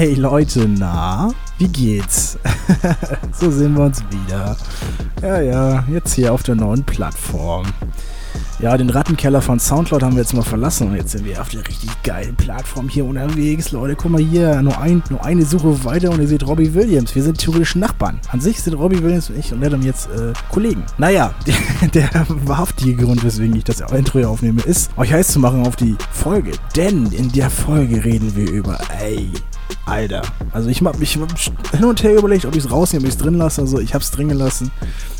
Hey 0.00 0.14
Leute, 0.14 0.66
na, 0.66 1.30
wie 1.58 1.68
geht's? 1.68 2.38
so 3.38 3.50
sehen 3.50 3.76
wir 3.76 3.84
uns 3.84 4.02
wieder. 4.08 4.56
Ja, 5.20 5.40
ja, 5.42 5.84
jetzt 5.92 6.14
hier 6.14 6.32
auf 6.32 6.42
der 6.42 6.54
neuen 6.54 6.82
Plattform. 6.84 7.66
Ja, 8.60 8.78
den 8.78 8.88
Rattenkeller 8.88 9.42
von 9.42 9.60
Soundcloud 9.60 10.02
haben 10.02 10.14
wir 10.14 10.22
jetzt 10.22 10.32
mal 10.32 10.40
verlassen 10.40 10.88
und 10.88 10.96
jetzt 10.96 11.10
sind 11.10 11.26
wir 11.26 11.38
auf 11.38 11.50
der 11.50 11.68
richtig 11.68 11.90
geilen 12.02 12.34
Plattform 12.34 12.88
hier 12.88 13.04
unterwegs. 13.04 13.72
Leute, 13.72 13.94
guck 13.94 14.12
mal 14.12 14.22
hier, 14.22 14.62
nur, 14.62 14.78
ein, 14.80 15.02
nur 15.10 15.22
eine 15.22 15.44
Suche 15.44 15.84
weiter 15.84 16.08
und 16.08 16.20
ihr 16.22 16.28
seht 16.28 16.46
Robbie 16.46 16.72
Williams. 16.72 17.14
Wir 17.14 17.22
sind 17.22 17.36
theoretisch 17.36 17.76
Nachbarn. 17.76 18.20
An 18.30 18.40
sich 18.40 18.62
sind 18.62 18.72
Robbie 18.72 19.02
Williams 19.02 19.28
und 19.28 19.38
ich 19.38 19.52
und 19.52 19.62
Adam 19.62 19.82
jetzt 19.82 20.08
äh, 20.12 20.32
Kollegen. 20.50 20.82
Naja, 20.96 21.34
der, 21.92 22.08
der 22.08 22.26
wahrhaftige 22.46 23.04
Grund, 23.04 23.22
weswegen 23.22 23.54
ich 23.54 23.64
das 23.64 23.82
Intro 23.92 24.20
hier 24.20 24.30
aufnehme, 24.30 24.62
ist, 24.62 24.96
euch 24.96 25.12
heiß 25.12 25.28
zu 25.28 25.40
machen 25.40 25.66
auf 25.66 25.76
die 25.76 25.94
Folge. 26.10 26.52
Denn 26.74 27.12
in 27.12 27.30
der 27.32 27.50
Folge 27.50 28.02
reden 28.02 28.34
wir 28.34 28.50
über, 28.50 28.78
ey, 28.98 29.30
Alter. 29.86 30.22
Also 30.52 30.68
ich 30.68 30.82
hab 30.82 30.98
mich 30.98 31.12
hin 31.12 31.84
und 31.84 32.02
her 32.02 32.16
überlegt, 32.16 32.44
ob 32.44 32.56
ich 32.56 32.64
es 32.64 32.70
rausnehme, 32.70 33.04
ob 33.04 33.08
ich 33.08 33.14
es 33.14 33.22
drin 33.22 33.34
lasse. 33.34 33.60
Also 33.60 33.80
ich 33.80 33.94
habe 33.94 34.02
es 34.02 34.10
drin 34.10 34.28
gelassen. 34.28 34.70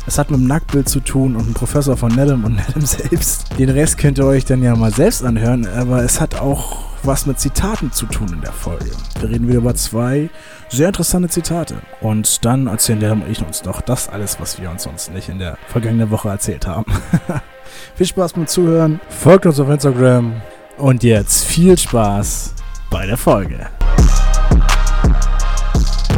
Es 0.07 0.17
hat 0.17 0.31
mit 0.31 0.39
dem 0.39 0.47
Nacktbild 0.47 0.89
zu 0.89 0.99
tun 0.99 1.35
und 1.35 1.49
ein 1.49 1.53
Professor 1.53 1.97
von 1.97 2.13
Nedham 2.13 2.43
und 2.43 2.55
Nedham 2.67 2.85
selbst. 2.85 3.47
Den 3.57 3.69
Rest 3.69 3.97
könnt 3.97 4.17
ihr 4.17 4.25
euch 4.25 4.45
dann 4.45 4.63
ja 4.63 4.75
mal 4.75 4.93
selbst 4.93 5.23
anhören, 5.23 5.67
aber 5.67 6.03
es 6.03 6.19
hat 6.19 6.39
auch 6.39 6.91
was 7.03 7.25
mit 7.25 7.39
Zitaten 7.39 7.91
zu 7.91 8.05
tun 8.05 8.29
in 8.33 8.41
der 8.41 8.51
Folge. 8.51 8.91
Wir 9.19 9.29
reden 9.29 9.47
wieder 9.47 9.57
über 9.57 9.75
zwei 9.75 10.29
sehr 10.69 10.87
interessante 10.87 11.29
Zitate. 11.29 11.75
Und 11.99 12.45
dann 12.45 12.67
erzählen 12.67 12.99
der 12.99 13.11
und 13.13 13.29
ich 13.29 13.45
uns 13.45 13.61
doch 13.61 13.81
das 13.81 14.09
alles, 14.09 14.39
was 14.39 14.59
wir 14.59 14.69
uns 14.69 14.83
sonst 14.83 15.11
nicht 15.11 15.29
in 15.29 15.39
der 15.39 15.57
vergangenen 15.67 16.09
Woche 16.11 16.29
erzählt 16.29 16.67
haben. 16.67 16.85
viel 17.95 18.05
Spaß 18.05 18.33
beim 18.33 18.47
Zuhören. 18.47 18.99
Folgt 19.09 19.45
uns 19.45 19.59
auf 19.59 19.69
Instagram. 19.69 20.41
Und 20.77 21.03
jetzt 21.03 21.43
viel 21.43 21.77
Spaß 21.77 22.55
bei 22.89 23.05
der 23.05 23.17
Folge. 23.17 23.67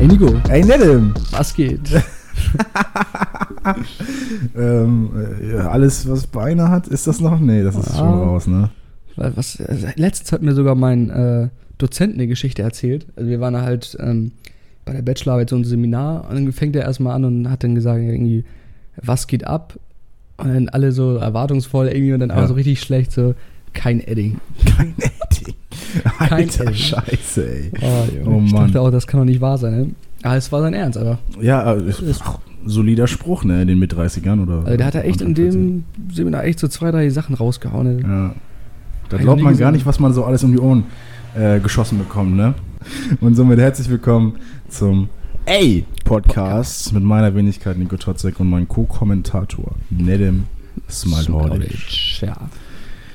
Hey 0.03 0.09
Nico. 0.09 0.33
Hey 0.49 0.65
Nedem. 0.65 1.13
Was 1.31 1.53
geht? 1.53 1.79
ähm, 4.53 5.09
äh, 5.41 5.59
alles, 5.59 6.09
was 6.09 6.27
Beine 6.27 6.67
hat, 6.67 6.89
ist 6.89 7.07
das 7.07 7.21
noch? 7.21 7.39
Nee, 7.39 7.63
das 7.63 7.77
ist 7.77 7.87
ja. 7.87 7.99
schon 7.99 8.09
raus, 8.09 8.45
ne? 8.45 8.69
Was, 9.15 9.61
also 9.61 9.87
letztens 9.95 10.33
hat 10.33 10.41
mir 10.41 10.53
sogar 10.55 10.75
mein 10.75 11.09
äh, 11.09 11.47
Dozent 11.77 12.15
eine 12.15 12.27
Geschichte 12.27 12.63
erzählt. 12.63 13.07
Also 13.15 13.29
wir 13.29 13.39
waren 13.39 13.55
halt 13.55 13.95
ähm, 14.01 14.33
bei 14.83 14.91
der 14.91 15.03
Bachelorarbeit 15.03 15.49
so 15.49 15.55
ein 15.55 15.63
Seminar 15.63 16.29
und 16.29 16.35
dann 16.35 16.51
fängt 16.51 16.75
er 16.75 16.81
erstmal 16.81 17.15
an 17.15 17.23
und 17.23 17.49
hat 17.49 17.63
dann 17.63 17.73
gesagt, 17.73 18.01
irgendwie, 18.01 18.43
was 19.01 19.27
geht 19.27 19.47
ab? 19.47 19.79
Und 20.35 20.53
dann 20.53 20.67
alle 20.67 20.91
so 20.91 21.15
erwartungsvoll 21.15 21.87
irgendwie 21.87 22.11
und 22.11 22.19
dann 22.19 22.29
ja. 22.29 22.35
aber 22.35 22.49
so 22.49 22.55
richtig 22.55 22.81
schlecht, 22.81 23.13
so 23.13 23.35
kein 23.71 24.01
Edding. 24.01 24.41
Kein 24.65 24.95
Edding. 24.97 25.11
Kein 26.17 26.31
Alter, 26.31 26.63
Edding. 26.63 26.75
Scheiße, 26.75 27.47
ey. 27.47 27.71
Oh, 27.81 27.85
oh 28.25 28.41
ich 28.45 28.51
Mann. 28.51 28.65
dachte 28.65 28.81
auch, 28.81 28.91
das 28.91 29.07
kann 29.07 29.19
doch 29.19 29.25
nicht 29.25 29.41
wahr 29.41 29.57
sein, 29.57 29.75
ne? 29.75 29.87
Aber 30.23 30.37
es 30.37 30.51
war 30.51 30.61
sein 30.61 30.73
Ernst, 30.73 30.97
aber. 30.97 31.19
Ja, 31.41 31.73
ist, 31.73 32.21
ach, 32.23 32.39
solider 32.65 33.07
Spruch, 33.07 33.43
ne, 33.43 33.61
in 33.61 33.67
den 33.67 33.79
mit 33.79 33.93
30ern 33.93 34.41
oder. 34.41 34.65
Also 34.65 34.77
der 34.77 34.85
hat 34.85 34.95
da 34.95 35.01
echt 35.01 35.21
in 35.21 35.33
dem 35.33 35.83
Seminar 36.11 36.45
echt 36.45 36.59
so 36.59 36.67
zwei, 36.67 36.91
drei 36.91 37.09
Sachen 37.09 37.35
rausgehauen. 37.35 37.97
Ne? 37.97 38.01
Ja. 38.01 38.35
Da 39.09 39.17
glaubt 39.17 39.41
man 39.41 39.57
gar 39.57 39.71
nicht, 39.71 39.85
was 39.85 39.99
man 39.99 40.13
so 40.13 40.23
alles 40.23 40.43
um 40.43 40.51
die 40.51 40.59
Ohren 40.59 40.85
äh, 41.35 41.59
geschossen 41.59 41.97
bekommt, 41.97 42.35
ne? 42.35 42.53
Und 43.21 43.35
somit 43.35 43.59
herzlich 43.59 43.89
willkommen 43.89 44.37
zum 44.69 45.09
A-Podcast 45.45 46.93
mit 46.93 47.03
meiner 47.03 47.35
Wenigkeit 47.35 47.77
Nico 47.77 47.97
Totzek 47.97 48.39
und 48.39 48.49
meinem 48.49 48.67
Co-Kommentator 48.67 49.75
Nedem 49.89 50.45
Smaldordic. 50.89 52.21
Ja. 52.21 52.35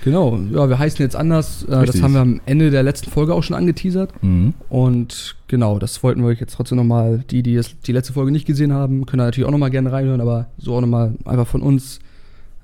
Genau, 0.05 0.39
ja, 0.53 0.69
wir 0.69 0.79
heißen 0.79 1.03
jetzt 1.03 1.17
anders. 1.17 1.65
Äh, 1.65 1.85
das 1.85 2.03
haben 2.03 2.15
wir 2.15 2.21
am 2.21 2.41
Ende 2.47 2.71
der 2.71 2.83
letzten 2.83 3.11
Folge 3.11 3.35
auch 3.35 3.43
schon 3.43 3.57
angeteasert. 3.57 4.13
Mhm. 4.23 4.55
Und 4.69 5.37
genau, 5.49 5.79
das 5.79 6.03
wollten 6.03 6.21
wir 6.23 6.29
euch 6.29 6.41
jetzt 6.41 6.55
trotzdem 6.55 6.77
nochmal, 6.77 7.25
die, 7.31 7.43
die 7.43 7.61
die 7.87 7.93
letzte 7.93 8.13
Folge 8.13 8.31
nicht 8.31 8.47
gesehen 8.47 8.73
haben, 8.73 9.07
können 9.07 9.19
da 9.19 9.25
natürlich 9.27 9.47
auch 9.47 9.53
nochmal 9.53 9.71
gerne 9.71 9.93
reinhören, 9.93 10.21
aber 10.21 10.47
so 10.59 10.75
auch 10.75 10.81
nochmal 10.81 11.15
einfach 11.25 11.47
von 11.47 11.63
uns. 11.63 11.99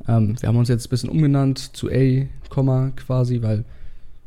Ähm, 0.07 0.37
wir 0.41 0.49
haben 0.49 0.57
uns 0.57 0.69
jetzt 0.69 0.87
ein 0.87 0.91
bisschen 0.91 1.11
umgenannt 1.11 1.59
zu 1.59 1.89
A, 1.89 2.27
quasi, 2.51 3.43
weil 3.43 3.65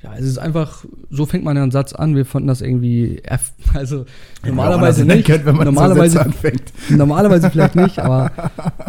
ja, 0.03 0.13
es 0.15 0.25
ist 0.25 0.37
einfach, 0.37 0.85
so 1.09 1.25
fängt 1.25 1.43
man 1.43 1.57
ja 1.57 1.63
einen 1.63 1.71
Satz 1.71 1.91
an. 1.93 2.15
Wir 2.15 2.25
fanden 2.25 2.47
das 2.47 2.61
irgendwie, 2.61 3.21
also 3.73 4.05
normalerweise 4.45 5.05
ja, 5.05 5.15
nicht. 5.15 5.25
Kennt, 5.25 5.45
wenn 5.45 5.55
man 5.55 5.65
normalerweise, 5.65 6.21
anfängt. 6.21 6.71
normalerweise 6.89 7.49
vielleicht 7.49 7.75
nicht, 7.75 7.97
aber, 7.97 8.31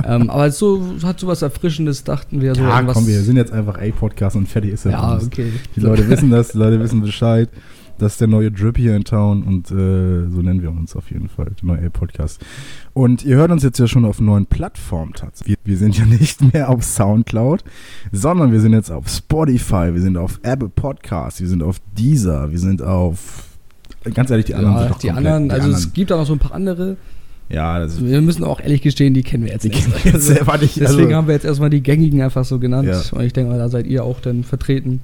ähm, 0.05 0.29
aber 0.29 0.51
so 0.51 0.83
hat 1.03 1.19
so 1.19 1.27
was 1.27 1.41
Erfrischendes, 1.41 2.05
dachten 2.05 2.43
wir. 2.43 2.55
So 2.55 2.63
ja, 2.63 2.83
komm, 2.83 3.07
wir 3.07 3.23
sind 3.23 3.37
jetzt 3.37 3.53
einfach 3.53 3.79
A-Podcast 3.79 4.37
und 4.37 4.49
fertig 4.49 4.73
ist 4.73 4.85
er. 4.85 4.93
Ja, 4.93 5.17
okay. 5.17 5.51
Die 5.77 5.81
Leute 5.81 6.09
wissen 6.11 6.31
das, 6.31 6.49
die 6.49 6.59
Leute 6.59 6.79
wissen 6.79 7.01
Bescheid. 7.01 7.49
Das 7.99 8.13
ist 8.13 8.21
der 8.21 8.29
neue 8.29 8.53
Drip 8.53 8.77
hier 8.77 8.95
in 8.95 9.05
Town 9.05 9.43
und 9.43 9.71
äh, 9.71 10.29
so 10.31 10.41
nennen 10.41 10.63
wir 10.63 10.71
uns 10.71 10.95
auf 10.95 11.11
jeden 11.11 11.29
Fall, 11.29 11.47
der 11.47 11.67
neue 11.67 11.87
A-Podcast. 11.87 12.41
Und 12.95 13.25
ihr 13.25 13.37
hört 13.37 13.51
uns 13.51 13.65
jetzt 13.65 13.79
ja 13.79 13.89
schon 13.89 14.05
auf 14.05 14.21
neuen 14.21 14.47
Plattformen 14.47 15.15
tatsächlich. 15.15 15.59
Wir, 15.65 15.73
wir, 15.73 15.79
sind 15.79 15.99
ja 15.99 16.05
nicht 16.21 16.53
mehr 16.53 16.69
auf 16.69 16.85
Soundcloud, 16.85 17.65
sondern 18.13 18.53
wir 18.53 18.61
sind 18.61 18.73
jetzt 18.73 18.91
auf 18.91 19.09
Spotify, 19.09 19.95
wir 19.95 20.01
sind 20.01 20.17
auf 20.17 20.39
Apple 20.43 20.69
Podcasts, 20.69 21.41
wir 21.41 21.49
sind 21.49 21.63
auf 21.63 21.81
Deezer, 21.97 22.53
wir 22.53 22.59
sind 22.59 22.83
auf 22.83 23.49
ganz 24.15 24.31
ehrlich, 24.31 24.47
die 24.47 24.55
anderen 24.55 24.77
ja, 24.77 24.89
sind 24.89 25.03
Die 25.03 25.11
anderen, 25.11 25.45
die 25.45 25.51
also 25.51 25.65
anderen. 25.65 25.83
es 25.83 25.93
gibt 25.93 26.13
auch 26.13 26.19
noch 26.19 26.27
so 26.27 26.35
ein 26.35 26.39
paar 26.39 26.55
andere. 26.55 26.97
Ja, 27.51 27.87
wir 28.01 28.21
müssen 28.21 28.45
auch 28.45 28.61
ehrlich 28.61 28.83
gestehen, 28.83 29.15
die 29.15 29.23
kennen 29.23 29.45
wir 29.45 29.53
jetzt 29.53 29.65
die 29.65 29.71
nicht. 29.71 29.83
Kennen 29.83 29.95
wir 30.05 30.13
jetzt 30.13 30.27
selber 30.27 30.59
nicht. 30.59 30.77
Deswegen 30.79 31.07
also, 31.07 31.17
haben 31.17 31.27
wir 31.29 31.35
jetzt 31.35 31.47
erstmal 31.47 31.71
die 31.71 31.83
gängigen 31.83 32.21
einfach 32.21 32.45
so 32.45 32.59
genannt. 32.59 32.89
Ja. 32.89 33.01
Und 33.11 33.25
ich 33.25 33.33
denke 33.33 33.51
mal, 33.51 33.59
da 33.59 33.71
seid 33.71 33.87
ihr 33.87 34.05
auch 34.05 34.21
dann 34.21 34.45
vertreten. 34.45 35.01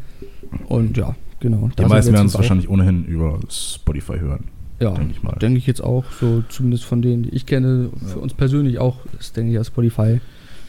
Und 0.66 0.97
ja, 0.99 1.16
Genau. 1.44 1.69
Die 1.78 1.84
meisten 1.84 2.15
werden 2.15 2.28
es 2.28 2.34
wahrscheinlich 2.34 2.71
ohnehin 2.71 3.05
über 3.05 3.38
Spotify 3.50 4.19
hören. 4.19 4.44
Ja, 4.81 4.93
denke 4.93 5.12
ich 5.12 5.22
mal. 5.22 5.37
Denke 5.43 5.59
ich 5.59 5.66
jetzt 5.66 5.84
auch, 5.84 6.06
so 6.19 6.43
zumindest 6.49 6.87
von 6.87 7.03
denen, 7.03 7.25
die 7.25 7.34
ich 7.34 7.44
kenne, 7.44 7.91
für 8.06 8.19
uns 8.19 8.32
persönlich 8.32 8.78
auch, 8.78 8.97
ist 9.21 9.37
denke 9.37 9.50
ich 9.50 9.56
ja 9.56 9.62
Spotify. 9.62 10.22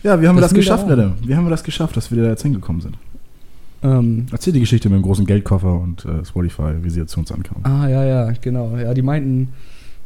Ja, 0.04 0.22
wie 0.22 0.28
haben 0.28 0.36
das 0.36 0.42
wir 0.42 0.42
das 0.42 0.54
geschafft, 0.54 0.86
Nette? 0.90 1.14
Wie 1.26 1.34
haben 1.34 1.46
wir 1.46 1.50
das 1.50 1.64
geschafft, 1.64 1.96
dass 1.96 2.12
wir 2.12 2.22
da 2.22 2.30
jetzt 2.30 2.42
hingekommen 2.42 2.82
sind? 2.82 2.98
Ähm, 3.84 4.26
Erzähl 4.34 4.52
die 4.52 4.60
Geschichte 4.60 4.90
mit 4.90 4.98
dem 4.98 5.04
großen 5.04 5.26
Geldkoffer 5.26 5.80
und 5.80 6.04
äh, 6.04 6.26
Spotify, 6.26 6.74
wie 6.82 6.90
sie 6.90 7.00
jetzt 7.00 7.12
zu 7.12 7.22
uns 7.22 7.32
ankamen. 7.32 7.64
Ah, 7.64 7.88
ja, 7.88 8.04
ja, 8.04 8.34
genau. 8.42 8.76
Ja, 8.76 8.94
die 8.94 9.02
meinten, 9.02 9.54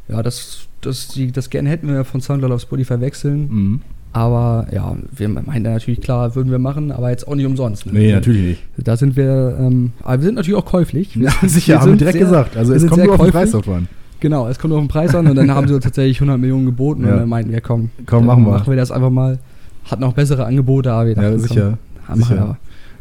ja, 0.07 0.21
das, 0.21 0.67
das, 0.81 1.07
die, 1.07 1.31
das 1.31 1.49
gerne 1.49 1.67
hätten 1.69 1.87
wir 1.87 2.05
von 2.05 2.21
Soundcloud 2.21 2.51
auf 2.51 2.61
Spotify 2.61 3.01
wechseln. 3.01 3.47
Mhm. 3.49 3.81
Aber 4.11 4.65
ja, 4.71 4.95
wir 5.15 5.29
meinen 5.29 5.63
natürlich 5.63 6.01
klar, 6.01 6.35
würden 6.35 6.51
wir 6.51 6.57
machen, 6.57 6.91
aber 6.91 7.11
jetzt 7.11 7.27
auch 7.27 7.35
nicht 7.35 7.45
umsonst. 7.45 7.85
Ne? 7.85 7.91
Nee, 7.93 8.11
natürlich 8.11 8.41
nicht. 8.41 8.63
Da 8.77 8.97
sind 8.97 9.15
wir, 9.15 9.55
ähm, 9.59 9.91
aber 10.01 10.17
wir 10.17 10.25
sind 10.25 10.35
natürlich 10.35 10.57
auch 10.57 10.65
käuflich. 10.65 11.17
Wir 11.17 11.27
ja, 11.27 11.31
sind, 11.39 11.49
sicher, 11.49 11.73
wir 11.73 11.81
haben 11.81 11.91
wir 11.91 11.97
direkt 11.97 12.17
sehr, 12.17 12.25
gesagt. 12.25 12.57
Also 12.57 12.73
es 12.73 12.87
kommt 12.87 13.03
nur 13.03 13.13
auf 13.13 13.21
den 13.21 13.31
Preis 13.31 13.51
drauf 13.51 13.69
an. 13.69 13.87
Genau, 14.19 14.47
es 14.47 14.57
kommt 14.57 14.69
nur 14.69 14.79
auf 14.79 14.85
den 14.85 14.89
Preis 14.89 15.13
an 15.13 15.27
und 15.27 15.35
dann 15.35 15.51
haben 15.51 15.67
sie 15.67 15.79
tatsächlich 15.79 16.17
100 16.17 16.39
Millionen 16.39 16.65
geboten 16.65 17.05
ja. 17.05 17.13
und 17.13 17.19
dann 17.19 17.29
meinten 17.29 17.51
wir, 17.51 17.61
komm, 17.61 17.91
komm 18.05 18.25
machen 18.25 18.45
wir. 18.45 18.51
Machen 18.51 18.69
wir 18.69 18.77
das 18.77 18.91
einfach 18.91 19.11
mal. 19.11 19.37
Hat 19.85 19.99
noch 19.99 20.13
bessere 20.13 20.45
Angebote, 20.45 20.91
aber 20.91 21.07
wir 21.07 21.15
dachten, 21.15 21.31
ja, 21.31 21.37
sicher. 21.39 21.77
Komm, 22.07 22.15
sicher. 22.17 22.57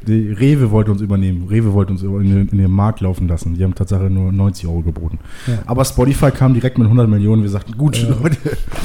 Die 0.07 0.33
Rewe 0.33 0.71
wollte 0.71 0.91
uns 0.91 1.01
übernehmen. 1.01 1.49
Rewe 1.49 1.73
wollte 1.73 1.93
uns 1.93 2.03
in 2.03 2.23
den, 2.23 2.49
in 2.49 2.59
den 2.59 2.71
Markt 2.71 3.01
laufen 3.01 3.29
lassen. 3.29 3.55
Die 3.55 3.65
haben 3.65 3.75
tatsächlich 3.75 4.11
nur 4.11 4.33
90 4.33 4.67
Euro 4.67 4.83
geboten. 4.83 5.19
Ja. 5.47 5.59
Aber 5.67 5.85
Spotify 5.85 6.31
kam 6.31 6.55
direkt 6.55 6.79
mit 6.79 6.87
100 6.87 7.09
Millionen. 7.09 7.43
Wir 7.43 7.51
sagten, 7.51 7.77
gut, 7.77 7.97
ja. 7.97 8.09
Leute. 8.09 8.37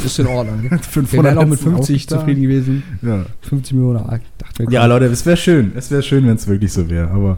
Ist 0.03 0.19
in 0.19 0.27
Ordnung. 0.27 0.61
500 0.69 1.11
wir 1.11 1.23
wären 1.23 1.37
auch 1.37 1.45
mit 1.45 1.59
50 1.59 2.09
zufrieden 2.09 2.41
gewesen. 2.41 2.83
Ja. 3.01 3.25
50 3.41 3.73
Millionen. 3.73 3.97
Ah, 3.99 4.19
dachte, 4.37 4.65
ja, 4.69 4.85
Leute, 4.85 5.05
es 5.05 5.25
wäre 5.25 5.37
schön. 5.37 5.71
Es 5.75 5.91
wäre 5.91 6.03
schön, 6.03 6.25
wenn 6.25 6.35
es 6.35 6.47
wirklich 6.47 6.73
so 6.73 6.89
wäre. 6.89 7.09
Aber 7.11 7.37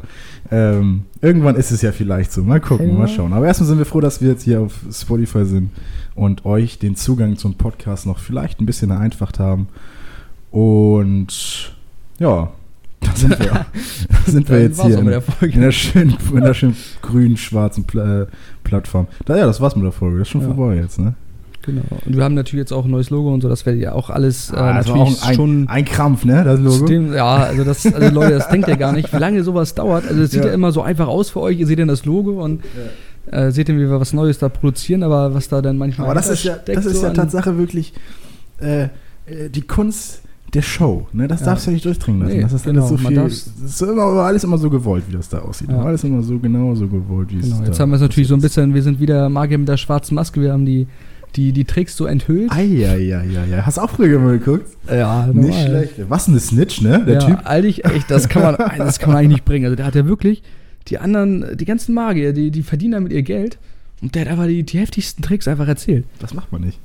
ähm, 0.52 1.04
irgendwann 1.22 1.56
ist 1.56 1.72
es 1.72 1.82
ja 1.82 1.92
vielleicht 1.92 2.32
so. 2.32 2.44
Mal 2.44 2.62
gucken, 2.62 2.88
hey, 2.88 2.96
mal 2.96 3.08
schauen. 3.08 3.34
Aber 3.34 3.46
erstmal 3.46 3.68
sind 3.68 3.78
wir 3.78 3.86
froh, 3.86 4.02
dass 4.02 4.22
wir 4.22 4.30
jetzt 4.30 4.44
hier 4.44 4.62
auf 4.62 4.74
Spotify 4.92 5.46
sind 5.46 5.72
und 6.16 6.46
euch 6.46 6.80
den 6.80 6.96
Zugang 6.96 7.38
zum 7.38 7.56
Podcast 7.56 8.06
noch 8.06 8.20
vielleicht 8.20 8.62
ein 8.62 8.66
bisschen 8.66 8.90
vereinfacht 8.90 9.40
haben. 9.40 9.68
Und 10.52 11.74
ja, 12.20 12.52
da 13.00 13.16
sind 13.16 13.40
wir, 13.40 13.46
da 14.10 14.32
sind 14.32 14.50
wir 14.50 14.62
jetzt 14.62 14.82
hier 14.82 15.00
in, 15.00 15.06
der 15.06 15.24
in, 15.42 15.62
der 15.62 15.72
schönen, 15.72 16.18
in 16.34 16.44
der 16.44 16.54
schönen 16.54 16.76
grünen, 17.02 17.38
schwarzen 17.38 17.86
Pla 17.86 18.24
äh, 18.24 18.26
Plattform. 18.64 19.08
Da, 19.26 19.38
ja, 19.38 19.46
das 19.46 19.62
war's 19.62 19.76
mit 19.76 19.86
der 19.86 19.92
Folge. 19.92 20.20
Das 20.20 20.28
ist 20.28 20.32
schon 20.32 20.42
ja. 20.42 20.48
vorbei 20.48 20.76
jetzt, 20.76 21.00
ne? 21.00 21.14
Genau. 21.66 21.82
Und 22.06 22.16
wir 22.16 22.24
haben 22.24 22.36
natürlich 22.36 22.62
jetzt 22.62 22.72
auch 22.72 22.86
ein 22.86 22.92
neues 22.92 23.10
Logo 23.10 23.34
und 23.34 23.42
so, 23.42 23.50
das 23.50 23.66
werdet 23.66 23.82
ihr 23.82 23.96
auch 23.96 24.10
alles 24.12 24.52
äh, 24.52 24.56
ah, 24.56 24.74
natürlich 24.74 25.24
ein, 25.24 25.36
schon. 25.36 25.68
Ein 25.68 25.86
Krampf, 25.86 26.24
ne? 26.24 26.44
Das 26.44 26.60
Logo. 26.60 26.86
Dem, 26.86 27.14
ja, 27.14 27.38
also 27.38 27.64
das, 27.64 27.86
also 27.86 28.14
Leute, 28.14 28.34
das 28.34 28.50
denkt 28.50 28.68
ihr 28.68 28.78
gar 28.78 28.94
nicht, 28.94 29.12
wie 29.12 29.18
lange 29.18 29.44
sowas 29.44 29.74
dauert. 29.74 30.08
Also 30.08 30.22
es 30.22 30.32
sieht 30.32 30.42
ja. 30.42 30.50
ja. 30.50 30.54
immer 30.54 30.72
so 30.72 30.84
einfach 30.84 31.08
aus 31.08 31.32
für 31.32 31.42
euch. 31.42 31.60
Ihr 31.60 31.66
seht 31.66 31.80
dann 31.80 31.88
das 31.88 32.06
Logo 32.06 32.44
und 32.44 32.64
ja. 33.32 33.46
äh, 33.46 33.52
seht 33.52 33.70
dann, 33.70 33.78
wie 33.78 33.90
wir 33.90 34.00
was 34.00 34.14
Neues 34.14 34.38
da 34.38 34.50
produzieren, 34.50 35.02
aber 35.02 35.34
was 35.34 35.50
da 35.50 35.62
dann 35.62 35.78
manchmal. 35.78 36.08
Aber 36.08 36.16
das 36.16 36.30
ist 36.30 36.44
ja, 36.44 36.56
das 36.56 36.86
ist 36.86 36.98
so 36.98 37.08
ja 37.08 37.14
Tatsache 37.14 37.58
wirklich 37.58 37.94
äh, 38.62 38.84
äh, 39.26 39.50
die 39.50 39.62
Kunst 39.64 40.22
der 40.56 40.62
Show. 40.62 41.08
Ne? 41.14 41.28
Das 41.28 41.42
ja. 41.42 41.48
darfst 41.48 41.66
du 41.66 41.72
ja 41.72 41.74
nicht 41.74 41.86
durchdringen 41.86 42.22
lassen. 42.22 42.36
Nee, 42.36 42.42
das 42.42 42.54
ist 42.54 42.66
genau, 42.66 42.88
alles 42.88 42.90
so 42.90 43.08
viel. 43.08 43.16
Das 43.16 43.48
ist 43.66 43.82
immer, 43.82 44.04
alles 44.04 44.44
immer 44.44 44.58
so 44.58 44.70
gewollt, 44.70 45.04
wie 45.08 45.14
das 45.14 45.30
da 45.30 45.40
aussieht. 45.40 45.70
Ja. 45.70 45.82
Alles 45.82 46.04
immer 46.04 46.24
so 46.24 46.40
genau 46.40 46.74
so 46.76 46.88
gewollt, 46.88 47.30
wie 47.32 47.40
genau. 47.40 47.62
es 47.62 47.68
Jetzt 47.68 47.80
haben 47.80 47.90
wir 47.90 47.96
es 47.96 48.02
natürlich 48.02 48.28
so 48.28 48.36
ein 48.36 48.42
bisschen, 48.42 48.74
wir 48.74 48.82
sind 48.82 49.00
wieder 49.00 49.30
Magier 49.30 49.58
mit 49.58 49.68
der 49.68 49.78
schwarzen 49.78 50.16
Maske, 50.16 50.42
wir 50.42 50.54
haben 50.54 50.66
die, 50.66 50.88
die, 51.36 51.52
die 51.52 51.66
Tricks 51.66 51.98
so 51.98 52.06
enthüllt. 52.06 52.52
Eieieiei. 52.52 53.62
Hast 53.62 53.78
du 53.78 53.82
auch 53.82 53.90
früher 53.90 54.20
mal 54.20 54.40
geguckt? 54.40 54.66
Ja, 54.90 55.28
normal. 55.28 55.44
Nicht 55.44 55.62
schlecht. 55.62 55.94
Was 56.08 56.28
eine 56.28 56.40
Snitch, 56.40 56.82
ne? 56.82 57.04
Der 57.06 57.16
ja, 57.16 57.20
Typ. 57.20 57.46
Eigentlich, 57.46 57.86
echt, 57.86 58.10
das 58.10 58.30
kann 58.30 58.42
man, 58.42 58.56
das 58.78 59.00
kann 59.00 59.10
man 59.10 59.20
eigentlich 59.20 59.32
nicht 59.34 59.46
bringen. 59.46 59.66
Also 59.66 59.76
der 59.76 59.86
hat 59.86 59.96
ja 59.96 60.06
wirklich 60.06 60.42
die 60.88 61.00
anderen, 61.00 61.58
die 61.58 61.66
ganzen 61.66 61.94
Magier, 61.94 62.34
die, 62.34 62.52
die 62.52 62.64
verdienen 62.64 62.94
damit 62.94 63.12
ihr 63.12 63.24
Geld 63.24 63.58
Und 64.02 64.16
der 64.16 64.22
hat 64.22 64.30
einfach 64.30 64.48
die, 64.48 64.64
die 64.64 64.80
heftigsten 64.80 65.24
Tricks 65.24 65.48
einfach 65.48 65.68
erzählt. 65.68 66.06
Das 66.20 66.34
macht 66.34 66.52
man 66.52 66.62
nicht. 66.62 66.80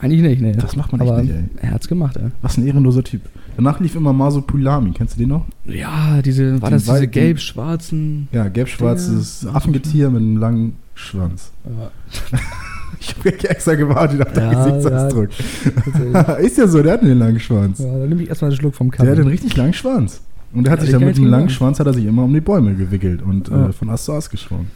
Eigentlich 0.00 0.22
nicht, 0.22 0.40
ne. 0.40 0.52
Das 0.52 0.76
macht 0.76 0.92
man 0.92 1.00
Aber 1.00 1.20
nicht, 1.22 1.32
ey. 1.32 1.44
Er 1.60 1.72
hat's 1.72 1.88
gemacht, 1.88 2.16
ey. 2.16 2.30
Was 2.40 2.56
ein 2.56 2.66
ehrenloser 2.66 3.02
Typ. 3.02 3.22
Danach 3.56 3.80
lief 3.80 3.96
immer 3.96 4.12
Maso 4.12 4.40
Pulami. 4.40 4.92
Kennst 4.92 5.16
du 5.16 5.18
den 5.18 5.30
noch? 5.30 5.44
Ja, 5.64 6.22
diese, 6.22 6.62
war 6.62 6.70
Den 6.70 6.76
das 6.76 6.84
diese 6.84 7.08
gelb-schwarzen. 7.08 8.28
Ja, 8.32 8.46
gelb-schwarzes 8.48 9.46
Affengetier 9.52 10.08
mit 10.10 10.22
einem 10.22 10.36
langen 10.36 10.76
Schwanz. 10.94 11.50
Ich 13.00 13.14
habe 13.16 13.48
extra 13.48 13.74
gewartet 13.74 14.26
auf 14.26 14.32
deinen 14.32 14.52
Ja, 14.52 14.64
Gesichtsausdruck. 14.66 15.28
tatsächlich. 15.84 16.38
ist 16.46 16.58
ja 16.58 16.66
so, 16.66 16.82
der 16.82 16.94
hat 16.94 17.02
einen 17.02 17.18
langen 17.18 17.38
Schwanz. 17.38 17.78
ja, 17.78 17.86
dann 17.86 18.08
nehme 18.08 18.22
ich 18.22 18.28
erstmal 18.28 18.50
einen 18.50 18.58
Schluck 18.58 18.74
vom 18.74 18.90
Der 18.90 18.98
hat 19.00 19.06
Kaffee. 19.06 19.20
einen 19.20 19.28
richtig 19.30 19.56
langen 19.56 19.72
Schwanz. 19.72 20.20
Und 20.52 20.64
der 20.64 20.72
hat 20.72 20.80
Ja, 20.80 20.86
sich 20.86 20.94
dann 20.94 21.04
mit 21.04 21.16
dir 21.16 21.28
langen. 21.28 21.48
Schwanz 21.48 21.78
hat 21.78 21.86
er 21.86 21.94
sich 21.94 22.06
immer 22.06 22.24
um 22.24 22.32
die 22.32 22.40
Bäume 22.40 22.74
gewickelt 22.74 23.22
und 23.22 23.48
Ja. 23.48 23.68
äh, 23.68 23.72
von 23.72 23.88
Ast 23.90 24.06
zu 24.06 24.12
Ast 24.14 24.30
geschwungen. 24.30 24.66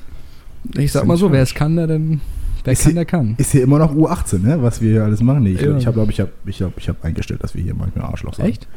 Ich 0.76 0.92
sag 0.92 1.04
mal 1.06 1.16
so, 1.16 1.32
wer 1.32 1.42
es 1.42 1.52
kann, 1.54 1.74
der 1.74 1.88
dann. 1.88 2.20
Wer 2.64 2.72
Ist 2.72 2.82
kann, 2.82 2.92
hier- 2.92 2.94
der 2.96 3.04
kann. 3.04 3.34
Ist 3.38 3.52
hier 3.52 3.62
immer 3.62 3.78
noch 3.78 3.94
U18, 3.94 4.38
ne? 4.38 4.62
Was 4.62 4.80
wir 4.80 4.90
hier 4.92 5.04
alles 5.04 5.20
machen. 5.22 5.42
Nee, 5.42 5.52
ich 5.52 5.60
Ja. 5.60 5.90
glaube, 5.90 6.12
ich 6.12 6.20
habe 6.20 6.30
ich 6.46 6.62
hab, 6.62 6.76
ich 6.78 6.88
hab, 6.88 7.04
eingestellt, 7.04 7.42
dass 7.42 7.54
wir 7.54 7.62
hier 7.62 7.74
manchmal 7.74 8.04
Arschloch 8.06 8.34
sind. 8.34 8.44
Echt? 8.46 8.68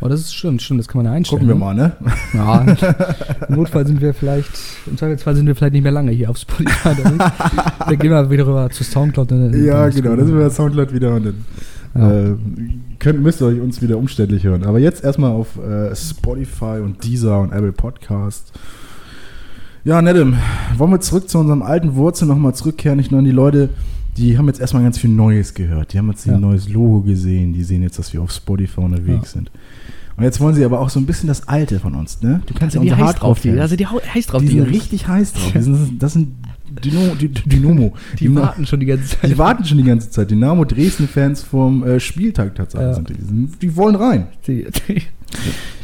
Oh, 0.00 0.08
das 0.08 0.20
ist 0.20 0.34
stimmt, 0.34 0.60
stimmt, 0.60 0.80
das 0.80 0.88
kann 0.88 0.98
man 1.02 1.06
ja 1.06 1.12
einstellen. 1.16 1.46
Gucken 1.48 1.60
wir 1.60 1.72
ne? 1.74 1.92
mal, 2.34 2.74
ne? 2.74 2.76
Ja, 2.84 3.46
im 3.48 3.54
Notfall 3.54 3.86
sind 3.86 4.00
wir 4.02 4.12
vielleicht, 4.12 4.50
im 4.86 4.98
Zweifelsfall 4.98 5.36
sind 5.36 5.46
wir 5.46 5.54
vielleicht 5.54 5.72
nicht 5.72 5.84
mehr 5.84 5.92
lange 5.92 6.10
hier 6.10 6.28
auf 6.28 6.36
Spotify. 6.36 6.90
Dann, 7.02 7.16
dann 7.18 7.98
gehen 7.98 8.10
wir 8.10 8.28
wieder 8.30 8.46
rüber 8.46 8.68
zu 8.70 8.84
Soundcloud. 8.84 9.30
Dann, 9.30 9.64
Ja, 9.64 9.84
dann 9.86 9.94
genau. 9.94 10.16
Da 10.16 10.24
sind 10.24 10.36
wir 10.36 10.44
bei 10.44 10.50
Soundcloud 10.50 10.92
wieder 10.92 11.14
und 11.14 11.24
dann 11.26 11.44
Ja. 11.94 12.20
äh, 12.32 12.34
könnt, 12.98 13.22
müsst 13.22 13.40
ihr 13.40 13.46
euch 13.46 13.60
uns 13.60 13.80
wieder 13.80 13.96
umständlich 13.96 14.42
hören. 14.44 14.64
Aber 14.64 14.78
jetzt 14.80 15.02
erstmal 15.04 15.30
auf 15.30 15.56
äh, 15.58 15.94
Spotify 15.94 16.80
und 16.82 17.02
Deezer 17.04 17.40
und 17.40 17.52
Apple 17.52 17.72
Podcast. 17.72 18.52
Ja, 19.84 20.00
Nedem, 20.00 20.36
wollen 20.78 20.90
wir 20.92 21.00
zurück 21.00 21.28
zu 21.28 21.38
unserem 21.38 21.62
alten 21.62 21.94
Wurzel 21.94 22.26
nochmal 22.26 22.54
zurückkehren? 22.54 23.04
Nur 23.10 23.18
an 23.18 23.24
die 23.26 23.30
Leute, 23.30 23.68
die 24.16 24.38
haben 24.38 24.46
jetzt 24.46 24.60
erstmal 24.60 24.82
ganz 24.82 24.98
viel 24.98 25.10
Neues 25.10 25.52
gehört. 25.52 25.92
Die 25.92 25.98
haben 25.98 26.08
jetzt 26.10 26.24
Ja. 26.24 26.34
ein 26.36 26.40
neues 26.40 26.68
Logo 26.70 27.02
gesehen. 27.02 27.52
Die 27.52 27.62
sehen 27.64 27.82
jetzt, 27.82 27.98
dass 27.98 28.12
wir 28.14 28.22
auf 28.22 28.30
Spotify 28.32 28.80
unterwegs 28.80 29.32
sind. 29.32 29.50
Und 30.16 30.22
jetzt 30.24 30.40
wollen 30.40 30.54
sie 30.54 30.64
aber 30.64 30.80
auch 30.80 30.88
so 30.88 31.00
ein 31.00 31.06
bisschen 31.06 31.26
das 31.26 31.48
Alte 31.48 31.80
von 31.80 31.94
uns, 31.96 32.22
ne? 32.22 32.40
Du 32.46 32.54
kannst 32.54 32.76
ja 32.76 32.80
sind 32.80 32.84
die 32.86 32.92
unsere 32.92 33.08
heiß 33.08 33.16
drauf, 33.16 33.40
die, 33.40 33.50
sind 33.50 33.80
die 33.80 33.86
heiß 33.86 34.26
drauf. 34.26 34.42
Die 34.42 34.48
sind 34.48 34.62
richtig 34.62 35.08
heiß 35.08 35.32
drauf. 35.32 35.52
Die 35.52 35.60
sind, 35.62 36.02
das 36.02 36.12
sind 36.12 36.28
die, 36.84 37.28
Dynamo. 37.28 37.92
Die 38.20 38.32
warten 38.34 38.64
schon 38.64 38.78
die 38.80 38.86
ganze 38.86 39.18
Zeit. 39.18 39.30
Die 39.30 39.36
warten 39.38 39.64
schon 39.64 39.76
die 39.78 39.84
ganze 39.84 40.08
Zeit. 40.10 40.30
Dynamo 40.30 40.64
Dresden-Fans 40.64 41.42
vom 41.42 41.82
äh, 41.84 41.98
Spieltag 42.00 42.54
tatsächlich 42.54 42.88
Ja. 42.90 42.94
sind 42.94 43.08
die. 43.10 43.14
Die, 43.14 43.58
die 43.60 43.76
wollen 43.76 43.96
rein. 43.96 44.28
Die, 44.46 44.66
die, 44.88 45.02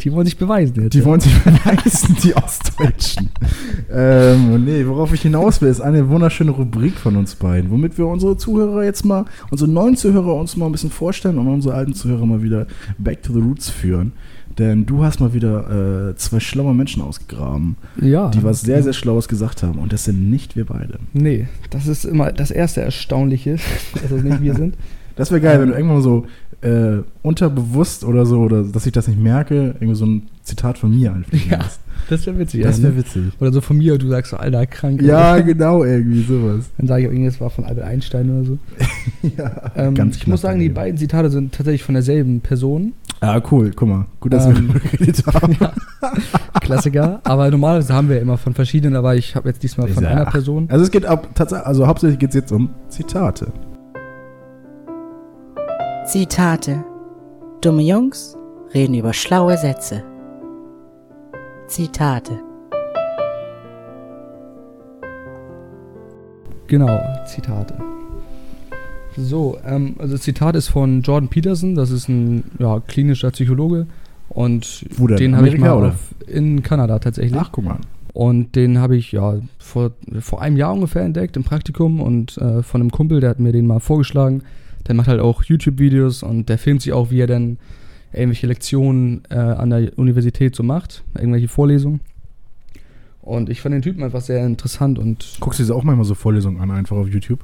die 0.03 0.13
wollen 0.13 0.27
sich 0.27 0.37
beweisen 0.37 0.83
jetzt. 0.83 0.95
Die 0.95 1.05
wollen 1.05 1.21
sich 1.21 1.33
beweisen, 1.43 2.17
die 2.23 2.35
Ostdeutschen. 2.35 3.31
ähm, 3.93 4.53
und 4.53 4.65
nee, 4.65 4.87
worauf 4.87 5.13
ich 5.13 5.23
hinaus 5.23 5.61
will, 5.61 5.69
ist 5.69 5.81
eine 5.81 6.09
wunderschöne 6.09 6.51
Rubrik 6.51 6.95
von 6.95 7.17
uns 7.17 7.35
beiden, 7.35 7.71
womit 7.71 7.99
wir 7.99 8.07
unsere 8.07 8.37
Zuhörer 8.37 8.85
jetzt 8.85 9.05
mal, 9.05 9.25
unsere 9.51 9.71
neuen 9.71 9.97
Zuhörer 9.97 10.35
uns 10.35 10.57
mal 10.57 10.67
ein 10.67 10.73
bisschen 10.73 10.91
vorstellen 10.91 11.39
und 11.39 11.49
unsere 11.49 11.75
alten 11.75 11.95
Zuhörer 11.95 12.27
mal 12.27 12.43
wieder 12.43 12.67
back 12.99 13.23
to 13.23 13.33
the 13.33 13.41
roots 13.41 13.69
führen. 13.69 14.13
Denn 14.59 14.85
du 14.85 15.05
hast 15.05 15.21
mal 15.21 15.33
wieder 15.33 16.11
äh, 16.11 16.17
zwei 16.17 16.41
schlaue 16.41 16.75
Menschen 16.75 17.03
ausgegraben, 17.03 17.77
ja. 18.01 18.29
die 18.29 18.43
was 18.43 18.63
sehr, 18.63 18.83
sehr 18.83 18.93
Schlaues 18.93 19.29
gesagt 19.29 19.63
haben. 19.63 19.79
Und 19.79 19.93
das 19.93 20.05
sind 20.05 20.29
nicht 20.29 20.57
wir 20.57 20.67
beide. 20.67 20.99
Nee, 21.13 21.47
das 21.71 21.87
ist 21.87 22.05
immer 22.05 22.33
das 22.33 22.51
erste 22.51 22.81
Erstaunliche, 22.81 23.57
dass 24.03 24.11
es 24.11 24.23
nicht 24.23 24.43
wir 24.43 24.55
sind. 24.55 24.75
Das 25.21 25.31
wäre 25.31 25.41
geil, 25.41 25.61
wenn 25.61 25.69
du 25.69 25.75
irgendwann 25.75 25.97
mal 25.99 26.03
so 26.03 26.27
äh, 26.63 27.03
unterbewusst 27.23 28.05
oder 28.05 28.27
so, 28.27 28.41
oder 28.41 28.63
dass 28.65 28.85
ich 28.87 28.93
das 28.93 29.07
nicht 29.09 29.21
merke, 29.21 29.75
irgendwie 29.81 29.95
so 29.95 30.05
ein 30.07 30.23
Zitat 30.43 30.79
von 30.79 30.91
mir 30.95 31.13
einfliegen 31.13 31.51
Ja. 31.51 31.59
Das 32.09 32.27
wäre 32.27 32.39
witzig. 32.39 32.63
Das 32.63 32.79
ja, 32.79 32.85
wäre 32.85 32.97
witzig. 32.97 33.25
Oder 33.41 33.53
so 33.53 33.61
von 33.61 33.77
mir 33.77 33.93
und 33.93 34.03
du 34.03 34.09
sagst 34.09 34.31
so, 34.33 34.37
Alter, 34.39 34.67
krank. 34.67 35.01
Ja, 35.03 35.39
genau, 35.41 35.85
irgendwie 35.85 36.23
sowas. 36.23 36.71
Dann 36.79 36.87
sage 36.89 37.03
ich, 37.05 37.11
irgendwas 37.11 37.41
war 37.41 37.51
von 37.51 37.65
Albert 37.65 37.85
Einstein 37.85 38.31
oder 38.31 38.45
so. 38.45 38.59
Ja, 39.37 39.71
Ähm, 39.77 39.95
ganz 39.95 40.17
ich 40.17 40.27
muss 40.27 40.41
sagen, 40.41 40.59
die 40.61 40.71
beiden 40.71 40.97
Zitate 40.99 41.31
sind 41.31 41.53
tatsächlich 41.55 41.83
von 41.85 41.95
derselben 41.95 42.41
Person. 42.41 42.95
Ah, 43.21 43.41
cool, 43.51 43.71
guck 43.77 43.87
mal. 43.89 44.07
Gut, 44.19 44.33
dass 44.33 44.47
Ähm, 44.47 44.73
wir 44.73 44.81
geredet 44.81 45.23
haben. 45.35 45.57
Klassiker. 46.61 47.21
aber 47.25 47.51
normalerweise 47.51 47.93
haben 47.95 48.09
wir 48.09 48.21
immer 48.21 48.39
von 48.39 48.55
verschiedenen, 48.55 48.97
aber 48.97 49.15
ich 49.17 49.37
habe 49.37 49.49
jetzt 49.49 49.63
diesmal 49.63 49.89
von 49.89 50.03
ja- 50.03 50.11
einer 50.11 50.25
Person. 50.27 50.67
Also 50.71 50.85
es 50.85 50.91
geht 50.91 51.05
ab, 51.07 51.29
tatsächlich, 51.35 51.67
also 51.67 51.87
hauptsächlich 51.87 52.19
geht 52.19 52.31
es 52.31 52.35
jetzt 52.35 52.51
um 52.53 52.71
Zitate. 52.89 53.49
Zitate. 56.11 56.85
Dumme 57.61 57.83
Jungs 57.83 58.37
reden 58.75 58.97
über 58.97 59.13
schlaue 59.13 59.57
Sätze. 59.57 60.03
Zitate. 61.69 62.33
Genau, 66.67 66.99
Zitate. 67.27 67.75
So, 69.17 69.59
ähm, 69.65 69.95
also 70.01 70.15
das 70.15 70.23
Zitat 70.23 70.57
ist 70.57 70.67
von 70.67 71.03
Jordan 71.03 71.29
Peterson, 71.29 71.77
das 71.77 71.93
ist 71.93 72.09
ein 72.09 72.43
ja, 72.59 72.81
klinischer 72.81 73.31
Psychologe 73.31 73.87
und 74.31 74.87
Wo 74.97 75.07
denn? 75.07 75.17
den 75.17 75.37
habe 75.37 75.49
ich 75.49 75.59
mal 75.59 75.77
oder? 75.77 75.89
auf, 75.91 76.13
in 76.27 76.65
Kanada 76.65 76.99
tatsächlich. 76.99 77.41
Ach, 77.41 77.53
guck 77.53 77.67
mal. 77.67 77.79
Und 78.15 78.57
den 78.57 78.81
habe 78.81 78.97
ich 78.97 79.13
ja 79.13 79.37
vor, 79.61 79.93
vor 80.19 80.43
einem 80.43 80.57
Jahr 80.57 80.73
ungefähr 80.73 81.03
entdeckt 81.03 81.37
im 81.37 81.45
Praktikum 81.45 82.01
und 82.01 82.37
äh, 82.39 82.65
von 82.65 82.81
einem 82.81 82.91
Kumpel, 82.91 83.21
der 83.21 83.31
hat 83.31 83.39
mir 83.39 83.53
den 83.53 83.69
mal 83.69 83.79
vorgeschlagen. 83.79 84.43
Der 84.87 84.95
macht 84.95 85.09
halt 85.09 85.21
auch 85.21 85.43
YouTube-Videos 85.43 86.23
und 86.23 86.49
der 86.49 86.59
filmt 86.59 86.83
sich 86.83 86.93
auch, 86.93 87.11
wie 87.11 87.21
er 87.21 87.27
dann 87.27 87.59
irgendwelche 88.13 88.47
Lektionen 88.47 89.23
äh, 89.31 89.35
an 89.37 89.71
der 89.71 89.97
Universität 89.99 90.57
so 90.57 90.63
macht, 90.63 91.05
irgendwelche 91.15 91.49
Vorlesungen. 91.49 92.01
Und 93.23 93.51
ich 93.51 93.61
fand 93.61 93.75
den 93.75 93.83
Typen 93.83 94.03
einfach 94.03 94.23
sehr 94.23 94.45
interessant 94.45 94.99
und 94.99 95.37
Guckst 95.41 95.61
du 95.61 95.65
dir 95.65 95.75
auch 95.75 95.85
manchmal 95.85 96.07
so 96.07 96.15
Vorlesungen 96.15 96.61
an, 96.61 96.71
einfach 96.71 96.97
auf 96.97 97.09
YouTube? 97.09 97.41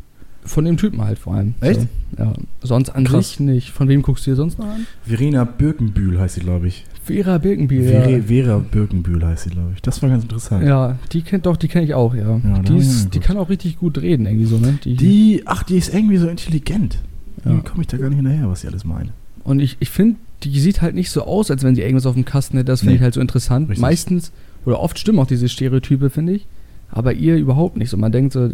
von 0.46 0.64
dem 0.64 0.76
Typen 0.76 1.02
halt 1.02 1.18
vor 1.18 1.34
allem. 1.34 1.54
Echt? 1.60 1.80
So, 1.80 1.86
ja. 2.18 2.32
Sonst 2.62 2.90
an 2.90 3.04
Krass. 3.04 3.30
sich 3.30 3.40
nicht. 3.40 3.70
Von 3.70 3.88
wem 3.88 4.02
guckst 4.02 4.26
du 4.26 4.30
dir 4.30 4.36
sonst 4.36 4.58
noch 4.58 4.66
an? 4.66 4.86
Verena 5.04 5.44
Birkenbühl 5.44 6.18
heißt 6.20 6.36
sie, 6.36 6.40
glaube 6.40 6.68
ich. 6.68 6.84
Vera 7.04 7.38
Birkenbiel. 7.38 7.82
Vera, 7.82 8.08
Ja. 8.08 8.22
Vera 8.22 8.58
Birkenbühl 8.58 9.24
heißt 9.24 9.44
sie, 9.44 9.50
glaube 9.50 9.72
ich. 9.74 9.82
Das 9.82 10.02
war 10.02 10.08
ganz 10.08 10.22
interessant. 10.22 10.64
ja, 10.64 10.98
die 11.12 11.22
kennt 11.22 11.46
doch, 11.46 11.56
die 11.56 11.68
kenne 11.68 11.84
ich 11.84 11.94
auch, 11.94 12.14
ja. 12.14 12.40
Ja, 12.44 12.58
die, 12.60 12.76
ist, 12.76 13.14
die 13.14 13.20
kann 13.20 13.36
auch 13.36 13.48
richtig 13.48 13.78
gut 13.78 13.98
reden, 13.98 14.26
irgendwie 14.26 14.46
so, 14.46 14.58
ne? 14.58 14.78
Die, 14.84 15.42
ach, 15.46 15.62
die 15.62 15.76
ist 15.78 15.92
irgendwie 15.92 16.16
so 16.16 16.28
intelligent. 16.28 16.98
Ja. 17.44 17.58
Komme 17.60 17.82
ich 17.82 17.86
da 17.88 17.96
gar 17.96 18.08
nicht 18.08 18.16
hinterher, 18.16 18.48
was 18.48 18.62
sie 18.62 18.68
alles 18.68 18.84
meint. 18.84 19.12
Und 19.44 19.60
ich, 19.60 19.76
ich 19.80 19.90
finde, 19.90 20.16
die 20.42 20.58
sieht 20.60 20.82
halt 20.82 20.94
nicht 20.94 21.10
so 21.10 21.22
aus, 21.22 21.50
als 21.50 21.62
wenn 21.62 21.74
sie 21.74 21.82
irgendwas 21.82 22.06
auf 22.06 22.14
dem 22.14 22.24
Kasten 22.24 22.56
hätte. 22.56 22.66
Das 22.72 22.80
finde 22.80 22.92
Nee. 22.92 22.96
ich 22.96 23.02
halt 23.02 23.14
so 23.14 23.20
interessant. 23.20 23.68
Richtig. 23.68 23.80
Meistens, 23.80 24.32
oder 24.64 24.80
oft 24.80 24.98
stimmen 24.98 25.18
auch 25.18 25.26
diese 25.26 25.48
Stereotype, 25.48 26.10
finde 26.10 26.34
ich. 26.34 26.46
Aber 26.90 27.12
ihr 27.14 27.36
überhaupt 27.36 27.76
nicht 27.76 27.90
so. 27.90 27.96
Man 27.96 28.12
denkt 28.12 28.32
so, 28.32 28.50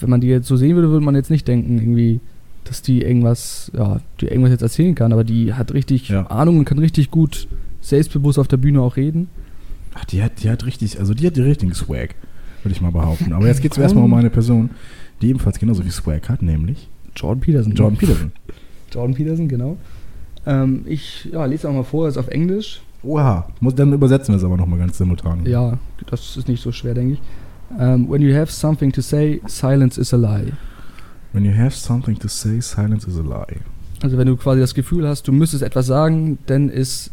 wenn 0.00 0.10
man 0.10 0.20
die 0.20 0.28
jetzt 0.28 0.46
so 0.48 0.56
sehen 0.56 0.74
würde, 0.76 0.90
würde 0.90 1.04
man 1.04 1.14
jetzt 1.14 1.30
nicht 1.30 1.48
denken, 1.48 1.78
irgendwie, 1.78 2.20
dass 2.64 2.82
die 2.82 3.02
irgendwas, 3.02 3.70
ja, 3.76 4.00
die 4.20 4.26
irgendwas 4.26 4.50
jetzt 4.52 4.62
erzählen 4.62 4.94
kann. 4.94 5.12
Aber 5.12 5.24
die 5.24 5.54
hat 5.54 5.72
richtig 5.72 6.08
Ja. 6.08 6.26
Ahnung 6.26 6.58
und 6.58 6.64
kann 6.64 6.78
richtig 6.78 7.10
gut 7.10 7.48
selbstbewusst 7.80 8.38
auf 8.38 8.48
der 8.48 8.56
Bühne 8.58 8.80
auch 8.82 8.96
reden. 8.96 9.28
Ach, 9.94 10.04
die 10.04 10.22
hat, 10.22 10.42
die 10.42 10.50
hat 10.50 10.66
richtig, 10.66 10.98
also 11.00 11.14
die 11.14 11.26
hat 11.26 11.36
den 11.36 11.44
richtigen 11.44 11.74
Swag, 11.74 12.14
würde 12.62 12.72
ich 12.72 12.80
mal 12.80 12.92
behaupten. 12.92 13.32
Aber 13.32 13.46
jetzt 13.48 13.62
geht 13.62 13.72
es 13.72 13.78
erstmal 13.78 14.04
um 14.04 14.14
eine 14.14 14.30
Person, 14.30 14.70
die 15.22 15.28
ebenfalls 15.28 15.58
genauso 15.58 15.82
viel 15.82 15.90
Swag 15.90 16.28
hat, 16.28 16.42
nämlich 16.42 16.88
Jordan 17.16 17.40
Peterson. 17.40 17.74
Jordan 17.74 17.98
Peterson. 17.98 18.32
Jordan 18.92 19.14
Peterson, 19.14 19.48
genau. 19.48 19.76
Ähm, 20.46 20.84
ich 20.86 21.28
ja, 21.32 21.44
lese 21.44 21.68
auch 21.68 21.72
mal 21.72 21.84
vor, 21.84 22.08
ist 22.08 22.16
auf 22.16 22.28
Englisch. 22.28 22.80
Oha, 23.02 23.48
muss, 23.60 23.74
dann 23.74 23.92
übersetzen 23.92 24.34
wir 24.34 24.38
es 24.38 24.44
aber 24.44 24.56
nochmal 24.56 24.78
ganz 24.78 24.98
simultan. 24.98 25.44
Ja, 25.46 25.78
das 26.10 26.36
ist 26.36 26.48
nicht 26.48 26.62
so 26.62 26.72
schwer, 26.72 26.94
denke 26.94 27.14
ich. 27.14 27.20
Um, 27.78 28.08
when 28.08 28.22
you 28.22 28.34
have 28.34 28.50
something 28.50 28.90
to 28.92 29.02
say, 29.02 29.40
silence 29.46 30.00
is 30.00 30.14
a 30.14 30.16
lie. 30.16 30.52
When 31.32 31.44
you 31.44 31.52
have 31.52 31.76
something 31.76 32.18
to 32.18 32.28
say, 32.28 32.60
silence 32.60 33.06
is 33.06 33.18
a 33.18 33.22
lie. 33.22 33.60
Also 34.02 34.16
wenn 34.16 34.26
du 34.26 34.36
quasi 34.36 34.60
das 34.60 34.74
Gefühl 34.74 35.06
hast, 35.06 35.28
du 35.28 35.32
müsstest 35.32 35.62
etwas 35.62 35.86
sagen, 35.86 36.38
dann 36.46 36.70
ist 36.70 37.10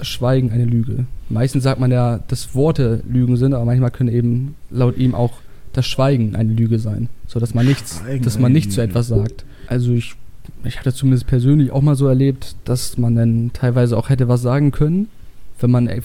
Schweigen 0.00 0.50
eine 0.50 0.64
Lüge. 0.64 1.04
Meistens 1.28 1.64
sagt 1.64 1.78
man 1.78 1.90
ja, 1.90 2.20
dass 2.28 2.54
Worte 2.54 3.02
Lügen 3.08 3.36
sind, 3.36 3.54
aber 3.54 3.64
manchmal 3.64 3.90
können 3.90 4.08
eben 4.08 4.54
laut 4.70 4.96
ihm 4.96 5.14
auch 5.14 5.34
das 5.72 5.86
Schweigen 5.86 6.36
eine 6.36 6.52
Lüge 6.52 6.78
sein, 6.78 7.08
so 7.26 7.40
dass 7.40 7.54
man 7.54 7.66
nichts, 7.66 7.98
Schweigen 7.98 8.24
dass 8.24 8.36
man 8.38 8.46
eine 8.46 8.54
nicht 8.54 8.72
zu 8.72 8.80
etwas 8.82 9.08
sagt. 9.08 9.44
Also 9.66 9.92
ich, 9.92 10.14
ich 10.64 10.78
hatte 10.78 10.92
zumindest 10.92 11.26
persönlich 11.26 11.70
auch 11.70 11.82
mal 11.82 11.94
so 11.96 12.06
erlebt, 12.06 12.56
dass 12.64 12.98
man 12.98 13.14
dann 13.14 13.50
teilweise 13.52 13.96
auch 13.96 14.08
hätte 14.08 14.28
was 14.28 14.42
sagen 14.42 14.70
können, 14.70 15.08
wenn 15.60 15.70
man 15.70 15.88
e- 15.88 16.00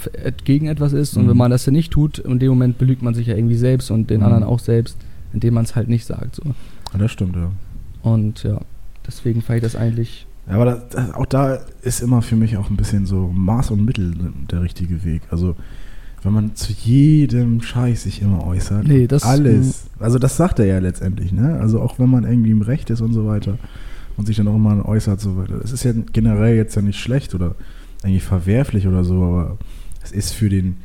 gegen 0.45 0.67
etwas 0.67 0.93
ist 0.93 1.17
und 1.17 1.25
Mhm. 1.25 1.29
wenn 1.29 1.37
man 1.37 1.51
das 1.51 1.65
dann 1.65 1.73
nicht 1.73 1.91
tut, 1.91 2.19
in 2.19 2.39
dem 2.39 2.49
Moment 2.49 2.77
belügt 2.77 3.01
man 3.01 3.13
sich 3.13 3.27
ja 3.27 3.35
irgendwie 3.35 3.55
selbst 3.55 3.89
und 3.91 4.09
den 4.09 4.19
Mhm. 4.19 4.25
anderen 4.25 4.43
auch 4.43 4.59
selbst, 4.59 4.97
indem 5.33 5.55
man 5.55 5.63
es 5.65 5.75
halt 5.75 5.89
nicht 5.89 6.05
sagt. 6.05 6.35
So. 6.35 6.43
Ja, 6.93 6.99
das 6.99 7.11
stimmt, 7.11 7.35
ja. 7.35 7.51
Und 8.03 8.43
ja, 8.43 8.61
deswegen 9.05 9.41
fand 9.41 9.57
ich 9.57 9.63
das 9.63 9.75
eigentlich 9.75 10.25
Ja, 10.47 10.53
aber 10.55 10.65
das, 10.65 10.89
das, 10.89 11.13
auch 11.13 11.25
da 11.25 11.59
ist 11.81 12.01
immer 12.01 12.21
für 12.21 12.35
mich 12.37 12.55
auch 12.55 12.69
ein 12.69 12.77
bisschen 12.77 13.05
so 13.05 13.27
Maß 13.33 13.71
und 13.71 13.83
Mittel 13.83 14.13
der 14.49 14.61
richtige 14.61 15.03
Weg. 15.03 15.23
Also, 15.29 15.55
wenn 16.23 16.33
man 16.33 16.55
zu 16.55 16.73
jedem 16.73 17.61
Scheiß 17.61 18.03
sich 18.03 18.21
immer 18.21 18.45
äußert, 18.45 18.87
Nee, 18.87 19.07
das- 19.07 19.23
alles. 19.23 19.85
Also, 19.99 20.19
das 20.19 20.37
sagt 20.37 20.59
er 20.59 20.65
ja 20.65 20.79
letztendlich, 20.79 21.31
ne? 21.31 21.59
Also, 21.59 21.81
auch 21.81 21.99
wenn 21.99 22.09
man 22.09 22.23
irgendwie 22.23 22.51
im 22.51 22.61
Recht 22.61 22.89
ist 22.89 23.01
und 23.01 23.13
so 23.13 23.27
weiter 23.27 23.57
und 24.17 24.25
sich 24.25 24.35
dann 24.37 24.47
auch 24.47 24.57
mal 24.57 24.81
äußert, 24.81 25.19
so 25.21 25.37
weiter. 25.37 25.57
Das 25.59 25.71
ist 25.71 25.83
ja 25.83 25.93
generell 26.13 26.55
jetzt 26.55 26.75
ja 26.75 26.81
nicht 26.81 26.99
schlecht 26.99 27.35
oder 27.35 27.55
eigentlich 28.03 28.23
verwerflich 28.23 28.87
oder 28.87 29.03
so, 29.03 29.23
aber 29.23 29.57
es 30.03 30.11
ist 30.11 30.33
für 30.33 30.49
den 30.49 30.77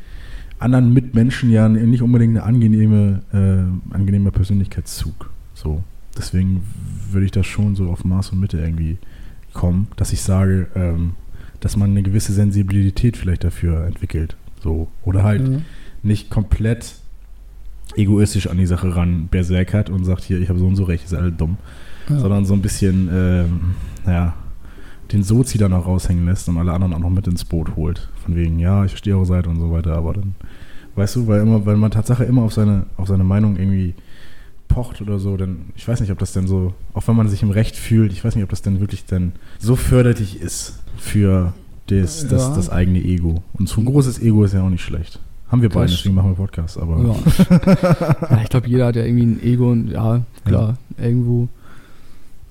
anderen 0.59 0.93
Mitmenschen 0.93 1.51
ja 1.51 1.69
nicht 1.69 2.03
unbedingt 2.03 2.37
eine 2.37 2.45
angenehme, 2.45 3.23
äh, 3.33 3.95
angenehmer 3.95 4.31
Persönlichkeitszug. 4.31 5.31
So. 5.55 5.83
Deswegen 6.17 6.63
würde 7.11 7.25
ich 7.25 7.33
das 7.33 7.47
schon 7.47 7.75
so 7.75 7.89
auf 7.91 8.05
Maß 8.05 8.31
und 8.31 8.41
Mitte 8.41 8.59
irgendwie 8.59 8.99
kommen, 9.55 9.89
dass 9.97 10.13
ich 10.13 10.21
sage, 10.21 10.69
ähm, 10.75 11.13
dass 11.61 11.77
man 11.77 11.91
eine 11.91 12.03
gewisse 12.03 12.33
Sensibilität 12.33 13.17
vielleicht 13.17 13.45
dafür 13.45 13.87
entwickelt. 13.87 14.37
So. 14.63 14.89
Oder 15.05 15.23
halt 15.23 15.47
mhm. 15.47 15.63
nicht 16.03 16.31
komplett 16.31 16.95
egoistisch 17.97 18.47
an 18.47 18.59
die 18.59 18.67
Sache 18.67 18.95
ran 18.97 19.29
berserkert 19.31 19.91
und 19.91 20.05
sagt, 20.05 20.25
hier, 20.25 20.41
ich 20.41 20.49
habe 20.49 20.59
so 20.59 20.67
und 20.67 20.77
so 20.77 20.85
recht, 20.85 21.05
ist 21.05 21.15
alle 21.15 21.33
dumm. 21.33 21.59
Ja. 22.09 22.19
Sondern 22.19 22.45
so 22.45 22.55
ein 22.55 22.63
bisschen, 22.63 23.09
ähm, 23.13 23.61
naja, 24.05 24.35
den 25.13 25.23
Sozi 25.23 25.59
dann 25.59 25.73
auch 25.73 25.87
raushängen 25.87 26.25
lässt 26.25 26.49
und 26.49 26.57
alle 26.57 26.73
anderen 26.73 26.95
auch 26.95 26.99
noch 26.99 27.11
mit 27.11 27.27
ins 27.27 27.45
Boot 27.45 27.77
holt. 27.77 28.09
Von 28.25 28.35
wegen, 28.35 28.59
ja, 28.59 28.85
ich 28.85 28.93
verstehe 28.93 29.15
eure 29.15 29.27
Seite 29.27 29.51
und 29.51 29.61
so 29.61 29.71
weiter, 29.71 29.95
aber 29.95 30.15
dann, 30.15 30.35
weißt 30.95 31.17
du, 31.17 31.27
weil 31.27 31.41
immer, 31.41 31.67
weil 31.67 31.77
man 31.77 31.91
Tatsache 31.91 32.25
immer 32.25 32.43
auf 32.43 32.53
seine, 32.53 32.87
auf 32.97 33.09
seine 33.09 33.25
Meinung 33.25 33.57
irgendwie 33.57 33.95
pocht 34.69 35.03
oder 35.03 35.19
so, 35.19 35.37
dann, 35.37 35.67
ich 35.77 35.87
weiß 35.87 36.01
nicht, 36.01 36.11
ob 36.11 36.19
das 36.19 36.33
denn 36.33 36.47
so, 36.47 36.73
auch 36.95 37.07
wenn 37.07 37.17
man 37.17 37.29
sich 37.29 37.43
im 37.43 37.51
Recht 37.51 37.77
fühlt, 37.77 38.13
ich 38.13 38.25
weiß 38.25 38.35
nicht, 38.35 38.45
ob 38.45 38.51
das 38.51 38.63
denn 38.63 38.81
wirklich 38.81 39.05
dann 39.05 39.33
so 39.59 39.77
förderlich 39.77 40.41
ist 40.41 40.83
für 40.97 41.53
das, 42.01 42.27
das, 42.29 42.49
ja. 42.49 42.55
das 42.57 42.71
eigene 42.71 43.01
Ego. 43.01 43.43
Und 43.55 43.69
so 43.69 43.81
ein 43.81 43.85
großes 43.85 44.21
Ego 44.23 44.45
ist 44.45 44.55
ja 44.55 44.63
auch 44.63 44.71
nicht 44.71 44.83
schlecht. 44.83 45.21
Haben 45.49 45.61
wir 45.61 45.69
beide, 45.69 45.91
deswegen 45.91 46.15
machen 46.15 46.31
wir 46.31 46.37
Podcast, 46.37 46.79
aber. 46.79 46.99
Ja. 46.99 48.27
ja 48.31 48.43
ich 48.43 48.49
glaube, 48.49 48.69
jeder 48.69 48.87
hat 48.87 48.97
ja 48.97 49.05
irgendwie 49.05 49.27
ein 49.27 49.43
Ego 49.43 49.71
und 49.71 49.91
ja, 49.91 50.23
klar, 50.45 50.79
irgendwo 50.97 51.49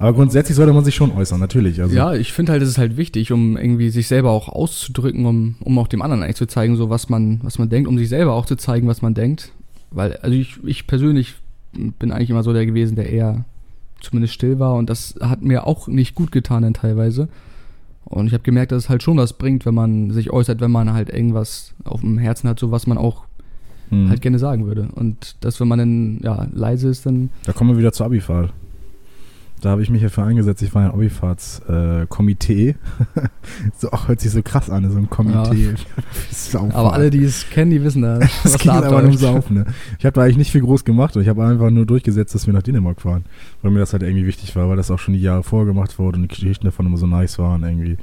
aber 0.02 0.14
grundsätzlich 0.14 0.56
sollte 0.56 0.74
man 0.74 0.84
sich 0.84 0.96
schon 0.96 1.12
äußern, 1.12 1.40
natürlich. 1.40 1.80
Also. 1.80 1.96
Ja, 1.96 2.16
ich 2.16 2.34
finde 2.34 2.54
halt, 2.54 2.64
es 2.64 2.70
ist 2.70 2.80
halt 2.80 2.98
wichtig, 2.98 3.32
um 3.32 3.56
irgendwie 3.56 3.92
sich 3.92 4.08
selber 4.08 4.32
auch 4.32 4.50
auszudrücken, 4.50 5.28
um, 5.28 5.58
um 5.60 5.78
auch 5.78 5.88
dem 5.88 6.02
anderen 6.02 6.24
eigentlich 6.24 6.38
zu 6.38 6.48
zeigen, 6.48 6.76
so 6.76 6.90
was 6.90 7.08
man, 7.08 7.40
was 7.44 7.60
man 7.60 7.70
denkt, 7.70 7.88
um 7.88 8.00
sich 8.00 8.10
selber 8.10 8.34
auch 8.34 8.48
zu 8.48 8.56
zeigen, 8.56 8.88
was 8.88 9.04
man 9.04 9.14
denkt. 9.14 9.52
Weil, 9.92 10.18
also 10.18 10.36
ich, 10.36 10.58
ich 10.64 10.88
persönlich 10.88 11.36
bin 11.72 12.12
eigentlich 12.12 12.32
immer 12.32 12.42
so 12.42 12.52
der 12.52 12.66
gewesen, 12.66 12.96
der 12.96 13.12
eher 13.12 13.46
zumindest 14.02 14.34
still 14.34 14.58
war 14.58 14.74
und 14.74 14.90
das 14.90 15.14
hat 15.22 15.44
mir 15.44 15.68
auch 15.68 15.88
nicht 15.88 16.16
gut 16.16 16.32
getan 16.32 16.64
dann 16.64 16.74
teilweise. 16.74 17.30
Und 18.06 18.28
ich 18.28 18.34
habe 18.34 18.44
gemerkt, 18.44 18.72
dass 18.72 18.84
es 18.84 18.90
halt 18.90 19.04
schon 19.04 19.18
was 19.18 19.34
bringt, 19.34 19.66
wenn 19.66 19.76
man 19.76 20.12
sich 20.12 20.32
äußert, 20.32 20.60
wenn 20.60 20.72
man 20.72 20.92
halt 20.94 21.10
irgendwas 21.10 21.74
auf 21.84 22.02
dem 22.02 22.18
Herzen 22.18 22.50
hat, 22.50 22.60
so 22.60 22.72
was 22.72 22.88
man 22.88 22.98
auch 22.98 23.26
hm. 23.90 24.10
halt 24.10 24.22
gerne 24.22 24.40
sagen 24.40 24.66
würde. 24.66 24.90
Und 24.96 25.36
das, 25.42 25.60
wenn 25.60 25.68
man 25.68 25.80
dann 25.80 26.20
ja 26.24 26.48
leise 26.52 26.90
ist, 26.90 27.06
dann. 27.06 27.30
Da 27.46 27.54
kommen 27.54 27.72
wir 27.72 27.78
wieder 27.78 27.94
zur 27.94 28.08
Abifahrt. 28.08 28.54
Da 29.62 29.70
habe 29.70 29.84
ich 29.84 29.92
mich 29.92 30.02
hierfür 30.02 30.24
eingesetzt. 30.24 30.64
Ich 30.64 30.74
war 30.74 30.86
ein 30.86 30.92
Obifahrtskomitee. 30.92 32.70
Äh, 32.70 32.76
so, 33.78 33.92
auch 33.92 34.08
hört 34.08 34.20
sich 34.20 34.32
so 34.32 34.42
krass 34.42 34.72
an, 34.72 34.90
so 34.90 34.98
ein 34.98 35.08
Komitee. 35.08 35.76
Ja. 36.52 36.60
Aber 36.74 36.94
alle, 36.94 37.12
die 37.12 37.24
es 37.24 37.48
kennen, 37.48 37.70
die 37.70 37.84
wissen 37.84 38.02
da. 38.02 38.20
Das 38.44 38.58
ging 38.58 38.72
da 38.72 38.82
einfach 38.82 39.04
nur 39.04 39.18
Saufen. 39.18 39.58
Ne? 39.58 39.66
Ich 40.00 40.06
habe 40.06 40.16
da 40.16 40.24
eigentlich 40.24 40.38
nicht 40.38 40.52
viel 40.52 40.62
groß 40.62 40.84
gemacht 40.84 41.16
und 41.16 41.22
ich 41.22 41.30
habe 41.30 41.46
einfach 41.46 41.70
nur 41.70 41.86
durchgesetzt, 41.86 42.34
dass 42.34 42.48
wir 42.48 42.54
nach 42.56 42.64
Dänemark 42.64 43.02
fahren. 43.02 43.24
Weil 43.62 43.72
mir 43.72 43.80
das 43.80 43.94
halt 43.94 44.02
irgendwie 44.02 44.26
wichtig 44.26 44.56
war, 44.56 44.68
weil 44.68 44.78
das 44.78 44.90
auch 44.90 44.98
schon 44.98 45.14
die 45.14 45.22
Jahre 45.22 45.44
vorgemacht 45.44 46.00
wurde 46.00 46.18
und 46.18 46.24
die 46.24 46.28
Geschichten 46.28 46.66
davon 46.66 46.88
immer 46.88 46.98
so 46.98 47.06
nice 47.06 47.38
waren 47.38 47.64
irgendwie. 47.64 47.98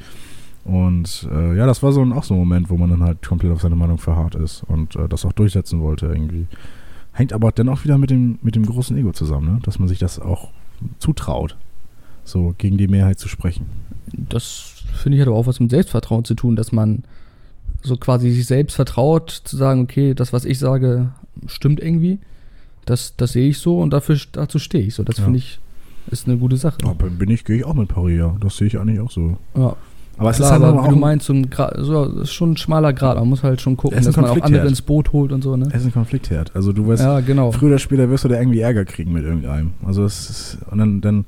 Und 0.64 1.28
äh, 1.32 1.56
ja, 1.56 1.66
das 1.66 1.82
war 1.82 1.90
so 1.90 2.02
ein, 2.02 2.12
auch 2.12 2.22
so 2.22 2.34
ein 2.34 2.40
Moment, 2.40 2.70
wo 2.70 2.76
man 2.76 2.90
dann 2.90 3.02
halt 3.02 3.26
komplett 3.26 3.50
auf 3.50 3.62
seine 3.62 3.74
Meinung 3.74 3.98
verharrt 3.98 4.36
ist 4.36 4.62
und 4.62 4.94
äh, 4.94 5.08
das 5.08 5.24
auch 5.24 5.32
durchsetzen 5.32 5.80
wollte 5.80 6.06
irgendwie. 6.06 6.46
Hängt 7.12 7.32
aber 7.32 7.50
dann 7.50 7.68
auch 7.68 7.82
wieder 7.82 7.98
mit 7.98 8.10
dem, 8.10 8.38
mit 8.42 8.54
dem 8.54 8.64
großen 8.64 8.96
Ego 8.96 9.10
zusammen, 9.10 9.54
ne? 9.54 9.58
dass 9.64 9.80
man 9.80 9.88
sich 9.88 9.98
das 9.98 10.20
auch 10.20 10.50
zutraut, 10.98 11.56
so 12.24 12.54
gegen 12.58 12.78
die 12.78 12.88
Mehrheit 12.88 13.18
zu 13.18 13.28
sprechen. 13.28 13.66
Das 14.12 14.82
finde 14.94 15.16
ich 15.16 15.22
hat 15.22 15.28
auch 15.28 15.46
was 15.46 15.60
mit 15.60 15.70
Selbstvertrauen 15.70 16.24
zu 16.24 16.34
tun, 16.34 16.56
dass 16.56 16.72
man 16.72 17.04
so 17.82 17.96
quasi 17.96 18.30
sich 18.30 18.46
selbst 18.46 18.74
vertraut, 18.74 19.30
zu 19.30 19.56
sagen, 19.56 19.82
okay, 19.82 20.14
das, 20.14 20.32
was 20.32 20.44
ich 20.44 20.58
sage, 20.58 21.10
stimmt 21.46 21.80
irgendwie. 21.80 22.18
Das, 22.84 23.14
das 23.16 23.32
sehe 23.32 23.50
ich 23.50 23.58
so 23.58 23.80
und 23.80 23.90
dafür, 23.90 24.18
dazu 24.32 24.58
stehe 24.58 24.84
ich 24.84 24.94
so. 24.94 25.04
Das 25.04 25.18
ja. 25.18 25.24
finde 25.24 25.38
ich 25.38 25.60
ist 26.10 26.26
eine 26.26 26.38
gute 26.38 26.56
Sache. 26.56 26.78
Aber 26.84 27.10
bin 27.10 27.30
ich, 27.30 27.44
gehe 27.44 27.56
ich 27.56 27.64
auch 27.64 27.74
mit 27.74 27.88
Paris, 27.88 28.22
Das 28.40 28.56
sehe 28.56 28.66
ich 28.66 28.78
eigentlich 28.78 29.00
auch 29.00 29.10
so. 29.10 29.36
Ja. 29.54 29.76
Aber 30.18 30.30
es 30.30 30.36
Klar, 30.36 30.48
ist 30.48 30.52
halt 30.52 30.74
aber 30.74 30.84
wie 30.84 30.88
du 30.90 30.96
meinst, 30.96 31.26
so 31.26 31.32
ein 31.32 31.48
Gra 31.48 31.72
so, 31.78 32.04
ist 32.04 32.32
schon 32.32 32.52
ein 32.52 32.56
schmaler 32.56 32.92
Grad. 32.92 33.16
Man 33.18 33.28
muss 33.28 33.44
halt 33.44 33.60
schon 33.60 33.76
gucken, 33.76 34.02
dass 34.02 34.16
man 34.16 34.26
auch 34.26 34.40
andere 34.42 34.66
ins 34.66 34.82
Boot 34.82 35.12
holt 35.12 35.30
und 35.30 35.42
so. 35.42 35.56
Ne? 35.56 35.68
Es 35.70 35.82
ist 35.82 35.86
ein 35.86 35.92
Konfliktherd. 35.92 36.54
Also 36.54 36.72
du 36.72 36.86
wirst, 36.86 37.04
ja, 37.04 37.20
genau. 37.20 37.52
früher 37.52 37.70
oder 37.70 37.78
später 37.78 38.10
wirst 38.10 38.24
du 38.24 38.28
da 38.28 38.38
irgendwie 38.38 38.60
Ärger 38.60 38.84
kriegen 38.84 39.12
mit 39.12 39.22
irgendeinem. 39.22 39.70
Also 39.86 40.04
es 40.04 40.28
ist, 40.28 40.58
und 40.70 40.78
dann, 40.78 41.00
dann 41.00 41.24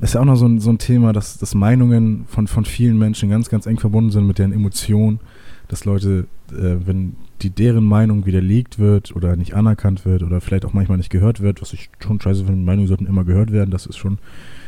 ist 0.00 0.14
ja 0.14 0.20
auch 0.20 0.24
noch 0.24 0.36
so 0.36 0.46
ein, 0.46 0.58
so 0.58 0.70
ein 0.70 0.78
Thema, 0.78 1.12
dass, 1.12 1.38
dass 1.38 1.54
Meinungen 1.54 2.24
von, 2.28 2.48
von 2.48 2.64
vielen 2.64 2.98
Menschen 2.98 3.30
ganz, 3.30 3.48
ganz 3.48 3.66
eng 3.66 3.78
verbunden 3.78 4.10
sind 4.10 4.26
mit 4.26 4.38
deren 4.38 4.52
Emotionen. 4.52 5.20
Dass 5.68 5.84
Leute, 5.84 6.26
äh, 6.50 6.76
wenn 6.84 7.16
die 7.40 7.50
deren 7.50 7.84
Meinung 7.84 8.26
widerlegt 8.26 8.78
wird 8.78 9.14
oder 9.14 9.36
nicht 9.36 9.54
anerkannt 9.54 10.04
wird 10.04 10.22
oder 10.22 10.40
vielleicht 10.40 10.64
auch 10.64 10.72
manchmal 10.72 10.98
nicht 10.98 11.10
gehört 11.10 11.40
wird, 11.40 11.62
was 11.62 11.72
ich 11.72 11.88
schon 12.00 12.20
scheiße 12.20 12.44
finde, 12.44 12.64
Meinungen 12.64 12.88
sollten 12.88 13.06
immer 13.06 13.24
gehört 13.24 13.50
werden, 13.52 13.70
das 13.70 13.86
ist 13.86 13.96
schon, 13.96 14.18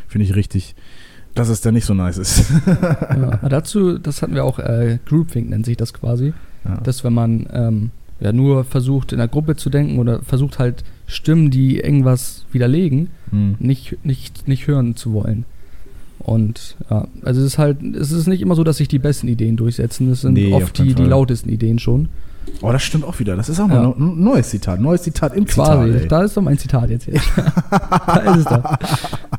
finde 0.08 0.24
ich 0.24 0.34
richtig 0.36 0.74
dass 1.36 1.48
es 1.48 1.60
dann 1.60 1.74
nicht 1.74 1.84
so 1.84 1.94
nice 1.94 2.18
ist. 2.18 2.50
ja, 2.66 3.36
dazu, 3.48 3.98
das 3.98 4.22
hatten 4.22 4.34
wir 4.34 4.44
auch, 4.44 4.58
äh, 4.58 4.98
Groupthink 5.06 5.48
nennt 5.48 5.66
sich 5.66 5.76
das 5.76 5.92
quasi. 5.92 6.32
Ja. 6.64 6.80
Dass 6.82 7.04
wenn 7.04 7.12
man 7.12 7.46
ähm, 7.52 7.90
ja 8.20 8.32
nur 8.32 8.64
versucht, 8.64 9.12
in 9.12 9.18
der 9.18 9.28
Gruppe 9.28 9.56
zu 9.56 9.70
denken 9.70 9.98
oder 9.98 10.22
versucht 10.22 10.58
halt 10.58 10.82
Stimmen, 11.06 11.50
die 11.50 11.78
irgendwas 11.78 12.46
widerlegen, 12.50 13.10
mhm. 13.30 13.56
nicht, 13.58 14.04
nicht, 14.04 14.48
nicht 14.48 14.66
hören 14.66 14.96
zu 14.96 15.12
wollen. 15.12 15.44
Und 16.18 16.76
ja, 16.90 17.06
also 17.22 17.40
es 17.40 17.46
ist 17.46 17.58
halt, 17.58 17.82
es 17.82 18.10
ist 18.10 18.26
nicht 18.26 18.40
immer 18.40 18.56
so, 18.56 18.64
dass 18.64 18.78
sich 18.78 18.88
die 18.88 18.98
besten 18.98 19.28
Ideen 19.28 19.56
durchsetzen. 19.56 20.10
Es 20.10 20.22
sind 20.22 20.34
nee, 20.34 20.52
oft 20.52 20.76
die, 20.78 20.94
die 20.94 21.04
lautesten 21.04 21.50
Ideen 21.50 21.78
schon. 21.78 22.08
Oh, 22.62 22.72
das 22.72 22.82
stimmt 22.82 23.04
auch 23.04 23.18
wieder. 23.18 23.36
Das 23.36 23.48
ist 23.48 23.60
auch 23.60 23.66
mal 23.66 23.82
ja. 23.82 23.94
ein 23.96 24.22
neues 24.22 24.50
Zitat. 24.50 24.80
Neues 24.80 25.02
Zitat 25.02 25.34
im 25.34 25.46
Quasi. 25.46 25.86
Zitat. 25.86 26.02
Ey. 26.02 26.08
Da 26.08 26.22
ist 26.22 26.36
doch 26.36 26.42
mein 26.42 26.58
Zitat 26.58 26.90
jetzt. 26.90 27.08
da 27.70 28.16
ist 28.16 28.36
es 28.38 28.44
da. 28.44 28.78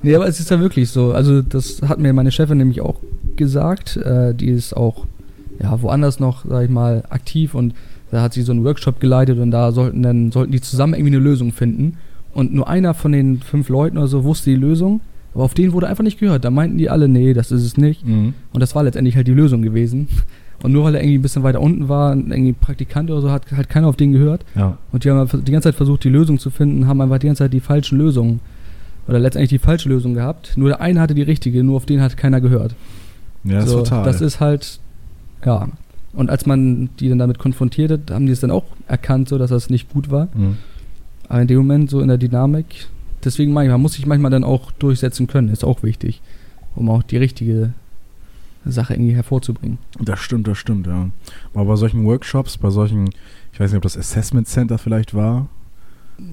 Nee, 0.03 0.15
aber 0.15 0.27
es 0.27 0.39
ist 0.39 0.49
ja 0.51 0.59
wirklich 0.59 0.89
so. 0.89 1.13
Also, 1.13 1.41
das 1.41 1.81
hat 1.87 1.99
mir 1.99 2.13
meine 2.13 2.31
Chefin 2.31 2.57
nämlich 2.57 2.81
auch 2.81 2.99
gesagt. 3.35 3.97
Äh, 3.97 4.33
die 4.35 4.49
ist 4.49 4.75
auch 4.75 5.05
ja, 5.59 5.81
woanders 5.81 6.19
noch, 6.19 6.45
sag 6.45 6.65
ich 6.65 6.69
mal, 6.69 7.03
aktiv 7.09 7.55
und 7.55 7.73
da 8.11 8.21
hat 8.21 8.33
sie 8.33 8.41
so 8.41 8.51
einen 8.51 8.63
Workshop 8.63 8.99
geleitet 8.99 9.39
und 9.39 9.51
da 9.51 9.71
sollten 9.71 10.01
dann 10.01 10.31
sollten 10.31 10.51
die 10.51 10.61
zusammen 10.61 10.93
irgendwie 10.93 11.15
eine 11.15 11.23
Lösung 11.23 11.51
finden. 11.51 11.97
Und 12.33 12.53
nur 12.53 12.67
einer 12.69 12.93
von 12.93 13.11
den 13.11 13.39
fünf 13.39 13.67
Leuten 13.69 13.97
oder 13.97 14.07
so 14.07 14.23
wusste 14.23 14.51
die 14.51 14.55
Lösung, 14.55 15.01
aber 15.33 15.43
auf 15.43 15.53
den 15.53 15.73
wurde 15.73 15.87
einfach 15.87 16.03
nicht 16.03 16.19
gehört. 16.19 16.45
Da 16.45 16.51
meinten 16.51 16.77
die 16.77 16.89
alle, 16.89 17.07
nee, 17.07 17.33
das 17.33 17.51
ist 17.51 17.63
es 17.63 17.77
nicht. 17.77 18.05
Mhm. 18.05 18.33
Und 18.53 18.61
das 18.61 18.75
war 18.75 18.83
letztendlich 18.83 19.15
halt 19.15 19.27
die 19.27 19.33
Lösung 19.33 19.61
gewesen. 19.61 20.07
Und 20.63 20.71
nur 20.71 20.85
weil 20.85 20.95
er 20.95 21.01
irgendwie 21.01 21.19
ein 21.19 21.21
bisschen 21.21 21.43
weiter 21.43 21.61
unten 21.61 21.87
war, 21.87 22.15
irgendwie 22.15 22.53
Praktikant 22.53 23.11
oder 23.11 23.21
so, 23.21 23.31
hat 23.31 23.51
halt 23.51 23.69
keiner 23.69 23.87
auf 23.87 23.95
den 23.95 24.11
gehört. 24.11 24.43
Ja. 24.55 24.77
Und 24.91 25.03
die 25.03 25.11
haben 25.11 25.29
die 25.45 25.51
ganze 25.51 25.69
Zeit 25.69 25.75
versucht, 25.75 26.03
die 26.03 26.09
Lösung 26.09 26.39
zu 26.39 26.49
finden, 26.49 26.87
haben 26.87 26.99
einfach 26.99 27.19
die 27.19 27.27
ganze 27.27 27.43
Zeit 27.43 27.53
die 27.53 27.59
falschen 27.59 27.97
Lösungen 27.97 28.39
oder 29.07 29.19
letztendlich 29.19 29.49
die 29.49 29.59
falsche 29.59 29.89
Lösung 29.89 30.15
gehabt. 30.15 30.53
Nur 30.57 30.69
der 30.69 30.81
eine 30.81 30.99
hatte 30.99 31.13
die 31.13 31.21
richtige, 31.21 31.63
nur 31.63 31.77
auf 31.77 31.85
den 31.85 32.01
hat 32.01 32.17
keiner 32.17 32.41
gehört. 32.41 32.75
Ja, 33.43 33.65
so, 33.65 33.79
total. 33.79 34.03
Das 34.03 34.21
ist 34.21 34.39
halt, 34.39 34.79
ja. 35.45 35.67
Und 36.13 36.29
als 36.29 36.45
man 36.45 36.89
die 36.99 37.09
dann 37.09 37.19
damit 37.19 37.37
konfrontiert 37.37 37.91
hat, 37.91 38.11
haben 38.11 38.25
die 38.25 38.31
es 38.31 38.39
dann 38.39 38.51
auch 38.51 38.65
erkannt, 38.87 39.29
so 39.29 39.37
dass 39.37 39.51
das 39.51 39.69
nicht 39.69 39.93
gut 39.93 40.09
war. 40.09 40.27
Mhm. 40.33 40.57
Aber 41.29 41.41
in 41.41 41.47
dem 41.47 41.57
Moment, 41.57 41.89
so 41.89 42.01
in 42.01 42.07
der 42.07 42.17
Dynamik, 42.17 42.87
deswegen 43.23 43.51
ich, 43.51 43.69
man 43.69 43.81
muss 43.81 43.93
sich 43.93 44.05
manchmal 44.05 44.31
dann 44.31 44.43
auch 44.43 44.71
durchsetzen 44.71 45.27
können, 45.27 45.49
ist 45.49 45.63
auch 45.63 45.83
wichtig, 45.83 46.21
um 46.75 46.89
auch 46.89 47.03
die 47.03 47.17
richtige 47.17 47.73
Sache 48.71 48.93
irgendwie 48.93 49.15
hervorzubringen. 49.15 49.77
Das 49.99 50.19
stimmt, 50.19 50.47
das 50.47 50.57
stimmt, 50.57 50.87
ja. 50.87 51.09
Aber 51.53 51.65
bei 51.65 51.75
solchen 51.75 52.05
Workshops, 52.05 52.57
bei 52.57 52.69
solchen, 52.69 53.09
ich 53.53 53.59
weiß 53.59 53.71
nicht, 53.71 53.77
ob 53.77 53.83
das 53.83 53.97
Assessment 53.97 54.47
Center 54.47 54.77
vielleicht 54.77 55.13
war, 55.13 55.47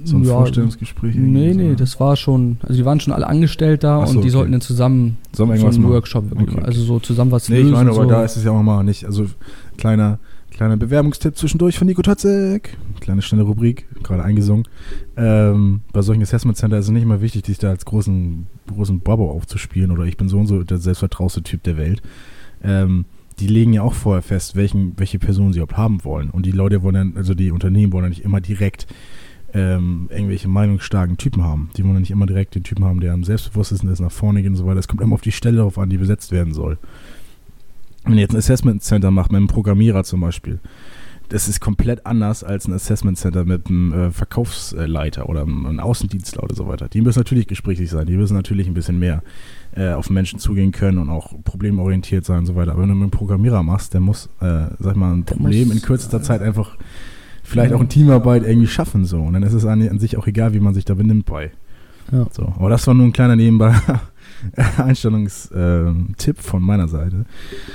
so 0.04 0.16
ein 0.16 0.24
ja, 0.24 0.32
Vorstellungsgespräch? 0.32 1.14
Nee, 1.14 1.52
so. 1.52 1.58
nee, 1.58 1.74
das 1.74 2.00
war 2.00 2.16
schon, 2.16 2.56
also 2.62 2.74
die 2.74 2.84
waren 2.84 3.00
schon 3.00 3.12
alle 3.12 3.26
angestellt 3.26 3.84
da 3.84 4.06
so, 4.06 4.12
und 4.12 4.16
die 4.16 4.20
okay. 4.20 4.30
sollten 4.30 4.52
dann 4.52 4.60
zusammen 4.60 5.18
so 5.32 5.44
einen 5.44 5.84
Workshop, 5.84 6.24
okay. 6.32 6.60
also 6.62 6.82
so 6.82 6.98
zusammen 7.00 7.30
was 7.30 7.48
nee, 7.48 7.56
lösen. 7.56 7.66
Nee, 7.66 7.72
ich 7.72 7.76
meine, 7.76 7.90
aber 7.90 8.04
so. 8.04 8.08
da 8.08 8.24
ist 8.24 8.36
es 8.36 8.44
ja 8.44 8.50
auch 8.50 8.62
mal 8.62 8.82
nicht, 8.82 9.04
also 9.04 9.26
kleiner, 9.76 10.18
kleiner 10.54 10.76
Bewerbungstipp 10.76 11.36
zwischendurch 11.36 11.76
von 11.76 11.86
Nico 11.86 12.00
Totzek, 12.00 12.76
kleine 13.00 13.22
schnelle 13.22 13.44
Rubrik, 13.44 13.86
gerade 14.02 14.22
eingesungen. 14.22 14.66
Ähm, 15.16 15.80
bei 15.92 16.00
solchen 16.00 16.22
Assessment 16.22 16.56
Center 16.56 16.78
ist 16.78 16.86
es 16.86 16.90
nicht 16.92 17.02
immer 17.02 17.20
wichtig, 17.20 17.42
dich 17.42 17.58
da 17.58 17.70
als 17.70 17.84
großen, 17.84 18.46
großen 18.72 19.00
Bobo 19.00 19.30
aufzuspielen 19.32 19.90
oder 19.90 20.04
ich 20.04 20.16
bin 20.16 20.28
so 20.28 20.38
und 20.38 20.46
so 20.46 20.62
der 20.62 20.78
selbstvertrauste 20.78 21.42
Typ 21.42 21.64
der 21.64 21.76
Welt. 21.76 22.02
Ähm, 22.62 23.04
die 23.40 23.48
legen 23.48 23.72
ja 23.72 23.82
auch 23.82 23.94
vorher 23.94 24.22
fest, 24.22 24.54
welchen, 24.54 24.96
welche 24.96 25.18
Person 25.18 25.52
sie 25.52 25.58
überhaupt 25.58 25.76
haben 25.76 26.04
wollen. 26.04 26.30
Und 26.30 26.46
die 26.46 26.52
Leute 26.52 26.84
wollen 26.84 26.94
dann, 26.94 27.12
also 27.16 27.34
die 27.34 27.50
Unternehmen 27.50 27.92
wollen 27.92 28.04
ja 28.04 28.10
nicht 28.10 28.24
immer 28.24 28.40
direkt 28.40 28.86
ähm, 29.52 30.08
irgendwelche 30.10 30.46
meinungsstarken 30.46 31.16
Typen 31.16 31.42
haben. 31.42 31.68
Die 31.76 31.82
wollen 31.82 31.94
ja 31.94 32.00
nicht 32.00 32.12
immer 32.12 32.26
direkt 32.26 32.54
den 32.54 32.62
Typen 32.62 32.84
haben, 32.84 33.00
der 33.00 33.12
am 33.12 33.24
selbstbewusstesten 33.24 33.90
ist, 33.90 33.98
nach 33.98 34.12
vorne 34.12 34.40
geht 34.40 34.50
und 34.50 34.56
so 34.56 34.66
weiter. 34.66 34.78
Es 34.78 34.86
kommt 34.86 35.00
immer 35.00 35.14
auf 35.14 35.20
die 35.20 35.32
Stelle 35.32 35.56
darauf 35.56 35.78
an, 35.78 35.90
die 35.90 35.98
besetzt 35.98 36.30
werden 36.30 36.54
soll. 36.54 36.78
Wenn 38.04 38.14
ihr 38.14 38.20
jetzt 38.20 38.34
ein 38.34 38.38
Assessment 38.38 38.82
Center 38.82 39.10
macht 39.10 39.32
mit 39.32 39.38
einem 39.38 39.46
Programmierer 39.48 40.04
zum 40.04 40.20
Beispiel, 40.20 40.60
das 41.30 41.48
ist 41.48 41.60
komplett 41.60 42.04
anders 42.04 42.44
als 42.44 42.68
ein 42.68 42.74
Assessment 42.74 43.16
Center 43.18 43.44
mit 43.44 43.66
einem 43.68 43.92
äh, 43.92 44.10
Verkaufsleiter 44.10 45.28
oder 45.28 45.42
einem 45.42 45.80
Außendienstler 45.80 46.42
oder 46.42 46.54
so 46.54 46.68
weiter. 46.68 46.88
Die 46.88 47.00
müssen 47.00 47.18
natürlich 47.18 47.46
gesprächig 47.46 47.90
sein, 47.90 48.06
die 48.06 48.16
müssen 48.16 48.34
natürlich 48.34 48.66
ein 48.66 48.74
bisschen 48.74 48.98
mehr 48.98 49.22
äh, 49.74 49.92
auf 49.92 50.10
Menschen 50.10 50.38
zugehen 50.38 50.70
können 50.70 50.98
und 50.98 51.08
auch 51.08 51.32
problemorientiert 51.44 52.24
sein 52.24 52.40
und 52.40 52.46
so 52.46 52.56
weiter. 52.56 52.72
Aber 52.72 52.82
wenn 52.82 52.90
du 52.90 52.94
mit 52.94 53.02
einem 53.04 53.10
Programmierer 53.10 53.62
machst, 53.62 53.94
der 53.94 54.00
muss, 54.00 54.26
äh, 54.40 54.66
sag 54.78 54.92
ich 54.92 54.96
mal, 54.96 55.12
ein 55.12 55.24
Problem 55.24 55.72
in 55.72 55.80
kürzester 55.80 56.22
Zeit 56.22 56.42
einfach 56.42 56.76
vielleicht 57.42 57.70
ja. 57.70 57.76
auch 57.76 57.80
in 57.80 57.88
Teamarbeit 57.88 58.44
irgendwie 58.44 58.66
schaffen 58.66 59.04
so. 59.04 59.20
Und 59.20 59.32
dann 59.32 59.42
ist 59.42 59.54
es 59.54 59.64
an, 59.64 59.86
an 59.88 59.98
sich 59.98 60.16
auch 60.16 60.26
egal, 60.26 60.52
wie 60.54 60.60
man 60.60 60.74
sich 60.74 60.84
da 60.84 60.94
benimmt 60.94 61.26
bei. 61.26 61.52
Ja. 62.12 62.26
So. 62.30 62.52
Aber 62.58 62.68
das 62.68 62.86
war 62.86 62.94
nur 62.94 63.06
ein 63.06 63.12
kleiner 63.12 63.36
Nebenbei. 63.36 63.74
Einstellungstipp 64.78 66.38
von 66.38 66.62
meiner 66.62 66.88
Seite. 66.88 67.24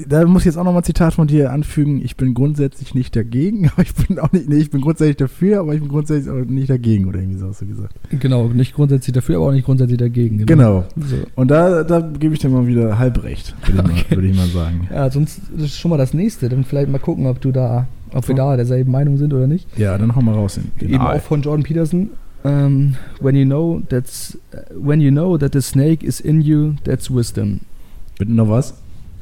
Da 0.07 0.25
muss 0.25 0.43
ich 0.43 0.47
jetzt 0.47 0.57
auch 0.57 0.63
nochmal 0.63 0.81
ein 0.81 0.85
Zitat 0.85 1.13
von 1.13 1.27
dir 1.27 1.51
anfügen. 1.51 2.01
Ich 2.03 2.15
bin 2.15 2.33
grundsätzlich 2.33 2.95
nicht 2.95 3.15
dagegen, 3.15 3.69
aber 3.73 3.81
ich 3.81 3.93
bin 3.93 4.19
auch 4.19 4.31
nicht, 4.31 4.49
nee, 4.49 4.57
ich 4.57 4.69
bin 4.69 4.81
grundsätzlich 4.81 5.17
dafür, 5.17 5.59
aber 5.61 5.73
ich 5.73 5.79
bin 5.79 5.89
grundsätzlich 5.89 6.33
auch 6.33 6.45
nicht 6.45 6.69
dagegen, 6.69 7.07
oder 7.07 7.19
irgendwie 7.19 7.37
so 7.37 7.47
hast 7.47 7.61
du 7.61 7.67
gesagt. 7.67 7.95
Genau, 8.09 8.47
nicht 8.47 8.73
grundsätzlich 8.73 9.13
dafür, 9.13 9.37
aber 9.37 9.47
auch 9.47 9.51
nicht 9.51 9.65
grundsätzlich 9.65 9.99
dagegen. 9.99 10.45
Genau. 10.45 10.85
genau. 10.95 11.07
So. 11.07 11.17
Und 11.35 11.51
da, 11.51 11.83
da 11.83 11.99
gebe 12.01 12.33
ich 12.33 12.39
dir 12.39 12.49
mal 12.49 12.67
wieder 12.67 12.97
halb 12.97 13.23
recht, 13.23 13.55
würde 13.65 13.89
okay. 13.91 14.05
ich, 14.09 14.15
würd 14.15 14.25
ich, 14.25 14.37
mal 14.37 14.47
sagen. 14.47 14.87
Ja, 14.91 15.09
sonst 15.09 15.41
ist 15.57 15.77
schon 15.77 15.89
mal 15.89 15.97
das 15.97 16.13
nächste. 16.13 16.49
Dann 16.49 16.63
vielleicht 16.63 16.89
mal 16.89 16.99
gucken, 16.99 17.27
ob 17.27 17.41
du 17.41 17.51
da, 17.51 17.87
ob 18.11 18.27
wir 18.27 18.35
da 18.35 18.55
derselben 18.55 18.91
Meinung 18.91 19.17
sind 19.17 19.33
oder 19.33 19.47
nicht. 19.47 19.67
Ja, 19.77 19.97
dann 19.97 20.15
hau 20.15 20.21
mal 20.21 20.35
raus. 20.35 20.59
Eben 20.79 20.97
auch 20.97 21.21
von 21.21 21.41
Jordan 21.41 21.63
Peterson. 21.63 22.09
Um, 22.43 22.95
when 23.19 23.35
you 23.35 23.43
know 23.43 23.81
that's 23.89 24.37
uh, 24.53 24.61
when 24.73 25.01
you 25.01 25.11
know 25.11 25.37
that 25.37 25.51
the 25.51 25.61
snake 25.61 26.03
is 26.03 26.21
in 26.21 26.41
you, 26.41 26.75
that's 26.85 27.09
wisdom. 27.09 27.61
Bitte 28.17 28.31
noch 28.31 28.47
was? 28.47 28.73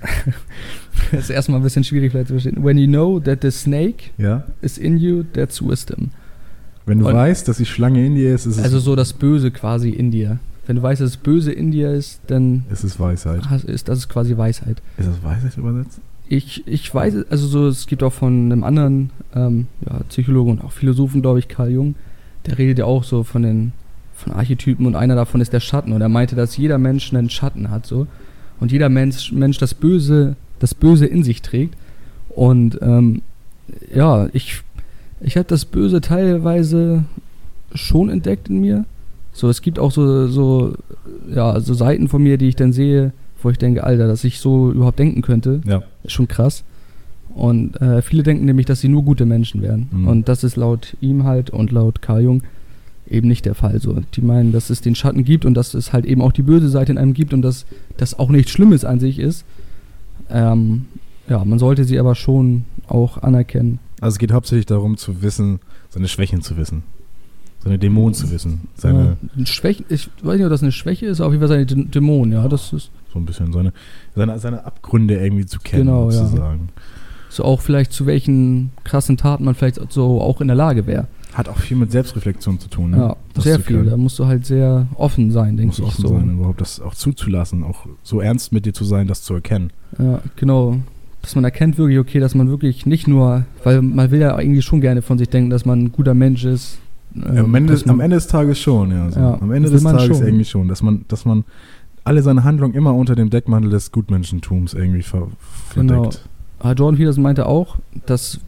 das 1.12 1.22
ist 1.22 1.30
erstmal 1.32 1.60
ein 1.60 1.64
bisschen 1.64 1.84
schwierig 1.84 2.12
vielleicht 2.12 2.28
zu 2.28 2.34
verstehen. 2.34 2.64
When 2.64 2.78
you 2.78 2.88
know 2.88 3.20
that 3.20 3.40
the 3.42 3.52
snake 3.52 4.12
ja? 4.18 4.44
is 4.62 4.78
in 4.78 4.98
you, 4.98 5.24
that's 5.34 5.62
wisdom. 5.62 6.12
Wenn 6.86 7.00
du 7.00 7.08
Und 7.08 7.14
weißt, 7.16 7.48
dass 7.48 7.58
die 7.58 7.66
Schlange 7.66 8.06
in 8.06 8.16
dir 8.16 8.34
ist, 8.34 8.46
ist 8.46 8.58
es. 8.58 8.64
Also 8.64 8.80
so 8.80 8.96
das 8.96 9.14
Böse 9.14 9.52
quasi 9.52 9.90
in 9.90 10.12
dir. 10.12 10.40
Wenn 10.68 10.78
du 10.78 10.82
weißt, 10.82 11.02
dass 11.02 11.12
das 11.12 11.18
Böse 11.18 11.52
in 11.52 11.72
dir 11.72 11.92
ist, 11.92 12.22
dann. 12.28 12.66
Ist 12.70 12.84
es 12.84 13.00
Weisheit. 13.00 13.42
Ist, 13.66 13.88
das 13.88 14.00
ist 14.00 14.10
quasi 14.10 14.38
Weisheit. 14.38 14.82
Ist 14.98 15.10
das 15.10 15.24
Weisheit 15.24 15.58
übersetzt? 15.58 16.00
Ich, 16.30 16.68
ich 16.68 16.94
weiß, 16.94 17.26
also 17.30 17.48
so, 17.48 17.68
es 17.68 17.88
gibt 17.88 18.04
auch 18.04 18.12
von 18.12 18.52
einem 18.52 18.64
anderen 18.64 19.12
ähm, 19.34 19.68
ja, 19.86 20.02
Psychologen 20.10 20.52
und 20.52 20.64
auch 20.64 20.74
Philosophen, 20.74 21.22
glaube 21.22 21.40
ich, 21.40 21.48
Karl 21.48 21.72
Jung, 21.72 21.96
der 22.48 22.58
redet 22.58 22.80
ja 22.80 22.86
auch 22.86 23.04
so 23.04 23.24
von 23.24 23.44
den 23.44 23.74
von 24.16 24.34
Archetypen 24.34 24.88
und 24.88 24.96
einer 24.96 25.16
davon 25.16 25.42
ist 25.42 25.54
der 25.54 25.60
Schatten. 25.60 25.94
Und 25.94 26.01
er 26.01 26.10
meinte, 26.10 26.36
dass 26.36 26.58
jeder 26.58 26.80
Mensch 26.80 27.13
einen 27.13 27.30
Schatten 27.30 27.70
hat 27.70 27.86
so. 27.86 28.08
Und 28.60 28.72
jeder 28.72 28.89
Mensch, 28.89 29.32
Mensch 29.32 29.60
das 29.60 29.75
Böse 29.75 30.36
das 30.60 30.74
Böse 30.74 31.06
in 31.06 31.24
sich 31.24 31.42
trägt. 31.42 31.75
Und 32.30 32.80
ähm, 32.82 33.22
ja 33.94 34.27
ich 34.34 34.62
ich 35.20 35.38
habe 35.38 35.48
das 35.48 35.66
Böse 35.66 36.01
teilweise 36.01 37.06
schon 37.74 38.10
entdeckt 38.10 38.50
in 38.50 38.62
mir. 38.62 38.86
So 39.34 39.50
es 39.50 39.62
gibt 39.62 39.77
auch 39.77 39.92
so 39.92 40.27
so 40.27 40.74
ja 41.34 41.60
so 41.60 41.74
Seiten 41.74 42.08
von 42.08 42.24
mir 42.24 42.38
die 42.38 42.50
ich 42.50 42.56
dann 42.56 42.74
sehe 42.74 43.13
wo 43.42 43.51
ich 43.51 43.58
denke 43.58 43.84
Alter 43.84 44.08
dass 44.08 44.24
ich 44.24 44.39
so 44.39 44.72
überhaupt 44.72 45.00
denken 45.00 45.22
könnte. 45.22 45.62
Ja. 45.66 45.84
ist 46.04 46.13
schon 46.13 46.27
krass 46.27 46.63
und 47.38 47.79
äh, 47.82 48.01
viele 48.01 48.24
denken 48.24 48.46
nämlich, 48.46 48.65
dass 48.65 48.82
sie 48.82 48.89
nur 48.89 49.03
gute 49.03 49.27
Menschen 49.27 49.62
wären. 49.62 49.89
Mhm. 49.91 50.08
Und 50.08 50.27
das 50.27 50.44
ist 50.44 50.56
laut 50.56 50.98
ihm 51.01 51.24
halt 51.24 51.51
und 51.51 51.72
laut 51.72 52.01
Carl 52.01 52.24
Jung 52.24 52.41
eben 53.08 53.27
nicht 53.27 53.46
der 53.46 53.53
Fall. 53.53 53.79
So, 53.79 53.96
die 54.15 54.22
meinen, 54.22 54.51
dass 54.51 54.72
es 54.72 54.82
den 54.82 54.96
Schatten 54.96 55.24
gibt 55.24 55.46
und 55.46 55.53
dass 55.53 55.75
es 55.75 55.94
halt 55.94 56.06
eben 56.06 56.24
auch 56.24 56.32
die 56.32 56.41
böse 56.41 56.67
Seite 56.67 56.91
in 56.91 56.98
einem 56.98 57.13
gibt 57.13 57.36
und 57.36 57.44
dass 57.44 57.67
das 57.98 58.17
auch 58.17 58.29
nichts 58.29 58.51
Schlimmes 58.51 58.84
an 58.84 59.00
sich 59.00 59.20
ist. 59.20 59.46
Ähm, 60.32 60.86
ja, 61.29 61.46
man 61.46 61.60
sollte 61.60 61.84
sie 61.84 62.00
aber 62.00 62.15
schon 62.15 62.65
auch 62.88 63.20
anerkennen. 63.20 63.77
Also 64.01 64.15
es 64.15 64.20
geht 64.20 64.32
hauptsächlich 64.32 64.65
darum 64.65 64.98
zu 64.98 65.22
wissen, 65.22 65.60
seine 65.89 66.08
Schwächen 66.08 66.41
zu 66.41 66.58
wissen. 66.58 66.82
Seine 67.63 67.77
Dämonen 67.77 68.15
zu 68.15 68.32
wissen. 68.32 68.62
Seine 68.75 69.17
ja, 69.36 69.46
Schwäche, 69.46 69.84
ich 69.89 70.10
weiß 70.24 70.38
nicht, 70.38 70.46
ob 70.46 70.50
das 70.50 70.63
eine 70.63 70.72
Schwäche 70.72 71.06
ist, 71.06 71.22
aber 71.22 71.27
auf 71.27 71.34
jeden 71.34 71.48
Fall 71.48 71.67
seine 71.67 71.86
Dämonen, 71.86 72.34
ja, 72.34 72.48
das 72.48 72.74
ist. 72.74 72.89
So 73.13 73.20
ein 73.20 73.25
bisschen 73.25 73.53
seine, 73.53 73.74
seine, 74.15 74.39
seine 74.39 74.65
Abgründe 74.65 75.20
irgendwie 75.24 75.46
zu 75.46 75.60
kennen, 75.60 75.86
genau, 75.86 76.10
sozusagen. 76.10 76.70
Ja 76.75 76.82
so 77.38 77.46
auch 77.46 77.62
vielleicht 77.62 77.94
zu 77.94 78.06
welchen 78.06 78.71
krassen 78.84 79.15
Taten 79.15 79.45
man 79.45 79.56
vielleicht 79.56 79.80
so 79.91 80.19
auch 80.21 80.41
in 80.41 80.47
der 80.47 80.58
Lage 80.58 80.88
wäre. 80.88 81.08
Hat 81.34 81.47
auch 81.50 81.58
viel 81.58 81.78
mit 81.78 81.91
Selbstreflexion 81.91 82.60
zu 82.60 82.67
tun, 82.67 82.91
ne? 82.91 82.97
Ja, 82.97 83.15
das 83.36 83.43
sehr 83.43 83.60
viel. 83.60 83.86
Da 83.86 83.95
musst 83.95 84.17
du 84.17 84.26
halt 84.26 84.45
sehr 84.45 84.88
offen 84.95 85.30
sein, 85.30 85.56
denke 85.56 85.76
ich. 85.78 85.84
Offen 85.84 86.02
so. 86.02 86.08
sein, 86.08 86.32
überhaupt 86.32 86.62
das 86.62 86.82
auch 86.82 86.95
zuzulassen, 86.95 87.63
auch 87.63 87.86
so 88.02 88.21
ernst 88.21 88.52
mit 88.52 88.65
dir 88.65 88.73
zu 88.73 88.84
sein, 88.84 89.08
das 89.08 89.21
zu 89.21 89.36
erkennen. 89.36 89.71
Ja, 90.00 90.19
genau. 90.36 90.78
Dass 91.21 91.36
man 91.36 91.43
erkennt 91.43 91.78
wirklich, 91.78 92.00
okay, 92.00 92.19
dass 92.19 92.34
man 92.34 92.50
wirklich 92.50 92.86
nicht 92.88 93.08
nur, 93.08 93.45
weil 93.63 93.82
man 93.82 94.10
will 94.10 94.19
ja 94.19 94.39
irgendwie 94.39 94.62
schon 94.63 94.82
gerne 94.82 95.04
von 95.04 95.19
sich 95.19 95.30
denken, 95.30 95.52
dass 95.52 95.63
man 95.65 95.84
ein 95.84 95.91
guter 95.91 96.15
Mensch 96.15 96.43
ist. 96.43 96.80
Ähm, 97.15 97.36
ja, 97.36 97.43
am, 97.43 97.54
Ende 97.54 97.73
des, 97.73 97.88
am, 97.88 98.00
Ende 98.00 98.15
des, 98.15 98.28
Tages 98.28 98.60
schon, 98.60 98.91
ja. 98.91 99.12
So. 99.12 99.19
ja 99.19 99.38
am 99.39 99.52
Ende 99.52 99.69
des 99.69 99.84
Tages 99.84 100.06
schon. 100.17 100.26
irgendwie 100.26 100.45
schon, 100.45 100.67
dass 100.67 100.82
man, 100.82 101.06
dass 101.08 101.26
man 101.26 101.43
alle 102.04 102.23
seine 102.23 102.43
Handlungen 102.43 102.73
immer 102.73 102.95
unter 102.95 103.15
dem 103.15 103.30
Deckmantel 103.30 103.69
des 103.69 103.91
Gutmenschentums 103.91 104.73
irgendwie 104.73 105.04
ver 105.04 105.28
verdeckt. 105.69 105.89
Genau. 105.89 106.12
Aber 106.60 106.74
Jordan 106.74 106.98
Peterson 106.98 107.24
meinte 107.24 107.46
auch, 107.46 107.78
dass 108.06 108.39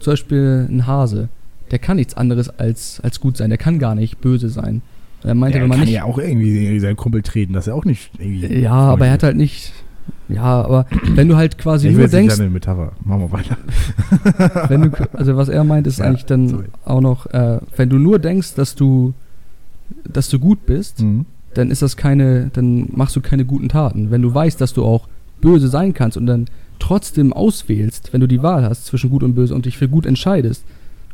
zum 0.00 0.12
Beispiel 0.12 0.66
ein 0.70 0.86
Hase, 0.86 1.28
der 1.70 1.78
kann 1.78 1.96
nichts 1.96 2.14
anderes 2.14 2.48
als, 2.50 3.00
als 3.02 3.20
gut 3.20 3.36
sein. 3.36 3.48
Der 3.48 3.58
kann 3.58 3.78
gar 3.78 3.94
nicht 3.94 4.20
böse 4.20 4.48
sein. 4.48 4.82
Er 5.22 5.34
meinte, 5.34 5.56
ja, 5.56 5.62
wenn 5.62 5.68
man 5.70 5.78
kann 5.78 5.86
nicht, 5.86 5.94
ja 5.94 6.04
auch 6.04 6.18
irgendwie 6.18 6.78
seinen 6.80 6.96
Kumpel 6.96 7.22
treten, 7.22 7.54
dass 7.54 7.66
er 7.66 7.74
auch 7.74 7.86
nicht 7.86 8.10
irgendwie. 8.18 8.60
Ja, 8.60 8.72
aber 8.72 9.06
er 9.06 9.12
hat 9.12 9.22
halt 9.22 9.36
nicht. 9.36 9.72
Ja, 10.28 10.62
aber 10.62 10.86
wenn 11.14 11.28
du 11.28 11.36
halt 11.36 11.56
quasi 11.56 11.88
ich 11.88 11.96
nur 11.96 12.08
denkst. 12.08 12.38
Eine 12.38 12.50
Metapher. 12.50 12.92
Machen 13.02 13.22
wir 13.22 13.32
weiter. 13.32 13.56
wenn 14.68 14.82
du, 14.82 14.90
also 15.14 15.36
was 15.36 15.48
er 15.48 15.64
meint, 15.64 15.86
ist 15.86 15.98
ja, 15.98 16.04
eigentlich 16.04 16.26
dann 16.26 16.48
sorry. 16.48 16.64
auch 16.84 17.00
noch, 17.00 17.26
äh, 17.26 17.58
wenn 17.76 17.88
du 17.88 17.98
nur 17.98 18.18
denkst, 18.18 18.54
dass 18.54 18.74
du, 18.74 19.14
dass 20.04 20.28
du 20.28 20.38
gut 20.38 20.66
bist, 20.66 21.00
mhm. 21.00 21.24
dann 21.54 21.70
ist 21.70 21.80
das 21.80 21.96
keine, 21.96 22.50
dann 22.52 22.88
machst 22.92 23.16
du 23.16 23.22
keine 23.22 23.46
guten 23.46 23.70
Taten. 23.70 24.10
Wenn 24.10 24.20
du 24.20 24.34
weißt, 24.34 24.60
dass 24.60 24.74
du 24.74 24.84
auch 24.84 25.08
böse 25.40 25.68
sein 25.68 25.94
kannst 25.94 26.18
und 26.18 26.26
dann 26.26 26.46
trotzdem 26.84 27.32
auswählst, 27.32 28.12
wenn 28.12 28.20
du 28.20 28.26
die 28.26 28.42
Wahl 28.42 28.62
hast 28.62 28.84
zwischen 28.84 29.08
gut 29.08 29.22
und 29.22 29.34
böse 29.34 29.54
und 29.54 29.64
dich 29.64 29.78
für 29.78 29.88
gut 29.88 30.04
entscheidest, 30.04 30.64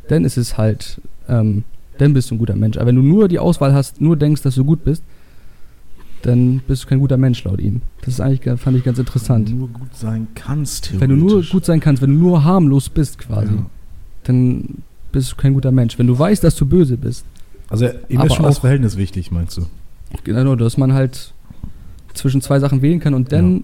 dann 0.09 0.25
ist 0.25 0.35
es 0.35 0.57
halt, 0.57 0.99
ähm, 1.29 1.63
dann 1.97 2.11
bist 2.13 2.29
du 2.29 2.35
ein 2.35 2.39
guter 2.39 2.57
Mensch. 2.57 2.75
Aber 2.75 2.87
wenn 2.87 2.97
du 2.97 3.01
nur 3.01 3.29
die 3.29 3.39
Auswahl 3.39 3.73
hast, 3.73 4.01
nur 4.01 4.17
denkst, 4.17 4.41
dass 4.41 4.55
du 4.55 4.65
gut 4.65 4.83
bist, 4.83 5.01
dann 6.23 6.61
bist 6.67 6.83
du 6.83 6.87
kein 6.87 6.99
guter 6.99 7.15
Mensch 7.15 7.41
laut 7.45 7.61
ihm. 7.61 7.81
Das 8.01 8.15
ist 8.15 8.19
eigentlich, 8.19 8.59
fand 8.59 8.75
ich 8.75 8.83
ganz 8.83 8.99
interessant. 8.99 9.47
Wenn 9.47 9.59
du 9.59 9.59
nur 9.59 9.69
gut 9.69 9.95
sein 9.95 10.27
kannst, 10.35 10.99
Wenn 10.99 11.09
du 11.09 11.15
nur 11.15 11.41
gut 11.41 11.63
sein 11.63 11.79
kannst, 11.79 12.01
wenn 12.01 12.11
du 12.11 12.19
nur 12.19 12.43
harmlos 12.43 12.89
bist 12.89 13.17
quasi, 13.17 13.53
ja. 13.53 13.65
dann 14.25 14.83
bist 15.13 15.31
du 15.31 15.35
kein 15.37 15.53
guter 15.53 15.71
Mensch. 15.71 15.97
Wenn 15.97 16.07
du 16.07 16.19
weißt, 16.19 16.43
dass 16.43 16.57
du 16.57 16.65
böse 16.65 16.97
bist. 16.97 17.25
Also 17.69 17.87
ihm 18.09 18.19
ist 18.19 18.35
schon 18.35 18.43
das 18.43 18.59
Verhältnis 18.59 18.97
wichtig, 18.97 19.31
meinst 19.31 19.55
du? 19.55 19.67
Genau, 20.25 20.55
dass 20.55 20.77
man 20.77 20.91
halt 20.91 21.33
zwischen 22.13 22.41
zwei 22.41 22.59
Sachen 22.59 22.81
wählen 22.81 22.99
kann 22.99 23.13
und 23.13 23.31
dann 23.31 23.53
ja 23.53 23.61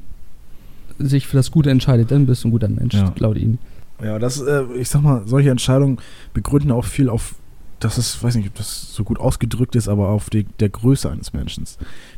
sich 1.00 1.28
für 1.28 1.38
das 1.38 1.52
Gute 1.52 1.70
entscheidet, 1.70 2.12
dann 2.12 2.26
bist 2.26 2.44
du 2.44 2.48
ein 2.48 2.52
guter 2.52 2.70
Mensch, 2.70 2.94
ja. 2.94 3.14
laut 3.20 3.38
ihm. 3.38 3.58
Ja, 4.04 4.20
das, 4.20 4.40
äh, 4.42 4.64
ich 4.76 4.90
sag 4.90 5.02
mal, 5.02 5.24
solche 5.26 5.50
Entscheidungen 5.50 5.98
begründen 6.34 6.72
auch 6.72 6.86
viel 6.86 7.10
auf, 7.10 7.36
dass 7.80 7.98
es, 7.98 8.22
weiß 8.22 8.36
nicht, 8.36 8.48
ob 8.48 8.56
das 8.56 8.94
so 8.94 9.04
gut 9.04 9.20
ausgedrückt 9.20 9.76
ist, 9.76 9.88
aber 9.88 10.10
auf 10.10 10.30
die, 10.30 10.44
der 10.60 10.70
Größe 10.70 11.10
eines 11.10 11.34
Menschen. 11.34 11.66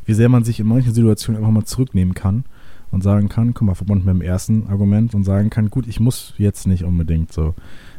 Wie 0.05 0.13
sehr 0.13 0.29
man 0.29 0.43
sich 0.43 0.59
in 0.59 0.67
manchen 0.67 0.93
Situationen 0.93 1.41
einfach 1.41 1.53
mal 1.53 1.65
zurücknehmen 1.65 2.13
kann 2.13 2.43
und 2.91 3.03
sagen 3.03 3.29
kann, 3.29 3.53
guck 3.53 3.67
mal, 3.67 3.75
verbunden 3.75 4.05
mit 4.05 4.15
dem 4.15 4.21
ersten 4.21 4.67
Argument 4.67 5.13
und 5.15 5.23
sagen 5.23 5.49
kann, 5.49 5.69
gut, 5.69 5.87
ich 5.87 5.99
muss 5.99 6.33
jetzt 6.37 6.67
nicht 6.67 6.83
unbedingt 6.83 7.31
so. 7.31 7.55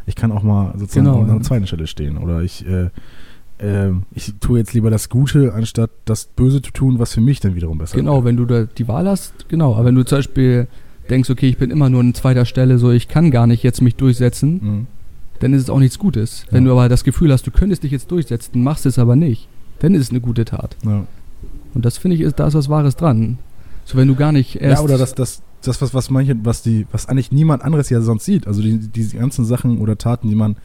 Ich 0.07 0.17
kann 0.17 0.33
auch 0.33 0.43
mal 0.43 0.73
sozusagen 0.77 1.07
genau, 1.07 1.23
an 1.23 1.29
der 1.29 1.43
zweiten 1.43 1.67
Stelle 1.67 1.87
stehen. 1.87 2.19
Oder 2.19 2.43
ich, 2.43 2.67
äh, 2.67 2.91
äh, 3.61 3.91
ich 4.15 4.35
tue 4.41 4.59
jetzt 4.59 4.73
lieber 4.73 4.91
das 4.91 5.09
Gute, 5.09 5.55
anstatt 5.55 5.91
das 6.05 6.27
Böse 6.27 6.63
zu 6.63 6.73
tun, 6.73 6.99
was 6.99 7.15
für 7.15 7.21
mich 7.21 7.41
dann 7.41 7.55
wiederum 7.55 7.79
besser 7.79 7.95
ist. 7.95 8.01
Genau, 8.01 8.25
wenn 8.25 8.37
du 8.37 8.47
da 8.47 8.65
die 8.65 8.89
Wahl 8.89 9.07
hast, 9.07 9.49
genau. 9.49 9.75
Aber 9.75 9.85
wenn 9.87 9.95
du 9.95 10.05
zum 10.05 10.19
Beispiel 10.19 10.67
denkst, 11.09 11.29
okay, 11.31 11.49
ich 11.49 11.59
bin 11.59 11.71
immer 11.71 11.91
nur 11.91 12.01
an 12.01 12.15
zweiter 12.15 12.45
Stelle, 12.45 12.79
so 12.79 12.91
ich 12.91 13.09
kann 13.09 13.31
gar 13.31 13.47
nicht 13.47 13.63
jetzt 13.63 13.83
mich 13.83 13.97
durchsetzen, 13.97 14.61
mhm. 14.63 14.87
dann 15.41 15.53
ist 15.53 15.63
es 15.63 15.71
auch 15.71 15.79
nichts 15.79 15.99
Gutes. 15.99 16.45
Ja. 16.47 16.55
Wenn 16.55 16.65
du 16.65 16.73
aber 16.73 16.89
das 16.89 17.05
Gefühl 17.05 17.33
hast, 17.33 17.47
du 17.47 17.51
könntest 17.51 17.83
dich 17.83 17.93
jetzt 17.93 18.11
durchsetzen, 18.11 18.63
machst 18.63 18.87
es 18.87 18.99
aber 18.99 19.17
nicht, 19.17 19.49
dann 19.81 19.95
ist 19.95 20.03
es 20.03 20.11
eine 20.11 20.21
gute 20.21 20.45
Tat. 20.45 20.77
Ja. 20.85 21.07
Und 21.75 21.85
das 21.85 21.99
finde 21.99 22.17
ich, 22.17 22.23
ist, 22.23 22.39
da 22.39 22.47
ist 22.47 22.55
was 22.55 22.69
Wahres 22.69 22.97
dran. 22.97 23.39
So 23.85 23.99
wenn 23.99 24.09
du 24.09 24.15
gar 24.15 24.33
nicht 24.33 24.61
erst. 24.61 24.81
Ja, 24.81 24.85
oder 24.85 24.99
das, 24.99 25.15
das, 25.15 25.43
das 25.63 25.83
was, 25.83 25.93
was 25.95 26.11
manche, 26.11 26.37
was 26.45 26.63
die, 26.63 26.87
was 26.93 27.07
eigentlich 27.09 27.33
niemand 27.33 27.63
anderes 27.63 27.91
ja 27.91 28.01
sonst 28.01 28.25
sieht. 28.25 28.47
Also 28.47 28.63
die, 28.63 28.79
diese 28.79 29.17
ganzen 29.17 29.45
Sachen 29.45 29.79
oder 29.79 29.99
Taten, 29.99 30.29
die 30.29 30.35
man 30.35 30.57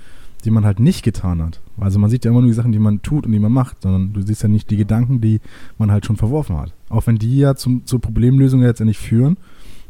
die 0.46 0.52
man 0.52 0.66
halt 0.66 0.80
nicht 0.80 1.04
getan 1.04 1.42
hat. 1.42 1.62
Also 1.78 2.00
man 2.00 2.10
sieht 2.10 2.24
ja 2.24 2.32
immer 2.32 2.42
nur 2.42 2.50
die 2.50 2.56
Sachen, 2.56 2.72
die 2.72 2.80
man 2.80 3.02
tut 3.02 3.26
und 3.26 3.32
die 3.32 3.40
man 3.40 3.52
macht, 3.52 3.82
sondern 3.82 4.14
du 4.14 4.22
siehst 4.22 4.44
ja 4.44 4.50
nicht 4.50 4.70
die 4.70 4.78
Gedanken, 4.78 5.22
die 5.22 5.42
man 5.78 5.92
halt 5.92 6.06
schon 6.06 6.16
verworfen 6.16 6.58
hat. 6.58 6.74
Auch 6.90 7.08
wenn 7.08 7.18
die 7.18 7.38
ja 7.38 7.56
zum, 7.56 7.86
zur 7.86 8.00
Problemlösung 8.00 8.62
letztendlich 8.62 8.98
führen, 8.98 9.38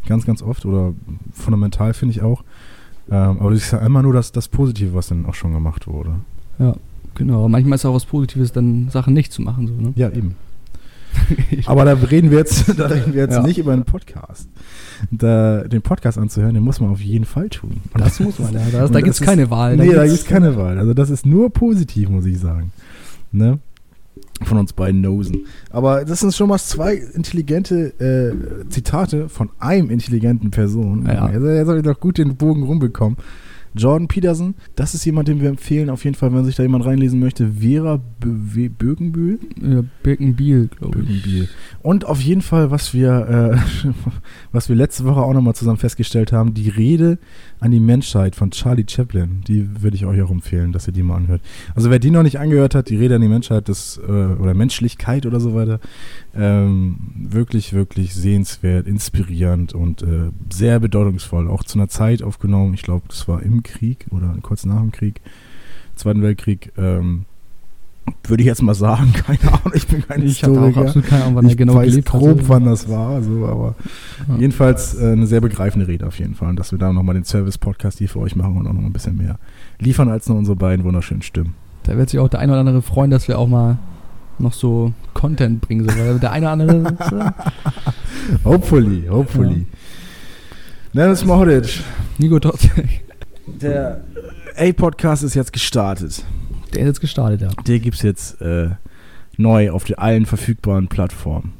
ganz, 0.07 0.25
ganz 0.25 0.41
oft 0.41 0.65
oder 0.65 0.93
fundamental 1.31 1.93
finde 1.93 2.13
ich 2.13 2.21
auch. 2.21 2.43
Ähm, 3.09 3.37
aber 3.39 3.51
du 3.51 3.57
siehst 3.57 3.73
ja 3.73 3.79
immer 3.79 4.01
nur 4.01 4.13
das, 4.13 4.31
das 4.31 4.47
Positive, 4.47 4.93
was 4.93 5.07
dann 5.07 5.25
auch 5.25 5.35
schon 5.35 5.53
gemacht 5.53 5.87
wurde. 5.87 6.15
Ja, 6.57 6.75
genau. 7.13 7.47
Manchmal 7.47 7.75
ist 7.75 7.81
es 7.81 7.85
auch 7.85 7.95
was 7.95 8.05
Positives, 8.05 8.51
dann 8.51 8.89
Sachen 8.89 9.13
nicht 9.13 9.31
zu 9.31 9.41
machen. 9.41 9.67
So, 9.67 9.73
ne? 9.73 9.93
Ja, 9.95 10.09
eben. 10.09 10.35
Aber 11.65 11.85
da 11.85 11.93
reden 11.93 12.31
wir 12.31 12.37
jetzt, 12.37 12.67
da 12.79 12.87
reden 12.87 13.13
wir 13.13 13.23
jetzt 13.23 13.35
ja. 13.35 13.41
nicht 13.41 13.57
über 13.57 13.73
einen 13.73 13.85
Podcast. 13.85 14.49
Da, 15.11 15.63
den 15.63 15.81
Podcast 15.81 16.17
anzuhören, 16.17 16.53
den 16.53 16.63
muss 16.63 16.79
man 16.79 16.89
auf 16.89 17.01
jeden 17.01 17.25
Fall 17.25 17.49
tun. 17.49 17.81
Und 17.93 18.01
das 18.01 18.19
muss 18.19 18.39
man, 18.39 18.53
ja. 18.53 18.61
Das, 18.71 18.91
da 18.91 19.01
gibt 19.01 19.15
es 19.15 19.21
keine 19.21 19.49
Wahl. 19.49 19.75
Nee, 19.75 19.93
da 19.93 20.05
gibt 20.05 20.17
es 20.17 20.25
keine 20.25 20.55
Wahl. 20.55 20.77
Also 20.77 20.93
das 20.93 21.09
ist 21.09 21.25
nur 21.25 21.51
positiv, 21.51 22.09
muss 22.09 22.25
ich 22.25 22.39
sagen. 22.39 22.71
Ne? 23.31 23.59
Von 24.43 24.57
uns 24.57 24.73
beiden 24.73 25.01
Nosen. 25.01 25.45
Aber 25.69 26.05
das 26.05 26.21
sind 26.21 26.33
schon 26.33 26.49
mal 26.49 26.57
zwei 26.59 26.95
intelligente 26.95 27.93
äh, 27.99 28.69
Zitate 28.69 29.29
von 29.29 29.49
einem 29.59 29.89
intelligenten 29.89 30.51
Person. 30.51 31.05
Ja. 31.07 31.25
Also, 31.25 31.47
er 31.47 31.65
soll 31.65 31.81
doch 31.81 31.99
gut 31.99 32.17
den 32.17 32.35
Bogen 32.35 32.63
rumbekommen. 32.63 33.17
Jordan 33.75 34.07
Peterson, 34.07 34.55
das 34.75 34.93
ist 34.93 35.05
jemand, 35.05 35.27
den 35.27 35.41
wir 35.41 35.49
empfehlen, 35.49 35.89
auf 35.89 36.05
jeden 36.05 36.15
Fall, 36.15 36.33
wenn 36.33 36.45
sich 36.45 36.55
da 36.55 36.63
jemand 36.63 36.85
reinlesen 36.85 37.19
möchte. 37.19 37.47
Vera 37.59 37.99
B 38.19 38.69
Bögenbühl? 38.69 39.39
Ja, 39.61 39.83
Birkenbiel, 40.01 40.69
glaube 40.69 40.99
ich. 40.99 41.05
Birkenbiel. 41.05 41.49
Und 41.81 42.05
auf 42.05 42.21
jeden 42.21 42.41
Fall, 42.41 42.71
was 42.71 42.93
wir, 42.93 43.57
äh, 43.83 43.87
was 44.51 44.69
wir 44.69 44.75
letzte 44.75 45.03
Woche 45.03 45.21
auch 45.21 45.33
nochmal 45.33 45.55
zusammen 45.55 45.77
festgestellt 45.77 46.31
haben, 46.31 46.53
die 46.53 46.69
Rede 46.69 47.17
an 47.59 47.71
die 47.71 47.79
Menschheit 47.79 48.35
von 48.35 48.51
Charlie 48.51 48.85
Chaplin, 48.87 49.41
die 49.47 49.81
würde 49.81 49.95
ich 49.95 50.05
euch 50.05 50.21
auch 50.21 50.31
empfehlen, 50.31 50.71
dass 50.71 50.87
ihr 50.87 50.93
die 50.93 51.03
mal 51.03 51.15
anhört. 51.15 51.41
Also 51.73 51.89
wer 51.89 51.99
die 51.99 52.11
noch 52.11 52.23
nicht 52.23 52.39
angehört 52.39 52.75
hat, 52.75 52.89
die 52.89 52.97
Rede 52.97 53.15
an 53.15 53.21
die 53.21 53.27
Menschheit 53.27 53.69
das, 53.69 53.97
äh, 53.97 54.11
oder 54.11 54.53
Menschlichkeit 54.53 55.25
oder 55.25 55.39
so 55.39 55.55
weiter, 55.55 55.79
ähm, 56.35 56.97
wirklich, 57.15 57.73
wirklich 57.73 58.13
sehenswert, 58.13 58.87
inspirierend 58.87 59.73
und 59.73 60.01
äh, 60.01 60.31
sehr 60.51 60.79
bedeutungsvoll. 60.79 61.47
Auch 61.47 61.63
zu 61.63 61.79
einer 61.79 61.87
Zeit 61.87 62.23
aufgenommen, 62.23 62.73
ich 62.73 62.83
glaube, 62.83 63.05
das 63.07 63.27
war 63.27 63.41
im 63.41 63.63
Krieg 63.63 64.05
oder 64.11 64.35
kurz 64.41 64.65
nach 64.65 64.81
dem 64.81 64.91
Krieg, 64.91 65.21
Zweiten 65.95 66.21
Weltkrieg. 66.21 66.73
Ähm, 66.77 67.25
würde 68.23 68.43
ich 68.43 68.47
jetzt 68.47 68.61
mal 68.61 68.73
sagen, 68.73 69.13
keine 69.25 69.53
Ahnung, 69.53 69.71
ich 69.73 69.87
bin 69.87 70.07
kein 70.07 70.21
ich 70.21 70.39
Historiker. 70.39 70.67
Ich 70.69 70.75
habe 70.75 70.85
auch 70.85 70.87
absolut 70.87 71.07
keine 71.07 71.23
Ahnung, 71.23 71.35
wann 71.35 71.49
er 71.49 71.55
genau 71.55 71.75
weiß 71.75 72.03
grob, 72.05 72.39
hatte. 72.39 72.49
wann 72.49 72.65
das 72.65 72.89
war, 72.89 73.09
also, 73.09 73.45
aber 73.45 73.75
ja. 74.27 74.37
jedenfalls 74.37 74.95
äh, 74.95 75.11
eine 75.11 75.27
sehr 75.27 75.41
begreifende 75.41 75.87
Rede 75.87 76.05
auf 76.07 76.19
jeden 76.19 76.35
Fall. 76.35 76.49
Und 76.49 76.59
dass 76.59 76.71
wir 76.71 76.79
da 76.79 76.91
nochmal 76.91 77.15
den 77.15 77.23
Service-Podcast 77.23 77.99
hier 77.99 78.09
für 78.09 78.19
euch 78.19 78.35
machen 78.35 78.57
und 78.57 78.67
auch 78.67 78.73
noch 78.73 78.81
ein 78.81 78.93
bisschen 78.93 79.17
mehr 79.17 79.37
liefern 79.79 80.09
als 80.09 80.27
nur 80.27 80.37
unsere 80.37 80.55
beiden 80.55 80.85
wunderschönen 80.85 81.21
Stimmen. 81.21 81.55
Da 81.83 81.97
wird 81.97 82.09
sich 82.09 82.19
auch 82.19 82.29
der 82.29 82.39
eine 82.39 82.51
oder 82.51 82.61
andere 82.61 82.81
freuen, 82.81 83.11
dass 83.11 83.27
wir 83.27 83.37
auch 83.37 83.47
mal 83.47 83.77
noch 84.39 84.53
so 84.53 84.93
Content 85.13 85.61
bringen, 85.61 85.87
so, 85.87 85.97
weil 85.97 86.19
der 86.19 86.31
eine 86.31 86.45
oder 86.45 86.51
andere. 86.53 86.95
So. 88.43 88.49
hopefully, 88.49 89.07
hopefully. 89.07 89.67
Ja. 90.93 91.03
Dennis 91.03 91.23
Mohoric. 91.23 91.83
Nico 92.17 92.39
Totzek. 92.39 93.03
Der 93.45 94.03
A-Podcast 94.57 95.23
ist 95.23 95.35
jetzt 95.35 95.53
gestartet. 95.53 96.23
Der 96.75 96.83
ist 96.83 96.87
jetzt 96.87 97.01
gestartet, 97.01 97.41
ja. 97.41 97.49
Der 97.67 97.79
gibt 97.79 97.95
es 97.95 98.01
jetzt 98.01 98.41
äh, 98.41 98.69
neu 99.37 99.71
auf 99.71 99.83
die, 99.83 99.97
allen 99.97 100.25
verfügbaren 100.25 100.87
Plattformen. 100.87 101.53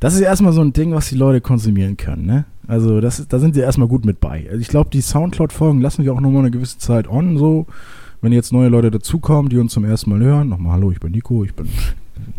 Das 0.00 0.14
ist 0.14 0.20
erstmal 0.20 0.52
so 0.52 0.60
ein 0.60 0.72
Ding, 0.72 0.92
was 0.92 1.08
die 1.08 1.14
Leute 1.14 1.40
konsumieren 1.40 1.96
können, 1.96 2.26
ne? 2.26 2.44
Also 2.66 3.00
das, 3.00 3.26
da 3.28 3.38
sind 3.38 3.54
sie 3.54 3.60
erstmal 3.60 3.88
gut 3.88 4.04
mit 4.04 4.20
bei. 4.20 4.46
Also 4.48 4.60
ich 4.60 4.68
glaube, 4.68 4.90
die 4.90 5.00
Soundcloud-Folgen 5.00 5.80
lassen 5.80 6.04
wir 6.04 6.12
auch 6.12 6.20
nochmal 6.20 6.42
eine 6.42 6.50
gewisse 6.50 6.78
Zeit 6.78 7.08
on, 7.08 7.38
so. 7.38 7.66
Wenn 8.20 8.32
jetzt 8.32 8.52
neue 8.52 8.68
Leute 8.68 8.92
dazukommen, 8.92 9.48
die 9.48 9.58
uns 9.58 9.72
zum 9.72 9.84
ersten 9.84 10.10
Mal 10.10 10.20
hören, 10.20 10.48
nochmal 10.48 10.74
Hallo, 10.74 10.92
ich 10.92 11.00
bin 11.00 11.10
Nico, 11.10 11.42
ich 11.42 11.54
bin, 11.54 11.66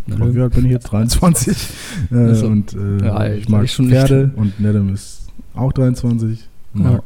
wie 0.08 0.42
alt 0.42 0.54
bin 0.54 0.66
ich 0.66 0.72
jetzt? 0.72 0.92
23. 0.92 1.58
äh, 2.12 2.16
und 2.44 2.74
äh, 2.74 3.06
ja, 3.06 3.34
ich 3.34 3.50
mag 3.50 3.66
ich 3.66 3.76
Pferde 3.76 4.28
nicht. 4.28 4.38
und 4.38 4.60
Nedem 4.62 4.94
ist 4.94 5.28
auch 5.54 5.74
23. 5.74 6.48
Ja. 6.76 7.04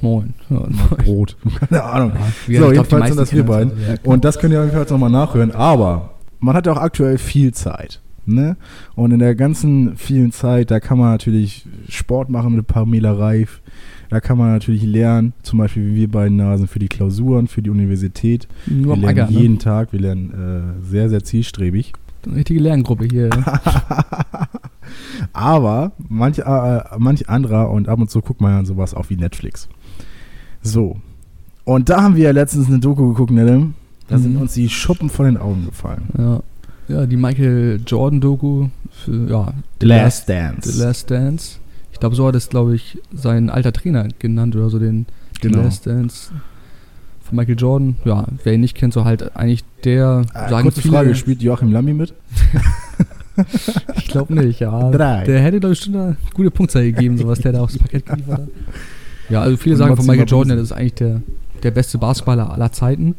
Moin. 0.00 0.34
Ja, 0.48 0.66
Brot. 1.04 1.36
Keine 1.68 1.82
Ahnung. 1.82 2.12
Ja, 2.48 2.60
so, 2.60 2.72
jedenfalls 2.72 3.08
sind 3.08 3.18
das 3.18 3.32
wir 3.32 3.44
beiden. 3.44 3.72
Und 4.02 4.24
das 4.24 4.38
könnt 4.38 4.52
ihr 4.52 4.60
jedenfalls 4.60 4.90
nochmal 4.90 5.10
nachhören. 5.10 5.50
Aber 5.52 6.10
man 6.40 6.54
hat 6.54 6.66
ja 6.66 6.72
auch 6.72 6.78
aktuell 6.80 7.18
viel 7.18 7.52
Zeit. 7.52 8.00
Ne? 8.24 8.56
Und 8.94 9.10
in 9.10 9.18
der 9.18 9.34
ganzen 9.34 9.96
vielen 9.96 10.30
Zeit, 10.32 10.70
da 10.70 10.78
kann 10.78 10.98
man 10.98 11.10
natürlich 11.10 11.66
Sport 11.88 12.30
machen 12.30 12.54
mit 12.54 12.66
Pamela 12.66 13.12
Reif. 13.12 13.60
Da 14.10 14.20
kann 14.20 14.38
man 14.38 14.52
natürlich 14.52 14.82
lernen, 14.82 15.32
zum 15.42 15.58
Beispiel 15.58 15.86
wie 15.86 15.94
wir 15.96 16.10
beiden 16.10 16.36
Nasen 16.36 16.68
für 16.68 16.78
die 16.78 16.88
Klausuren, 16.88 17.48
für 17.48 17.62
die 17.62 17.70
Universität. 17.70 18.46
Nur 18.66 18.96
wir 18.96 19.02
lernen 19.02 19.18
Acker, 19.20 19.30
ne? 19.32 19.38
jeden 19.38 19.54
ne? 19.54 19.58
Tag, 19.58 19.92
wir 19.92 20.00
lernen 20.00 20.76
äh, 20.84 20.90
sehr, 20.90 21.08
sehr 21.08 21.24
zielstrebig. 21.24 21.94
Eine 22.26 22.36
richtige 22.36 22.60
Lerngruppe 22.60 23.06
hier. 23.06 23.30
Aber 25.32 25.92
manch, 26.08 26.38
äh, 26.38 26.80
manch 26.98 27.28
anderer 27.28 27.70
und 27.70 27.88
ab 27.88 27.98
und 28.00 28.10
zu 28.10 28.20
guckt 28.20 28.40
man 28.40 28.52
ja 28.52 28.64
sowas 28.64 28.94
auch 28.94 29.10
wie 29.10 29.16
Netflix. 29.16 29.68
So. 30.62 30.98
Und 31.64 31.88
da 31.88 32.02
haben 32.02 32.16
wir 32.16 32.24
ja 32.24 32.30
letztens 32.32 32.68
eine 32.68 32.78
Doku 32.78 33.08
geguckt, 33.08 33.30
Nellem. 33.30 33.74
Da 34.08 34.18
mhm. 34.18 34.22
sind 34.22 34.36
uns 34.36 34.54
die 34.54 34.68
Schuppen 34.68 35.10
von 35.10 35.26
den 35.26 35.36
Augen 35.36 35.66
gefallen. 35.66 36.08
Ja. 36.18 36.42
Ja, 36.88 37.06
die 37.06 37.16
Michael 37.16 37.80
Jordan 37.86 38.20
Doku 38.20 38.68
für, 38.90 39.30
ja. 39.30 39.54
The 39.80 39.86
Last 39.86 40.28
Dance. 40.28 40.72
The 40.72 40.82
Last 40.82 41.10
Dance. 41.10 41.58
Ich 41.92 42.00
glaube, 42.00 42.16
so 42.16 42.26
hat 42.26 42.34
es, 42.34 42.48
glaube 42.48 42.74
ich, 42.74 42.98
sein 43.14 43.50
alter 43.50 43.72
Trainer 43.72 44.08
genannt 44.18 44.56
oder 44.56 44.68
so, 44.68 44.78
den 44.78 45.06
genau. 45.40 45.58
The 45.58 45.64
Last 45.64 45.86
Dance 45.86 46.32
von 47.22 47.36
Michael 47.36 47.56
Jordan. 47.56 47.96
Ja, 48.04 48.26
wer 48.42 48.54
ihn 48.54 48.60
nicht 48.60 48.76
kennt, 48.76 48.92
so 48.92 49.04
halt 49.04 49.36
eigentlich 49.36 49.64
der. 49.84 50.24
Äh, 50.34 50.50
sagen 50.50 50.62
kurze 50.64 50.82
viele, 50.82 50.94
Frage, 50.94 51.14
spielt 51.14 51.40
Joachim 51.40 51.72
Lambi 51.72 51.94
mit? 51.94 52.12
ich 53.96 54.08
glaube 54.08 54.34
nicht, 54.34 54.60
ja. 54.60 54.90
Drei. 54.90 55.24
Der 55.24 55.40
hätte, 55.40 55.60
glaube 55.60 55.72
ich, 55.74 55.80
schon 55.80 55.94
eine 55.94 56.16
gute 56.34 56.50
Punktzahl 56.50 56.84
gegeben, 56.84 57.18
so 57.18 57.26
was 57.26 57.40
der 57.40 57.52
da 57.52 57.60
aufs 57.60 57.78
Parkett 57.78 58.06
geliefert 58.06 58.38
hat. 58.38 58.48
Ja, 59.28 59.42
also 59.42 59.56
viele 59.56 59.76
sagen 59.76 59.96
von 59.96 60.06
Michael 60.06 60.28
Jordan, 60.28 60.56
das 60.56 60.66
ist 60.66 60.72
eigentlich 60.72 60.94
der, 60.94 61.22
der 61.62 61.70
beste 61.70 61.98
Basketballer 61.98 62.52
aller 62.52 62.72
Zeiten. 62.72 63.14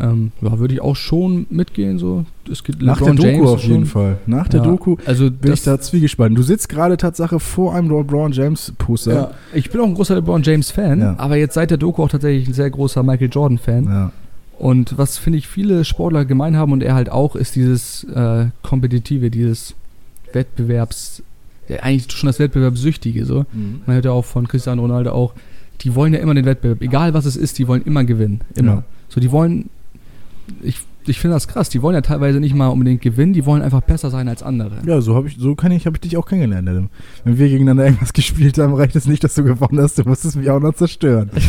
Ähm, 0.00 0.32
ja, 0.40 0.58
würde 0.58 0.74
ich 0.74 0.80
auch 0.80 0.96
schon 0.96 1.46
mitgehen. 1.50 1.98
So. 1.98 2.24
Es 2.50 2.64
gibt 2.64 2.82
Nach 2.82 3.00
LeBron 3.00 3.16
der 3.16 3.32
Doku 3.32 3.44
James 3.44 3.50
auf 3.50 3.64
jeden 3.64 3.86
Fall. 3.86 4.18
Nach 4.26 4.48
der 4.48 4.60
ja, 4.60 4.66
Doku 4.66 4.96
also 5.06 5.30
bin 5.30 5.52
ich 5.52 5.62
da 5.62 5.80
zwiegespalten. 5.80 6.34
Du 6.34 6.42
sitzt 6.42 6.68
gerade 6.68 6.96
Tatsache 6.96 7.38
vor 7.38 7.74
einem 7.74 7.90
LeBron 7.90 8.32
James 8.32 8.72
Poster. 8.76 9.14
Ja, 9.14 9.30
ich 9.52 9.70
bin 9.70 9.80
auch 9.80 9.86
ein 9.86 9.94
großer 9.94 10.16
LeBron 10.16 10.42
James 10.42 10.70
Fan, 10.70 11.00
ja. 11.00 11.14
aber 11.18 11.36
jetzt 11.36 11.54
seit 11.54 11.70
der 11.70 11.78
Doku 11.78 12.02
auch 12.02 12.08
tatsächlich 12.08 12.48
ein 12.48 12.54
sehr 12.54 12.70
großer 12.70 13.02
Michael 13.02 13.30
Jordan 13.30 13.58
Fan. 13.58 13.84
Ja. 13.84 14.12
Und 14.58 14.96
was 14.98 15.18
finde 15.18 15.38
ich 15.38 15.48
viele 15.48 15.84
Sportler 15.84 16.24
gemein 16.24 16.56
haben 16.56 16.72
und 16.72 16.82
er 16.82 16.94
halt 16.94 17.10
auch, 17.10 17.36
ist 17.36 17.56
dieses 17.56 18.04
äh, 18.04 18.46
kompetitive, 18.62 19.30
dieses 19.30 19.74
Wettbewerbs, 20.32 21.22
ja, 21.68 21.80
eigentlich 21.80 22.12
schon 22.12 22.28
das 22.28 22.38
Wettbewerbssüchtige. 22.38 23.24
So. 23.26 23.46
Mhm. 23.52 23.80
Man 23.86 23.94
hört 23.94 24.04
ja 24.04 24.12
auch 24.12 24.24
von 24.24 24.46
Cristiano 24.46 24.82
Ronaldo 24.82 25.12
auch, 25.12 25.34
die 25.80 25.94
wollen 25.94 26.14
ja 26.14 26.20
immer 26.20 26.34
den 26.34 26.44
Wettbewerb, 26.44 26.82
egal 26.82 27.14
was 27.14 27.24
es 27.24 27.36
ist, 27.36 27.58
die 27.58 27.66
wollen 27.66 27.82
immer 27.82 28.04
gewinnen. 28.04 28.40
Immer. 28.54 28.72
Ja. 28.72 28.84
So, 29.08 29.20
die 29.20 29.32
wollen, 29.32 29.70
ich, 30.62 30.80
ich 31.08 31.20
finde 31.20 31.36
das 31.36 31.48
krass, 31.48 31.68
die 31.68 31.82
wollen 31.82 31.94
ja 31.94 32.00
teilweise 32.00 32.40
nicht 32.40 32.54
mal 32.54 32.68
unbedingt 32.68 33.02
gewinnen, 33.02 33.32
die 33.32 33.44
wollen 33.46 33.62
einfach 33.62 33.82
besser 33.82 34.10
sein 34.10 34.28
als 34.28 34.42
andere. 34.42 34.76
Ja, 34.86 35.00
so 35.00 35.14
habe 35.14 35.28
ich, 35.28 35.36
so 35.38 35.54
kann 35.54 35.72
ich, 35.72 35.86
habe 35.86 35.96
ich 35.96 36.00
dich 36.00 36.16
auch 36.16 36.26
kennengelernt. 36.26 36.68
Adam. 36.68 36.88
Wenn 37.24 37.38
wir 37.38 37.48
gegeneinander 37.48 37.84
irgendwas 37.86 38.12
gespielt 38.14 38.58
haben, 38.58 38.74
reicht 38.74 38.96
es 38.96 39.06
nicht, 39.06 39.22
dass 39.24 39.34
du 39.34 39.44
gewonnen 39.44 39.80
hast, 39.80 39.98
du 39.98 40.04
musstest 40.04 40.36
mich 40.36 40.50
auch 40.50 40.60
noch 40.60 40.74
zerstören. 40.74 41.30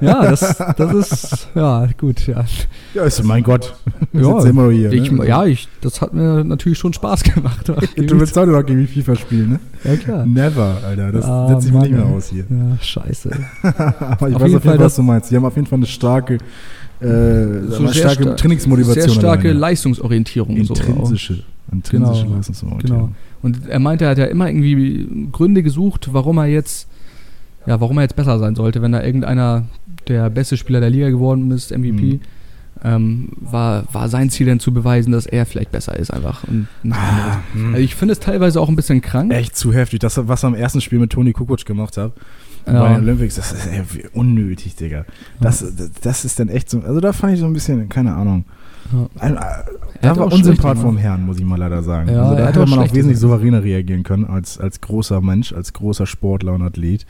Ja, 0.00 0.24
ja 0.24 0.30
das, 0.30 0.56
das 0.78 0.94
ist, 0.94 1.48
ja, 1.54 1.86
gut, 2.00 2.26
ja. 2.26 2.46
Ja, 2.94 3.04
ist 3.04 3.22
mein 3.24 3.42
Gott. 3.42 3.74
ja, 4.14 4.42
immer 4.46 4.70
hier, 4.70 4.90
ich, 4.90 5.12
ne? 5.12 5.26
ja 5.26 5.44
ich, 5.44 5.68
das 5.82 6.00
hat 6.00 6.14
mir 6.14 6.42
natürlich 6.44 6.78
schon 6.78 6.94
Spaß 6.94 7.22
gemacht. 7.24 7.68
du 7.96 8.18
willst 8.18 8.34
heute 8.34 8.52
noch 8.52 8.64
gegen 8.64 8.88
FIFA 8.88 9.16
spielen, 9.16 9.50
ne? 9.50 9.60
Ja, 9.84 9.96
klar. 9.96 10.24
Never, 10.24 10.78
Alter, 10.82 11.12
das 11.12 11.26
ah, 11.26 11.48
setze 11.48 11.66
ich 11.66 11.74
mir 11.74 11.80
nicht 11.80 11.92
mehr 11.92 12.06
aus 12.06 12.30
hier. 12.30 12.46
Ja, 12.48 12.78
scheiße. 12.80 13.30
Aber 13.62 14.28
ich 14.30 14.34
auf 14.34 14.40
weiß 14.40 14.46
auf 14.46 14.48
jeden 14.48 14.60
Fall, 14.62 14.78
was 14.78 14.96
du 14.96 15.02
meinst. 15.02 15.30
Die 15.30 15.36
haben 15.36 15.44
auf 15.44 15.56
jeden 15.56 15.66
Fall 15.66 15.78
eine 15.78 15.86
starke 15.86 16.38
äh, 17.02 17.62
so 17.68 17.86
sehr 17.88 17.94
starke 17.94 18.22
sta 18.22 18.34
Trainingsmotivation. 18.34 19.08
Sehr 19.08 19.10
starke 19.10 19.48
alleine. 19.48 19.60
Leistungsorientierung. 19.60 20.56
Intrinsische. 20.56 21.34
So 21.34 21.42
intrinsische 21.72 22.24
genau, 22.24 22.36
Leistungsorientierung. 22.36 22.98
Genau. 22.98 23.10
Und 23.42 23.68
er 23.68 23.78
meinte, 23.78 24.04
er 24.04 24.12
hat 24.12 24.18
ja 24.18 24.26
immer 24.26 24.48
irgendwie 24.48 25.28
Gründe 25.32 25.62
gesucht, 25.62 26.10
warum 26.12 26.38
er 26.38 26.46
jetzt, 26.46 26.88
ja, 27.66 27.80
warum 27.80 27.98
er 27.98 28.02
jetzt 28.02 28.16
besser 28.16 28.38
sein 28.38 28.54
sollte, 28.54 28.82
wenn 28.82 28.92
da 28.92 29.02
irgendeiner 29.02 29.64
der 30.08 30.30
beste 30.30 30.56
Spieler 30.56 30.80
der 30.80 30.90
Liga 30.90 31.10
geworden 31.10 31.50
ist, 31.50 31.70
MVP. 31.70 32.02
Mhm. 32.02 32.20
Ähm, 32.84 33.28
war, 33.40 33.84
war 33.92 34.08
sein 34.08 34.28
Ziel 34.30 34.46
denn 34.46 34.58
zu 34.58 34.72
beweisen, 34.72 35.12
dass 35.12 35.26
er 35.26 35.46
vielleicht 35.46 35.70
besser 35.70 35.96
ist 35.96 36.10
einfach. 36.12 36.42
Ah, 36.90 37.38
hm. 37.52 37.66
also 37.74 37.78
ich 37.78 37.94
finde 37.94 38.10
es 38.12 38.18
teilweise 38.18 38.60
auch 38.60 38.68
ein 38.68 38.74
bisschen 38.74 39.00
krank. 39.00 39.32
Echt 39.32 39.54
zu 39.54 39.72
heftig. 39.72 40.00
Das, 40.00 40.18
was 40.26 40.42
er 40.42 40.48
am 40.48 40.56
ersten 40.56 40.80
Spiel 40.80 40.98
mit 40.98 41.10
Toni 41.10 41.32
Kukoc 41.32 41.64
gemacht 41.64 41.96
hat, 41.96 42.12
ja. 42.66 42.82
bei 42.82 42.94
den 42.94 43.02
Olympics, 43.02 43.36
das 43.36 43.52
ist 43.52 43.66
ey, 43.66 43.82
unnötig, 44.12 44.76
Digga. 44.76 45.04
Das, 45.40 45.60
das, 45.60 45.90
das, 46.00 46.24
ist 46.24 46.38
dann 46.38 46.48
echt 46.48 46.70
so, 46.70 46.80
also 46.80 47.00
da 47.00 47.12
fand 47.12 47.34
ich 47.34 47.40
so 47.40 47.46
ein 47.46 47.52
bisschen, 47.52 47.88
keine 47.88 48.14
Ahnung. 48.14 48.44
Ja. 48.92 49.08
Ein, 49.20 49.38
da 50.00 50.16
war 50.16 50.32
Unsympath 50.32 50.78
vom 50.78 50.96
Herrn, 50.96 51.24
muss 51.24 51.38
ich 51.38 51.44
mal 51.44 51.58
leider 51.58 51.82
sagen. 51.82 52.10
Ja, 52.10 52.24
also 52.24 52.36
da 52.36 52.46
hätte 52.48 52.66
man 52.66 52.78
auch 52.80 52.92
wesentlich 52.92 53.18
souveräner 53.18 53.62
reagieren 53.62 54.02
können 54.02 54.26
als, 54.26 54.58
als 54.58 54.80
großer 54.80 55.20
Mensch, 55.20 55.52
als 55.52 55.72
großer 55.72 56.06
Sportler 56.06 56.52
und 56.52 56.62
Athlet. 56.62 57.06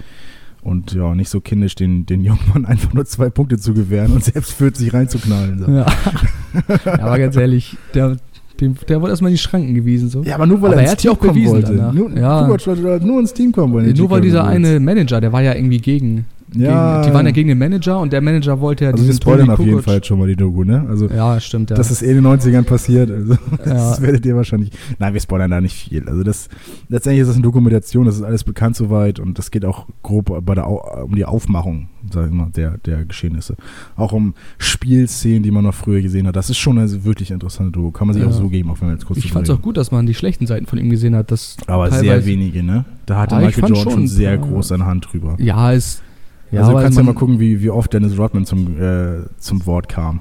Und 0.63 0.93
ja, 0.93 1.15
nicht 1.15 1.29
so 1.29 1.41
kindisch 1.41 1.75
den, 1.75 2.07
den 2.07 2.23
jungen 2.23 2.41
Mann 2.53 2.67
einfach 2.67 2.93
nur 2.93 3.05
zwei 3.05 3.31
Punkte 3.31 3.59
zu 3.59 3.75
gewähren 3.75 4.13
und 4.13 4.23
selbst 4.23 4.53
40 4.53 4.95
reinzuknallen. 4.95 5.59
So. 5.59 5.71
Ja. 5.71 5.87
ja, 6.85 7.01
aber 7.01 7.19
ganz 7.19 7.35
ehrlich, 7.37 7.77
der, 7.95 8.17
dem, 8.63 8.75
der 8.89 9.01
wollte 9.01 9.13
erstmal 9.13 9.31
in 9.31 9.35
die 9.35 9.43
Schranken 9.43 9.75
gewesen. 9.75 10.09
So. 10.09 10.23
Ja, 10.23 10.37
aber 10.37 10.47
nur 10.47 10.63
weil 10.63 10.73
aber 10.73 10.83
er, 10.83 10.87
er 10.87 10.93
ins 10.93 11.03
Team 11.03 11.19
kommen 11.19 11.47
wollte. 11.47 11.73
Nur, 11.73 12.11
ja. 12.17 12.99
nur 12.99 13.21
ins 13.21 13.35
Team 13.35 13.53
kommen 13.53 13.73
wollte. 13.75 13.95
Nur 13.95 14.11
weil 14.11 14.21
dieser 14.21 14.47
eine 14.47 14.81
Manager, 14.81 15.21
der 15.21 15.33
war 15.33 15.43
ja 15.43 15.55
irgendwie 15.55 15.79
gegen 15.79 16.25
ja. 16.55 17.01
Gegen, 17.01 17.09
die 17.09 17.15
waren 17.15 17.27
ja 17.27 17.33
gegen 17.33 17.49
den 17.49 17.59
Manager 17.59 18.01
und 18.01 18.13
der 18.13 18.21
Manager 18.21 18.61
wollte 18.61 18.85
ja 18.85 18.91
also 18.91 19.03
diesen 19.03 19.21
spoilern 19.21 19.51
auf 19.51 19.59
jeden 19.61 19.83
Fall 19.83 20.03
schon 20.03 20.19
mal 20.19 20.29
die 20.29 20.37
Doku, 20.37 20.65
ne? 20.65 20.87
Also, 20.89 21.09
ja, 21.09 21.39
stimmt, 21.41 21.71
ja. 21.71 21.77
Das 21.77 21.91
ist 21.91 22.03
eh 22.03 22.11
in 22.11 22.23
den 22.23 22.27
90ern 22.27 22.63
passiert, 22.63 23.11
also 23.11 23.33
ja. 23.65 23.65
das 23.65 24.03
werdet 24.03 24.25
ihr 24.27 24.37
wahrscheinlich. 24.37 24.71
Nein, 24.99 25.15
wir 25.15 25.21
spoilern 25.21 25.51
da 25.51 25.61
nicht 25.61 25.75
viel. 25.75 26.09
Also 26.09 26.23
das 26.23 26.49
letztendlich 26.89 27.23
ist 27.23 27.29
das 27.29 27.37
eine 27.37 27.43
Dokumentation, 27.43 28.07
das 28.07 28.17
ist 28.17 28.23
alles 28.23 28.45
bekannt 28.45 28.77
soweit 28.77 29.21
und 29.21 29.39
das 29.39 29.51
geht 29.51 29.65
auch 29.65 29.87
grob 30.03 30.45
bei 30.45 30.55
der, 30.55 30.69
um 30.69 31.15
die 31.15 31.25
Aufmachung, 31.25 31.89
sag 32.13 32.27
ich 32.27 32.33
mal, 32.33 32.49
der, 32.55 32.79
der 32.79 33.05
Geschehnisse. 33.05 33.57
Auch 33.97 34.13
um 34.13 34.35
Spielszenen, 34.59 35.43
die 35.43 35.51
man 35.51 35.65
noch 35.65 35.75
früher 35.75 36.03
gesehen 36.03 36.27
hat. 36.27 36.37
Das 36.37 36.51
ist 36.51 36.59
schon 36.59 36.79
eine 36.79 37.05
wirklich 37.05 37.31
interessante 37.31 37.73
Doku. 37.73 37.91
Kann 37.91 38.07
man 38.07 38.15
sich 38.15 38.23
ja. 38.23 38.29
auch 38.29 38.33
so 38.35 38.49
geben, 38.49 38.71
auch 38.71 38.81
wenn 38.81 38.89
man 38.89 38.97
jetzt 38.97 39.07
kurz 39.07 39.19
Ich 39.19 39.33
fand 39.33 39.49
es 39.49 39.55
auch 39.55 39.63
gut, 39.63 39.77
dass 39.77 39.91
man 39.91 40.07
die 40.07 40.15
schlechten 40.15 40.47
Seiten 40.47 40.67
von 40.67 40.79
ihm 40.79 40.91
gesehen 40.91 41.15
hat. 41.15 41.31
Dass 41.31 41.57
Aber 41.67 41.91
sehr 41.91 42.25
wenige, 42.27 42.63
ne? 42.63 42.85
Da 43.07 43.19
hatte 43.19 43.37
Michael 43.37 43.69
Jordan 43.69 43.93
schon 43.93 44.09
sehr 44.09 44.39
groß 44.39 44.69
seine 44.69 44.87
Hand 44.87 45.09
drüber. 45.13 45.37
Ja, 45.39 45.73
es 45.73 46.03
Ja, 46.53 46.61
also 46.61 46.73
du 46.73 46.83
kannst 46.83 46.99
ja 46.99 47.05
mal 47.05 47.15
gucken, 47.15 47.41
wie, 47.41 47.63
wie 47.63 47.71
oft 47.71 47.93
Dennis 47.93 48.17
Rodman 48.19 48.45
zum, 48.45 48.81
äh, 48.81 49.23
zum 49.39 49.67
Wort 49.67 49.89
kam. 49.89 50.21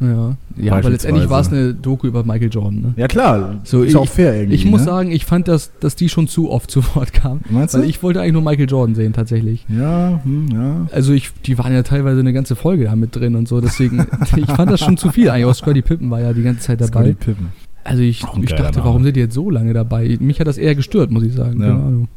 Ja, 0.00 0.36
ja 0.56 0.72
aber 0.74 0.90
letztendlich 0.90 1.30
war 1.30 1.40
es 1.40 1.48
eine 1.48 1.72
Doku 1.74 2.06
über 2.06 2.22
Michael 2.22 2.50
Jordan. 2.50 2.80
Ne? 2.80 2.94
Ja 2.96 3.08
klar, 3.08 3.60
so, 3.64 3.82
ist 3.82 3.90
ich, 3.90 3.96
auch 3.96 4.06
fair 4.06 4.34
irgendwie. 4.34 4.54
Ich 4.54 4.66
muss 4.66 4.80
ne? 4.80 4.86
sagen, 4.86 5.10
ich 5.10 5.24
fand, 5.24 5.48
dass, 5.48 5.72
dass 5.80 5.96
die 5.96 6.08
schon 6.08 6.28
zu 6.28 6.50
oft 6.50 6.70
zu 6.76 6.82
Wort 6.94 7.12
kamen. 7.12 7.40
Meinst 7.48 7.74
du? 7.74 7.78
Weil 7.78 7.88
ich 7.88 8.02
wollte 8.02 8.20
eigentlich 8.20 8.34
nur 8.34 8.42
Michael 8.42 8.68
Jordan 8.68 8.94
sehen, 8.94 9.12
tatsächlich. 9.12 9.64
Ja, 9.68 10.20
hm, 10.22 10.48
ja. 10.52 10.86
Also 10.92 11.12
ich, 11.12 11.30
die 11.46 11.58
waren 11.58 11.72
ja 11.72 11.82
teilweise 11.82 12.20
eine 12.20 12.32
ganze 12.32 12.56
Folge 12.56 12.84
da 12.84 12.96
mit 12.96 13.16
drin 13.16 13.34
und 13.34 13.48
so, 13.48 13.60
deswegen, 13.60 14.06
ich 14.36 14.46
fand 14.46 14.70
das 14.70 14.80
schon 14.80 14.96
zu 14.96 15.10
viel 15.10 15.30
eigentlich. 15.30 15.46
Auch 15.46 15.54
Scotty 15.54 15.82
Pippen 15.82 16.10
war 16.10 16.20
ja 16.20 16.32
die 16.32 16.42
ganze 16.42 16.60
Zeit 16.60 16.80
dabei. 16.80 17.12
Scotty 17.12 17.14
Pippen. 17.14 17.48
Also 17.84 18.02
ich, 18.02 18.24
ich 18.42 18.54
dachte, 18.54 18.82
warum 18.82 19.04
sind 19.04 19.14
die 19.14 19.20
jetzt 19.20 19.34
so 19.34 19.48
lange 19.48 19.72
dabei? 19.72 20.16
Mich 20.20 20.40
hat 20.40 20.48
das 20.48 20.58
eher 20.58 20.74
gestört, 20.74 21.12
muss 21.12 21.22
ich 21.22 21.32
sagen. 21.32 21.62
Ja. 21.62 21.68
Keine 21.68 22.08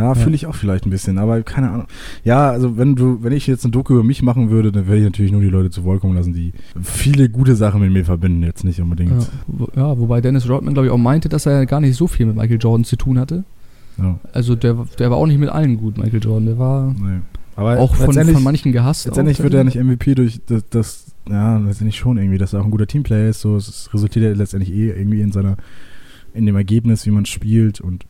ja, 0.00 0.14
fühle 0.14 0.34
ich 0.34 0.46
auch 0.46 0.54
vielleicht 0.54 0.86
ein 0.86 0.90
bisschen, 0.90 1.18
aber 1.18 1.42
keine 1.42 1.70
Ahnung. 1.70 1.86
Ja, 2.24 2.50
also 2.50 2.76
wenn 2.76 2.96
du, 2.96 3.22
wenn 3.22 3.32
ich 3.32 3.46
jetzt 3.46 3.64
eine 3.64 3.72
Doku 3.72 3.94
über 3.94 4.02
mich 4.02 4.22
machen 4.22 4.50
würde, 4.50 4.72
dann 4.72 4.86
würde 4.86 4.98
ich 4.98 5.04
natürlich 5.04 5.32
nur 5.32 5.40
die 5.40 5.48
Leute 5.48 5.70
zu 5.70 5.84
Wort 5.84 6.00
kommen 6.00 6.14
lassen, 6.14 6.32
die 6.32 6.52
viele 6.82 7.28
gute 7.28 7.54
Sachen 7.54 7.80
mit 7.80 7.92
mir 7.92 8.04
verbinden, 8.04 8.42
jetzt 8.42 8.64
nicht 8.64 8.80
unbedingt. 8.80 9.30
Ja, 9.58 9.66
ja 9.76 9.98
wobei 9.98 10.20
Dennis 10.20 10.48
Rodman, 10.48 10.74
glaube 10.74 10.86
ich, 10.86 10.92
auch 10.92 10.98
meinte, 10.98 11.28
dass 11.28 11.46
er 11.46 11.66
gar 11.66 11.80
nicht 11.80 11.96
so 11.96 12.06
viel 12.06 12.26
mit 12.26 12.36
Michael 12.36 12.58
Jordan 12.60 12.84
zu 12.84 12.96
tun 12.96 13.18
hatte. 13.18 13.44
Ja. 13.98 14.18
Also 14.32 14.56
der, 14.56 14.86
der 14.98 15.10
war 15.10 15.18
auch 15.18 15.26
nicht 15.26 15.38
mit 15.38 15.50
allen 15.50 15.76
gut, 15.76 15.98
Michael 15.98 16.22
Jordan. 16.22 16.46
Der 16.46 16.58
war 16.58 16.94
nee. 16.98 17.20
aber 17.56 17.78
auch 17.78 17.94
von, 17.94 18.14
von 18.14 18.42
manchen 18.42 18.72
gehasst. 18.72 19.06
Letztendlich 19.06 19.42
wird 19.42 19.54
er 19.54 19.64
nicht 19.64 19.76
MVP 19.82 20.14
durch 20.14 20.40
das, 20.46 20.64
das, 20.70 21.06
ja, 21.28 21.58
letztendlich 21.58 21.96
schon 21.96 22.16
irgendwie, 22.16 22.38
dass 22.38 22.52
er 22.52 22.60
auch 22.60 22.64
ein 22.64 22.70
guter 22.70 22.86
Teamplayer 22.86 23.28
ist. 23.28 23.40
So, 23.40 23.56
es 23.56 23.90
resultiert 23.92 24.24
ja 24.24 24.32
letztendlich 24.32 24.72
eh 24.74 24.90
irgendwie 24.90 25.20
in 25.20 25.32
seiner, 25.32 25.56
in 26.32 26.46
dem 26.46 26.56
Ergebnis, 26.56 27.06
wie 27.06 27.10
man 27.10 27.26
spielt 27.26 27.80
und 27.80 28.04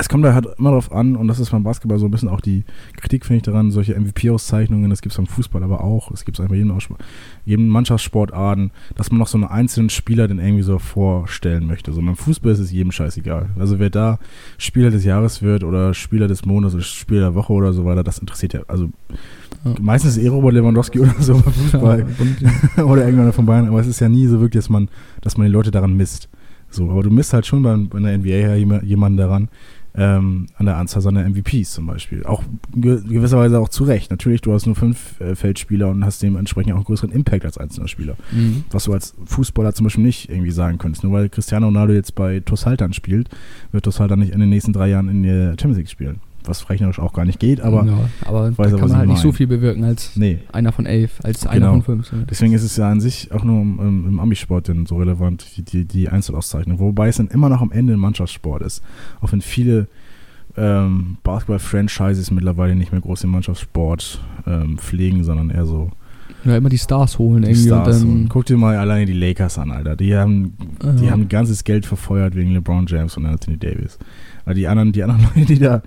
es 0.00 0.08
kommt 0.08 0.24
da 0.24 0.32
halt 0.32 0.46
immer 0.58 0.70
darauf 0.70 0.92
an, 0.92 1.16
und 1.16 1.26
das 1.26 1.40
ist 1.40 1.50
beim 1.50 1.64
Basketball 1.64 1.98
so 1.98 2.06
ein 2.06 2.12
bisschen 2.12 2.28
auch 2.28 2.40
die 2.40 2.62
Kritik, 2.96 3.26
finde 3.26 3.38
ich 3.38 3.42
daran, 3.42 3.72
solche 3.72 3.98
MVP-Auszeichnungen, 3.98 4.90
das 4.90 5.02
gibt 5.02 5.12
es 5.12 5.16
beim 5.16 5.26
Fußball 5.26 5.64
aber 5.64 5.82
auch, 5.82 6.12
es 6.12 6.24
gibt 6.24 6.38
es 6.38 6.40
einfach 6.40 6.54
jedem, 6.54 6.72
jedem 7.44 7.66
Mannschaftssportarten, 7.66 8.70
dass 8.94 9.10
man 9.10 9.18
noch 9.18 9.26
so 9.26 9.38
einen 9.38 9.48
einzelnen 9.48 9.90
Spieler 9.90 10.28
den 10.28 10.38
irgendwie 10.38 10.62
so 10.62 10.78
vorstellen 10.78 11.66
möchte. 11.66 11.92
So 11.92 12.00
beim 12.00 12.14
Fußball 12.14 12.52
ist 12.52 12.60
es 12.60 12.70
jedem 12.70 12.92
scheißegal. 12.92 13.50
Also 13.58 13.80
wer 13.80 13.90
da 13.90 14.20
Spieler 14.56 14.90
des 14.90 15.04
Jahres 15.04 15.42
wird 15.42 15.64
oder 15.64 15.92
Spieler 15.94 16.28
des 16.28 16.44
Monats 16.44 16.74
oder 16.74 16.84
Spieler 16.84 17.20
der 17.20 17.34
Woche 17.34 17.52
oder 17.52 17.72
so 17.72 17.84
weiter, 17.84 18.04
das 18.04 18.18
interessiert 18.18 18.52
ja, 18.52 18.60
also 18.68 18.90
ja. 19.64 19.74
meistens 19.80 20.16
eh 20.16 20.28
Robert 20.28 20.54
Lewandowski 20.54 21.00
oder 21.00 21.14
so 21.18 21.32
beim 21.32 21.52
Fußball 21.52 22.06
ja, 22.76 22.84
oder 22.84 23.04
irgendeiner 23.04 23.32
von 23.32 23.46
Bayern, 23.46 23.66
aber 23.66 23.80
es 23.80 23.88
ist 23.88 23.98
ja 23.98 24.08
nie 24.08 24.28
so 24.28 24.40
wirklich, 24.40 24.62
dass 24.62 24.70
man, 24.70 24.88
dass 25.22 25.36
man 25.36 25.48
die 25.48 25.52
Leute 25.52 25.72
daran 25.72 25.96
misst. 25.96 26.28
So, 26.70 26.90
aber 26.90 27.02
du 27.02 27.10
misst 27.10 27.32
halt 27.32 27.46
schon 27.46 27.62
bei, 27.62 27.74
bei 27.76 27.98
der 27.98 28.18
NBA 28.18 28.82
jemanden 28.84 29.16
daran, 29.16 29.48
ähm, 29.94 30.46
an 30.56 30.66
der 30.66 30.76
Anzahl 30.76 31.02
seiner 31.02 31.28
MVPs 31.28 31.72
zum 31.72 31.86
Beispiel. 31.86 32.24
Auch 32.24 32.42
gewisserweise 32.74 33.58
auch 33.58 33.68
zu 33.68 33.84
Recht. 33.84 34.10
Natürlich, 34.10 34.40
du 34.40 34.52
hast 34.52 34.66
nur 34.66 34.76
fünf 34.76 35.20
äh, 35.20 35.34
Feldspieler 35.34 35.88
und 35.88 36.04
hast 36.04 36.22
dementsprechend 36.22 36.72
auch 36.72 36.76
einen 36.76 36.84
größeren 36.84 37.10
Impact 37.10 37.44
als 37.44 37.58
einzelner 37.58 37.88
Spieler. 37.88 38.16
Mhm. 38.30 38.64
Was 38.70 38.84
du 38.84 38.92
als 38.92 39.14
Fußballer 39.24 39.74
zum 39.74 39.84
Beispiel 39.84 40.04
nicht 40.04 40.30
irgendwie 40.30 40.50
sagen 40.50 40.78
könntest. 40.78 41.04
Nur 41.04 41.12
weil 41.12 41.28
Cristiano 41.28 41.66
Ronaldo 41.66 41.92
jetzt 41.92 42.14
bei 42.14 42.40
Tossaltern 42.40 42.92
spielt, 42.92 43.28
wird 43.72 43.84
Tossaltern 43.84 44.20
nicht 44.20 44.32
in 44.32 44.40
den 44.40 44.50
nächsten 44.50 44.72
drei 44.72 44.88
Jahren 44.88 45.08
in 45.08 45.22
der 45.22 45.50
Champions 45.50 45.78
League 45.78 45.90
spielen 45.90 46.20
was 46.48 46.68
rechnerisch 46.70 46.98
auch 46.98 47.12
gar 47.12 47.24
nicht 47.24 47.38
geht, 47.38 47.60
aber, 47.60 47.84
ja, 47.84 47.98
aber 48.24 48.56
weiß 48.56 48.72
da 48.72 48.78
kann 48.78 48.88
man 48.88 48.98
halt 48.98 49.08
nicht 49.08 49.20
so 49.20 49.32
viel 49.32 49.46
bewirken 49.46 49.84
als 49.84 50.16
nee. 50.16 50.40
einer 50.52 50.72
von 50.72 50.86
elf, 50.86 51.20
als 51.22 51.42
genau. 51.42 51.52
einer 51.52 51.82
von 51.82 52.02
fünf. 52.02 52.26
Deswegen 52.28 52.52
ist 52.52 52.62
es 52.62 52.76
ja 52.76 52.90
an 52.90 53.00
sich 53.00 53.32
auch 53.32 53.44
nur 53.44 53.60
im, 53.62 54.06
im 54.08 54.20
Amisport 54.20 54.70
so 54.86 54.96
relevant, 54.96 55.46
wie 55.54 55.62
die, 55.62 55.84
die 55.84 56.08
Einzelauszeichnung. 56.08 56.78
Wobei 56.78 57.08
es 57.08 57.16
dann 57.16 57.28
immer 57.28 57.48
noch 57.48 57.60
am 57.60 57.72
Ende 57.72 57.94
ein 57.94 58.00
Mannschaftssport 58.00 58.62
ist. 58.62 58.82
Auch 59.20 59.32
wenn 59.32 59.40
viele 59.40 59.88
ähm, 60.56 61.18
Basketball-Franchises 61.22 62.30
mittlerweile 62.30 62.74
nicht 62.74 62.92
mehr 62.92 63.00
groß 63.00 63.20
den 63.20 63.30
Mannschaftssport 63.30 64.20
ähm, 64.46 64.78
pflegen, 64.78 65.24
sondern 65.24 65.50
eher 65.50 65.66
so 65.66 65.90
ja, 66.44 66.56
immer 66.56 66.68
die 66.68 66.78
Stars 66.78 67.18
holen 67.18 67.42
die 67.42 67.48
irgendwie. 67.48 67.66
Stars 67.66 68.00
dann 68.00 68.28
Guck 68.28 68.46
dir 68.46 68.56
mal 68.56 68.76
alleine 68.76 69.06
die 69.06 69.12
Lakers 69.12 69.58
an, 69.58 69.72
Alter. 69.72 69.96
Die 69.96 70.16
haben, 70.16 70.54
die 71.00 71.10
haben 71.10 71.28
ganzes 71.28 71.64
Geld 71.64 71.84
verfeuert 71.84 72.36
wegen 72.36 72.52
LeBron 72.52 72.86
James 72.86 73.16
und 73.16 73.26
Anthony 73.26 73.56
Davis. 73.56 73.98
Weil 74.44 74.54
die 74.54 74.68
anderen, 74.68 74.92
die 74.92 75.02
anderen 75.02 75.24
Leute, 75.34 75.46
die 75.46 75.58
da 75.58 75.82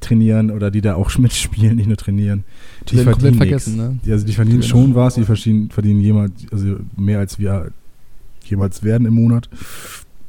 trainieren 0.00 0.50
oder 0.50 0.70
die 0.70 0.80
da 0.80 0.94
auch 0.94 1.16
mitspielen, 1.18 1.76
nicht 1.76 1.86
nur 1.86 1.96
trainieren, 1.96 2.44
die, 2.88 2.96
die 2.96 3.02
verdienen 3.02 3.34
vergessen, 3.34 3.76
ne? 3.76 3.98
Die, 4.04 4.12
also 4.12 4.26
die 4.26 4.32
verdienen 4.32 4.60
die 4.60 4.68
schon 4.68 4.94
was, 4.94 5.14
die 5.14 5.24
verdienen, 5.24 5.70
verdienen 5.70 6.00
jemals, 6.00 6.32
also 6.50 6.76
mehr 6.96 7.18
als 7.18 7.38
wir 7.38 7.70
jemals 8.44 8.82
werden 8.82 9.06
im 9.06 9.14
Monat. 9.14 9.48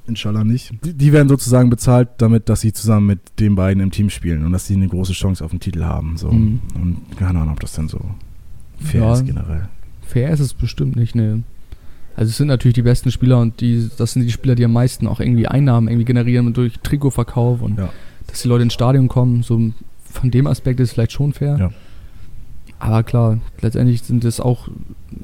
Inshallah 0.07 0.43
nicht. 0.43 0.73
Die, 0.83 0.93
die, 0.93 1.13
werden 1.13 1.29
sozusagen 1.29 1.69
bezahlt 1.69 2.09
damit, 2.17 2.49
dass 2.49 2.61
sie 2.61 2.73
zusammen 2.73 3.07
mit 3.07 3.19
den 3.39 3.55
beiden 3.55 3.81
im 3.81 3.91
Team 3.91 4.09
spielen 4.09 4.43
und 4.45 4.51
dass 4.51 4.67
sie 4.67 4.73
eine 4.73 4.87
große 4.87 5.13
Chance 5.13 5.43
auf 5.45 5.51
den 5.51 5.59
Titel 5.59 5.83
haben. 5.83 6.17
So. 6.17 6.31
Mhm. 6.31 6.59
Und 6.75 7.17
keine 7.17 7.39
Ahnung, 7.39 7.53
ob 7.53 7.59
das 7.59 7.73
denn 7.73 7.87
so 7.87 7.99
fair 8.79 9.01
ja, 9.01 9.13
ist 9.13 9.25
generell. 9.25 9.69
Fair 10.01 10.31
ist 10.31 10.39
es 10.39 10.53
bestimmt 10.53 10.95
nicht, 10.95 11.15
ne. 11.15 11.43
Also 12.15 12.29
es 12.29 12.37
sind 12.37 12.47
natürlich 12.47 12.75
die 12.75 12.81
besten 12.81 13.09
Spieler 13.09 13.39
und 13.39 13.61
die, 13.61 13.89
das 13.97 14.13
sind 14.13 14.23
die 14.23 14.31
Spieler, 14.31 14.55
die 14.55 14.65
am 14.65 14.73
meisten 14.73 15.07
auch 15.07 15.21
irgendwie 15.21 15.47
Einnahmen 15.47 15.87
irgendwie 15.87 16.05
generieren 16.05 16.51
durch 16.51 16.79
Trikotverkauf 16.81 17.61
und 17.61 17.77
ja 17.77 17.89
dass 18.31 18.41
die 18.41 18.47
Leute 18.47 18.63
ins 18.63 18.73
Stadion 18.73 19.07
kommen. 19.07 19.43
So 19.43 19.71
von 20.03 20.31
dem 20.31 20.47
Aspekt 20.47 20.79
ist 20.79 20.89
es 20.89 20.93
vielleicht 20.93 21.11
schon 21.11 21.33
fair. 21.33 21.57
Ja. 21.59 21.71
Aber 22.79 23.03
klar, 23.03 23.39
letztendlich 23.61 24.01
sind 24.01 24.25
es 24.25 24.39
auch 24.39 24.67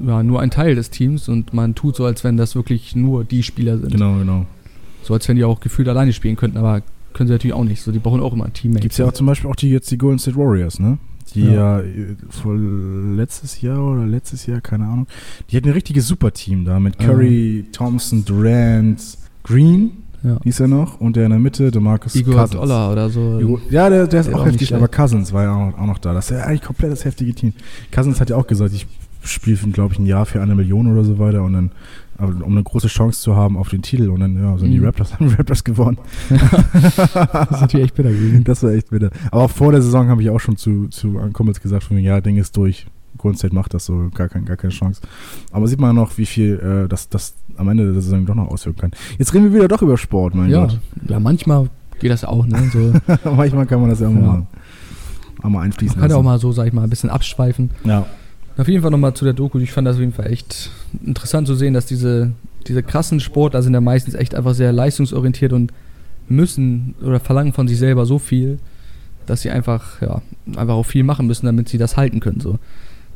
ja, 0.06 0.22
nur 0.22 0.40
ein 0.40 0.50
Teil 0.50 0.76
des 0.76 0.90
Teams 0.90 1.28
und 1.28 1.52
man 1.52 1.74
tut 1.74 1.96
so, 1.96 2.04
als 2.04 2.22
wenn 2.22 2.36
das 2.36 2.54
wirklich 2.54 2.94
nur 2.94 3.24
die 3.24 3.42
Spieler 3.42 3.78
sind. 3.78 3.90
Genau, 3.90 4.16
genau. 4.18 4.46
So 5.02 5.14
als 5.14 5.28
wenn 5.28 5.36
die 5.36 5.44
auch 5.44 5.58
gefühlt 5.58 5.88
alleine 5.88 6.12
spielen 6.12 6.36
könnten, 6.36 6.56
aber 6.56 6.82
können 7.14 7.26
sie 7.26 7.32
natürlich 7.32 7.54
auch 7.54 7.64
nicht. 7.64 7.82
So, 7.82 7.90
die 7.90 7.98
brauchen 7.98 8.20
auch 8.20 8.32
immer 8.32 8.44
ein 8.44 8.52
Teammate. 8.52 8.82
Gibt 8.82 8.92
es 8.92 8.98
ja 8.98 9.06
auch 9.06 9.12
zum 9.12 9.26
Beispiel 9.26 9.50
auch 9.50 9.56
die 9.56 9.70
jetzt 9.70 9.90
die 9.90 9.98
Golden 9.98 10.20
State 10.20 10.36
Warriors, 10.36 10.78
ne? 10.78 10.98
Die 11.34 11.42
ja, 11.42 11.80
ja 11.80 11.84
vor 12.30 12.56
letztes 12.56 13.60
Jahr 13.60 13.82
oder 13.82 14.06
letztes 14.06 14.46
Jahr, 14.46 14.60
keine 14.60 14.86
Ahnung. 14.86 15.08
Die 15.50 15.56
hatten 15.56 15.66
ein 15.66 15.74
richtiges 15.74 16.06
Superteam 16.06 16.64
da 16.64 16.78
mit 16.78 16.98
Curry, 16.98 17.60
ja. 17.60 17.64
Thompson, 17.72 18.24
Durant, 18.24 19.02
Green 19.42 19.90
ja. 20.22 20.38
hieß 20.42 20.60
er 20.60 20.68
noch. 20.68 21.00
Und 21.00 21.16
der 21.16 21.24
in 21.24 21.30
der 21.30 21.38
Mitte, 21.38 21.70
der 21.70 21.80
Marcus 21.80 22.14
Igor 22.14 22.34
Cousins. 22.34 22.52
Dollar 22.52 22.92
oder 22.92 23.10
so. 23.10 23.60
ja, 23.70 23.88
der, 23.88 24.06
der 24.06 24.20
ist 24.20 24.28
der 24.28 24.36
auch 24.36 24.46
heftig, 24.46 24.74
aber 24.74 24.88
Cousins 24.88 25.32
war 25.32 25.44
ja 25.44 25.54
auch, 25.54 25.78
auch, 25.78 25.86
noch 25.86 25.98
da. 25.98 26.14
Das 26.14 26.30
ist 26.30 26.36
ja 26.36 26.44
eigentlich 26.44 26.62
komplett 26.62 26.92
das 26.92 27.04
heftige 27.04 27.34
Team. 27.34 27.52
Cousins 27.92 28.20
hat 28.20 28.30
ja 28.30 28.36
auch 28.36 28.46
gesagt, 28.46 28.74
ich 28.74 28.86
spiele, 29.22 29.56
glaube 29.72 29.94
ich, 29.94 29.98
ein 29.98 30.06
Jahr 30.06 30.26
für 30.26 30.40
eine 30.40 30.54
Million 30.54 30.90
oder 30.90 31.04
so 31.04 31.18
weiter 31.18 31.42
und 31.42 31.52
dann 31.52 31.70
um 32.18 32.52
eine 32.52 32.62
große 32.62 32.88
Chance 32.88 33.20
zu 33.20 33.36
haben 33.36 33.56
auf 33.56 33.68
den 33.68 33.82
Titel 33.82 34.08
und 34.08 34.20
dann 34.20 34.36
ja, 34.36 34.58
sind 34.58 34.70
mhm. 34.70 34.72
die 34.80 34.84
Raptors, 34.84 35.14
haben 35.14 35.28
Raptors 35.28 35.62
gewonnen. 35.62 35.98
das 36.28 37.50
ist 37.50 37.60
natürlich 37.60 37.86
echt 37.86 37.94
bitter 37.94 38.10
gewesen. 38.10 38.44
Das 38.44 38.62
war 38.62 38.72
echt 38.72 38.90
bitter. 38.90 39.10
Aber 39.30 39.44
auch 39.44 39.50
vor 39.50 39.72
der 39.72 39.82
Saison 39.82 40.08
habe 40.08 40.22
ich 40.22 40.30
auch 40.30 40.40
schon 40.40 40.56
zu, 40.56 40.88
zu 40.88 41.12
Kumpels 41.32 41.60
gesagt, 41.60 41.84
von 41.84 41.96
mir, 41.96 42.02
ja, 42.02 42.20
Ding 42.20 42.36
ist 42.36 42.56
durch. 42.56 42.86
Golden 43.16 43.38
State 43.38 43.54
macht 43.54 43.74
das 43.74 43.86
so, 43.86 44.10
gar, 44.14 44.28
kein, 44.28 44.44
gar 44.44 44.56
keine 44.56 44.72
Chance. 44.72 45.00
Aber 45.50 45.66
sieht 45.66 45.80
man 45.80 45.96
noch, 45.96 46.18
wie 46.18 46.26
viel 46.26 46.84
äh, 46.84 46.88
das, 46.88 47.08
das 47.08 47.34
am 47.56 47.68
Ende 47.68 47.92
der 47.92 48.02
Saison 48.02 48.26
doch 48.26 48.34
noch 48.34 48.48
auswirken 48.48 48.80
kann. 48.80 48.90
Jetzt 49.18 49.34
reden 49.34 49.44
wir 49.46 49.54
wieder 49.54 49.68
doch 49.68 49.82
über 49.82 49.96
Sport, 49.96 50.34
mein 50.34 50.50
ja. 50.50 50.66
Gott. 50.66 50.78
Ja, 51.08 51.18
manchmal 51.18 51.68
geht 51.98 52.10
das 52.10 52.24
auch, 52.24 52.46
ne? 52.46 52.70
So. 52.72 52.92
manchmal 53.30 53.66
kann 53.66 53.80
man 53.80 53.90
das 53.90 54.00
ja 54.00 54.08
auch 54.08 54.12
mal, 54.12 54.46
auch 55.42 55.48
mal 55.48 55.62
einfließen 55.62 55.96
man 55.96 56.02
kann 56.02 56.10
ja 56.10 56.16
auch 56.16 56.22
mal 56.22 56.38
so, 56.38 56.52
sag 56.52 56.66
ich 56.66 56.72
mal, 56.72 56.84
ein 56.84 56.90
bisschen 56.90 57.10
abschweifen. 57.10 57.70
Ja. 57.84 58.06
Auf 58.56 58.66
jeden 58.66 58.82
Fall 58.82 58.90
nochmal 58.90 59.14
zu 59.14 59.24
der 59.24 59.34
Doku. 59.34 59.58
Ich 59.60 59.72
fand 59.72 59.86
das 59.86 59.96
auf 59.96 60.00
jeden 60.00 60.12
Fall 60.12 60.32
echt 60.32 60.70
interessant 61.04 61.46
zu 61.46 61.54
sehen, 61.54 61.74
dass 61.74 61.86
diese, 61.86 62.32
diese 62.66 62.82
krassen 62.82 63.20
Sportler 63.20 63.62
sind 63.62 63.74
ja 63.74 63.80
meistens 63.80 64.14
echt 64.14 64.34
einfach 64.34 64.54
sehr 64.54 64.72
leistungsorientiert 64.72 65.52
und 65.52 65.72
müssen 66.28 66.94
oder 67.02 67.20
verlangen 67.20 67.52
von 67.52 67.68
sich 67.68 67.78
selber 67.78 68.04
so 68.04 68.18
viel, 68.18 68.58
dass 69.26 69.42
sie 69.42 69.50
einfach, 69.50 70.02
ja, 70.02 70.22
einfach 70.56 70.74
auch 70.74 70.86
viel 70.86 71.04
machen 71.04 71.26
müssen, 71.26 71.46
damit 71.46 71.68
sie 71.68 71.78
das 71.78 71.96
halten 71.96 72.20
können. 72.20 72.40
So. 72.40 72.58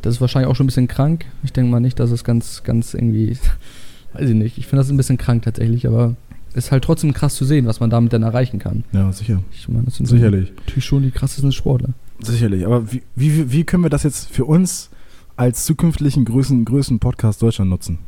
Das 0.02 0.14
ist 0.14 0.20
wahrscheinlich 0.20 0.50
auch 0.50 0.56
schon 0.56 0.64
ein 0.64 0.68
bisschen 0.68 0.88
krank. 0.88 1.24
Ich 1.42 1.52
denke 1.52 1.70
mal 1.70 1.80
nicht, 1.80 1.98
dass 1.98 2.10
es 2.10 2.24
ganz, 2.24 2.62
ganz 2.64 2.94
irgendwie, 2.94 3.38
weiß 4.12 4.28
ich 4.28 4.34
nicht. 4.34 4.58
Ich 4.58 4.66
finde 4.66 4.82
das 4.82 4.90
ein 4.90 4.96
bisschen 4.96 5.18
krank 5.18 5.42
tatsächlich, 5.44 5.86
aber 5.86 6.16
ist 6.54 6.70
halt 6.70 6.84
trotzdem 6.84 7.14
krass 7.14 7.34
zu 7.34 7.44
sehen, 7.44 7.66
was 7.66 7.80
man 7.80 7.88
damit 7.88 8.12
dann 8.12 8.22
erreichen 8.22 8.58
kann. 8.58 8.84
Ja, 8.92 9.10
sicher. 9.12 9.42
Ich 9.52 9.68
meine, 9.68 9.84
das 9.84 9.96
sind 9.96 10.06
Sicherlich. 10.06 10.52
natürlich 10.58 10.84
schon 10.84 11.02
die 11.02 11.10
krassesten 11.10 11.52
Sportler. 11.52 11.90
Sicherlich, 12.20 12.66
aber 12.66 12.92
wie, 12.92 13.02
wie, 13.16 13.50
wie 13.50 13.64
können 13.64 13.82
wir 13.82 13.90
das 13.90 14.02
jetzt 14.02 14.28
für 14.30 14.44
uns 14.44 14.90
als 15.36 15.64
zukünftigen 15.64 16.24
größten, 16.24 16.64
größten 16.64 16.98
Podcast 16.98 17.40
Deutschland 17.42 17.70
nutzen? 17.70 17.98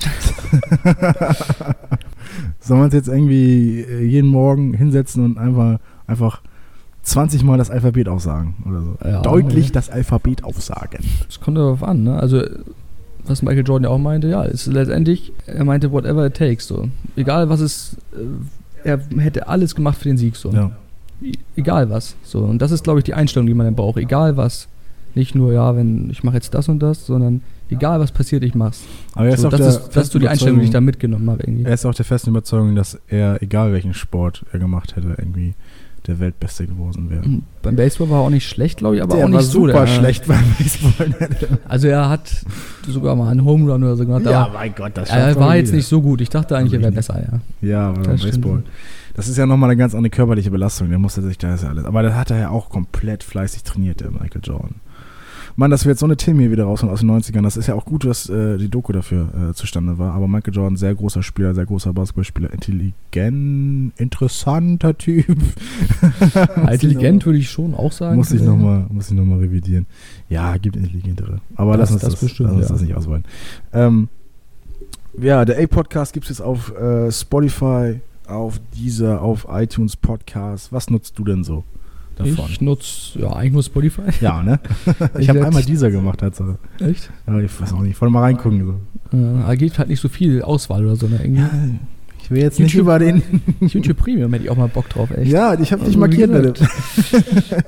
Sollen 2.60 2.80
wir 2.80 2.84
uns 2.84 2.94
jetzt 2.94 3.08
irgendwie 3.08 3.80
äh, 3.80 4.04
jeden 4.04 4.28
Morgen 4.28 4.74
hinsetzen 4.74 5.24
und 5.24 5.38
einfach, 5.38 5.78
einfach 6.06 6.40
20 7.06 7.44
Mal 7.44 7.56
das 7.56 7.70
Alphabet 7.70 8.08
aufsagen 8.08 8.56
oder 8.68 8.82
so. 8.82 8.96
Ja, 9.04 9.22
Deutlich 9.22 9.66
ja. 9.66 9.72
das 9.72 9.90
Alphabet 9.90 10.42
aufsagen. 10.42 11.04
Das 11.24 11.40
kommt 11.40 11.56
darauf 11.56 11.84
an, 11.84 12.02
ne? 12.02 12.18
Also, 12.18 12.42
was 13.24 13.42
Michael 13.42 13.64
Jordan 13.64 13.84
ja 13.84 13.90
auch 13.90 13.98
meinte, 13.98 14.28
ja, 14.28 14.42
ist 14.42 14.66
letztendlich, 14.66 15.32
er 15.46 15.64
meinte, 15.64 15.92
whatever 15.92 16.26
it 16.26 16.34
takes, 16.34 16.66
so. 16.66 16.88
Egal 17.14 17.48
was 17.48 17.60
es, 17.60 17.96
äh, 18.84 18.88
er 18.88 19.00
hätte 19.18 19.46
alles 19.46 19.76
gemacht 19.76 19.98
für 19.98 20.08
den 20.08 20.18
Sieg, 20.18 20.34
so. 20.34 20.50
Ja. 20.50 20.72
Egal 21.54 21.90
was, 21.90 22.16
so. 22.24 22.40
Und 22.40 22.60
das 22.60 22.72
ist, 22.72 22.82
glaube 22.82 22.98
ich, 22.98 23.04
die 23.04 23.14
Einstellung, 23.14 23.46
die 23.46 23.54
man 23.54 23.66
dann 23.66 23.76
braucht. 23.76 23.98
Egal 23.98 24.36
was. 24.36 24.66
Nicht 25.14 25.34
nur, 25.34 25.52
ja, 25.52 25.76
wenn 25.76 26.10
ich 26.10 26.24
mache 26.24 26.34
jetzt 26.34 26.54
das 26.54 26.68
und 26.68 26.80
das, 26.80 27.06
sondern 27.06 27.40
egal 27.70 28.00
was 28.00 28.10
passiert, 28.10 28.42
ich 28.42 28.54
mach's. 28.54 28.82
Aber 29.14 29.26
er 29.26 29.36
so, 29.36 29.48
ist 29.48 29.58
das, 29.58 29.76
ist, 29.76 29.96
das 29.96 30.04
ist 30.04 30.12
so 30.12 30.18
die 30.18 30.28
Einstellung, 30.28 30.58
die 30.58 30.66
ich 30.66 30.70
da 30.72 30.80
mitgenommen 30.80 31.30
habe. 31.30 31.44
Irgendwie. 31.44 31.64
Er 31.64 31.72
ist 31.72 31.86
auch 31.86 31.94
der 31.94 32.04
festen 32.04 32.30
Überzeugung, 32.30 32.74
dass 32.74 32.98
er, 33.08 33.40
egal 33.42 33.72
welchen 33.72 33.94
Sport 33.94 34.44
er 34.52 34.58
gemacht 34.58 34.96
hätte, 34.96 35.14
irgendwie 35.16 35.54
der 36.06 36.18
Weltbeste 36.20 36.66
geworden 36.66 37.10
wäre. 37.10 37.26
Mhm. 37.26 37.42
Beim 37.62 37.76
Baseball 37.76 38.10
war 38.10 38.20
er 38.20 38.26
auch 38.26 38.30
nicht 38.30 38.48
schlecht, 38.48 38.78
glaube 38.78 38.96
ich, 38.96 39.02
aber 39.02 39.16
der 39.16 39.24
auch 39.24 39.28
nicht 39.28 39.36
war 39.36 39.42
so. 39.42 39.66
super 39.66 39.80
der, 39.80 39.86
schlecht 39.86 40.26
beim 40.26 40.44
Baseball. 40.58 41.14
Also 41.68 41.88
er 41.88 42.08
hat 42.08 42.30
sogar 42.86 43.16
mal 43.16 43.30
einen 43.30 43.44
Home 43.44 43.70
Run 43.70 43.82
oder 43.82 43.96
so 43.96 44.06
gemacht. 44.06 44.24
ja, 44.24 44.48
mein 44.52 44.74
Gott, 44.74 44.92
das 44.94 45.10
er 45.10 45.34
war 45.36 45.56
jetzt 45.56 45.66
jeder. 45.68 45.76
nicht 45.78 45.86
so 45.86 46.00
gut. 46.02 46.20
Ich 46.20 46.28
dachte 46.30 46.56
eigentlich, 46.56 46.74
er 46.74 46.80
wäre 46.80 46.92
besser, 46.92 47.20
ja. 47.20 47.68
Ja, 47.68 47.88
aber 47.88 48.02
beim 48.02 48.12
Das. 48.12 48.22
Baseball. 48.22 48.62
Das 49.14 49.28
ist 49.28 49.38
ja 49.38 49.46
nochmal 49.46 49.70
eine 49.70 49.78
ganz 49.78 49.94
andere 49.94 50.10
körperliche 50.10 50.50
Belastung. 50.50 50.90
Der 50.90 50.98
musste 50.98 51.22
sich, 51.22 51.38
da 51.38 51.54
ist 51.54 51.62
ja 51.62 51.70
alles. 51.70 51.86
Aber 51.86 52.02
da 52.02 52.14
hat 52.14 52.30
er 52.30 52.38
ja 52.38 52.50
auch 52.50 52.68
komplett 52.68 53.22
fleißig 53.24 53.62
trainiert, 53.62 54.00
der 54.00 54.10
Michael 54.10 54.42
Jordan. 54.44 54.74
Mann, 55.58 55.70
dass 55.70 55.86
wir 55.86 55.92
jetzt 55.92 56.00
so 56.00 56.06
eine 56.06 56.18
Themen 56.18 56.40
hier 56.40 56.50
wieder 56.50 56.64
rausholen 56.64 56.92
aus 56.92 57.00
den 57.00 57.10
90ern, 57.10 57.42
das 57.42 57.56
ist 57.56 57.66
ja 57.66 57.74
auch 57.74 57.86
gut, 57.86 58.04
dass 58.04 58.28
äh, 58.28 58.58
die 58.58 58.68
Doku 58.68 58.92
dafür 58.92 59.28
äh, 59.50 59.54
zustande 59.54 59.96
war. 59.96 60.12
Aber 60.12 60.28
Michael 60.28 60.54
Jordan, 60.54 60.76
sehr 60.76 60.94
großer 60.94 61.22
Spieler, 61.22 61.54
sehr 61.54 61.64
großer 61.64 61.94
Basketballspieler, 61.94 62.52
intelligent, 62.52 63.98
interessanter 63.98 64.96
Typ. 64.98 65.24
Intelligent 66.70 67.24
würde 67.24 67.38
ich 67.38 67.50
schon 67.50 67.74
auch 67.74 67.90
sagen. 67.90 68.16
Muss 68.16 68.32
ich 68.32 68.42
nochmal 68.42 68.86
noch 68.90 69.24
mal 69.24 69.38
revidieren. 69.38 69.86
Ja, 70.28 70.58
gibt 70.58 70.76
intelligentere. 70.76 71.40
Aber 71.54 71.78
Das- 71.78 71.90
lass 71.90 71.92
uns 71.92 72.02
das 72.02 72.10
das, 72.12 72.20
bestimmt, 72.20 72.50
lass 72.50 72.56
uns 72.58 72.68
ja. 72.68 72.74
das 72.74 72.82
nicht 72.82 72.94
ausweiten. 72.94 73.24
Ähm, 73.72 74.08
ja, 75.18 75.46
der 75.46 75.58
A-Podcast 75.62 76.12
gibt 76.12 76.24
es 76.26 76.30
jetzt 76.30 76.42
auf 76.42 76.76
äh, 76.76 77.10
Spotify, 77.10 78.00
auf 78.28 78.60
dieser, 78.74 79.22
auf 79.22 79.46
iTunes 79.50 79.96
Podcast. 79.96 80.70
Was 80.70 80.90
nutzt 80.90 81.18
du 81.18 81.24
denn 81.24 81.44
so 81.44 81.64
davon? 82.16 82.46
Ich 82.50 82.60
nutze, 82.60 83.18
ja, 83.20 83.32
eigentlich 83.32 83.52
nur 83.52 83.62
Spotify. 83.62 84.02
ja, 84.20 84.42
ne? 84.42 84.60
ich 85.14 85.20
Ich 85.22 85.28
habe 85.28 85.44
einmal 85.46 85.62
dieser 85.62 85.90
gemacht, 85.90 86.20
Tatsache. 86.20 86.58
Echt? 86.80 87.10
Ja, 87.26 87.38
ich 87.38 87.60
weiß 87.60 87.72
auch 87.72 87.80
nicht. 87.80 87.92
Ich 87.92 88.00
wollte 88.00 88.12
mal 88.12 88.22
reingucken. 88.22 88.80
So. 89.12 89.16
Äh, 89.16 89.46
da 89.46 89.54
geht 89.54 89.78
halt 89.78 89.88
nicht 89.88 90.00
so 90.00 90.08
viel 90.08 90.42
Auswahl 90.42 90.84
oder 90.84 90.96
so. 90.96 91.06
Ne? 91.06 91.20
Irgendwie. 91.22 91.40
Ja, 91.40 91.50
ich 92.26 92.30
will 92.32 92.40
jetzt 92.42 92.58
nicht 92.58 92.74
YouTube- 92.74 92.80
über 92.82 92.98
den. 92.98 93.22
YouTube 93.60 93.96
Premium 93.98 94.32
hätte 94.32 94.44
ich 94.44 94.50
auch 94.50 94.56
mal 94.56 94.66
Bock 94.68 94.88
drauf, 94.88 95.10
echt. 95.12 95.30
ja, 95.30 95.54
ich 95.54 95.70
habe 95.72 95.84
dich 95.84 95.96
Also, 95.96 95.98
markiert, 96.00 96.30
Philipp. 96.32 96.58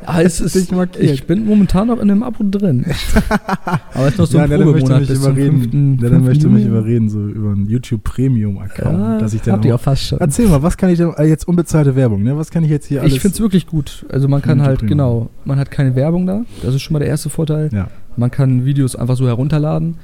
Aber 0.05 0.23
es 0.25 0.41
ist, 0.41 0.57
Dich 0.57 0.73
markiert. 0.73 1.05
ich 1.13 1.27
bin 1.29 1.47
momentan 1.47 1.87
noch 1.87 2.01
in 2.01 2.11
einem 2.11 2.25
Abo 2.25 2.43
drin. 2.51 2.85
Aber 3.95 4.07
es 4.07 4.13
ist 4.15 4.19
noch 4.19 4.27
so 4.27 4.39
ja, 4.39 4.45
ein 4.45 4.51
möchte 4.51 4.65
Probemonat 4.65 5.01
mich 5.01 5.09
bis 5.11 5.23
zum 5.23 5.33
überreden. 5.33 5.99
5. 5.99 6.01
Der 6.01 6.19
möchte 6.19 6.49
mich 6.49 6.67
überreden, 6.67 7.09
so 7.09 7.21
über 7.21 7.53
einen 7.53 7.69
YouTube 7.69 8.03
Premium 8.03 8.59
Account, 8.59 8.99
Ja, 8.99 9.19
dass 9.19 9.33
ich 9.33 9.43
dann 9.43 9.55
habt 9.55 9.65
ihr 9.65 9.75
auch 9.77 9.81
fast 9.81 10.03
schon. 10.03 10.19
Erzähl 10.19 10.49
mal, 10.49 10.63
was 10.63 10.77
kann 10.77 10.91
ich 10.91 10.99
denn, 10.99 11.13
äh, 11.17 11.25
jetzt 11.25 11.47
unbezahlte 11.47 11.95
Werbung, 11.95 12.25
ne? 12.25 12.37
Was 12.37 12.51
kann 12.51 12.65
ich 12.65 12.71
jetzt 12.71 12.87
hier 12.87 13.01
alles? 13.03 13.13
Ich 13.15 13.21
finde 13.21 13.35
es 13.35 13.41
wirklich 13.41 13.67
gut. 13.69 14.07
Also 14.11 14.27
man 14.27 14.43
kann 14.43 14.59
YouTube 14.59 14.67
halt, 14.67 14.79
Premium. 14.81 14.99
genau, 14.99 15.31
man 15.45 15.59
hat 15.59 15.71
keine 15.71 15.95
Werbung 15.95 16.27
da. 16.27 16.43
Das 16.63 16.75
ist 16.75 16.83
schon 16.83 16.95
mal 16.95 16.99
der 16.99 17.09
erste 17.09 17.31
Vorteil. 17.31 17.71
Ja. 17.73 17.89
Man 18.17 18.33
kann 18.33 18.65
Videos 18.65 18.97
einfach 18.97 19.17
so 19.17 19.27
herunterladen. 19.29 19.95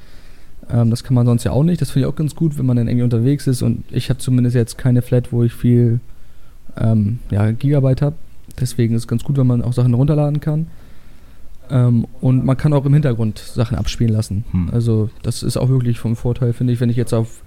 Ähm, 0.70 0.90
das 0.90 1.04
kann 1.04 1.14
man 1.14 1.26
sonst 1.26 1.44
ja 1.44 1.52
auch 1.52 1.62
nicht. 1.64 1.80
Das 1.80 1.90
finde 1.90 2.06
ich 2.08 2.12
auch 2.12 2.16
ganz 2.16 2.34
gut, 2.34 2.58
wenn 2.58 2.66
man 2.66 2.76
dann 2.76 2.88
irgendwie 2.88 3.04
unterwegs 3.04 3.46
ist. 3.46 3.62
Und 3.62 3.84
ich 3.90 4.08
habe 4.10 4.18
zumindest 4.18 4.56
jetzt 4.56 4.78
keine 4.78 5.02
Flat, 5.02 5.32
wo 5.32 5.42
ich 5.44 5.52
viel 5.52 6.00
ähm, 6.76 7.18
ja, 7.30 7.50
Gigabyte 7.52 8.02
habe. 8.02 8.16
Deswegen 8.60 8.94
ist 8.94 9.02
es 9.02 9.08
ganz 9.08 9.24
gut, 9.24 9.36
wenn 9.36 9.46
man 9.46 9.62
auch 9.62 9.72
Sachen 9.72 9.90
herunterladen 9.92 10.40
kann. 10.40 10.66
Ähm, 11.70 12.06
und 12.20 12.44
man 12.44 12.56
kann 12.56 12.72
auch 12.72 12.84
im 12.84 12.92
Hintergrund 12.92 13.38
Sachen 13.38 13.76
abspielen 13.76 14.12
lassen. 14.12 14.44
Hm. 14.50 14.68
Also 14.72 15.10
das 15.22 15.42
ist 15.42 15.56
auch 15.56 15.68
wirklich 15.68 15.98
vom 15.98 16.14
Vorteil, 16.16 16.52
finde 16.52 16.72
ich, 16.72 16.80
wenn 16.80 16.90
ich 16.90 16.96
jetzt 16.96 17.12
auf... 17.14 17.42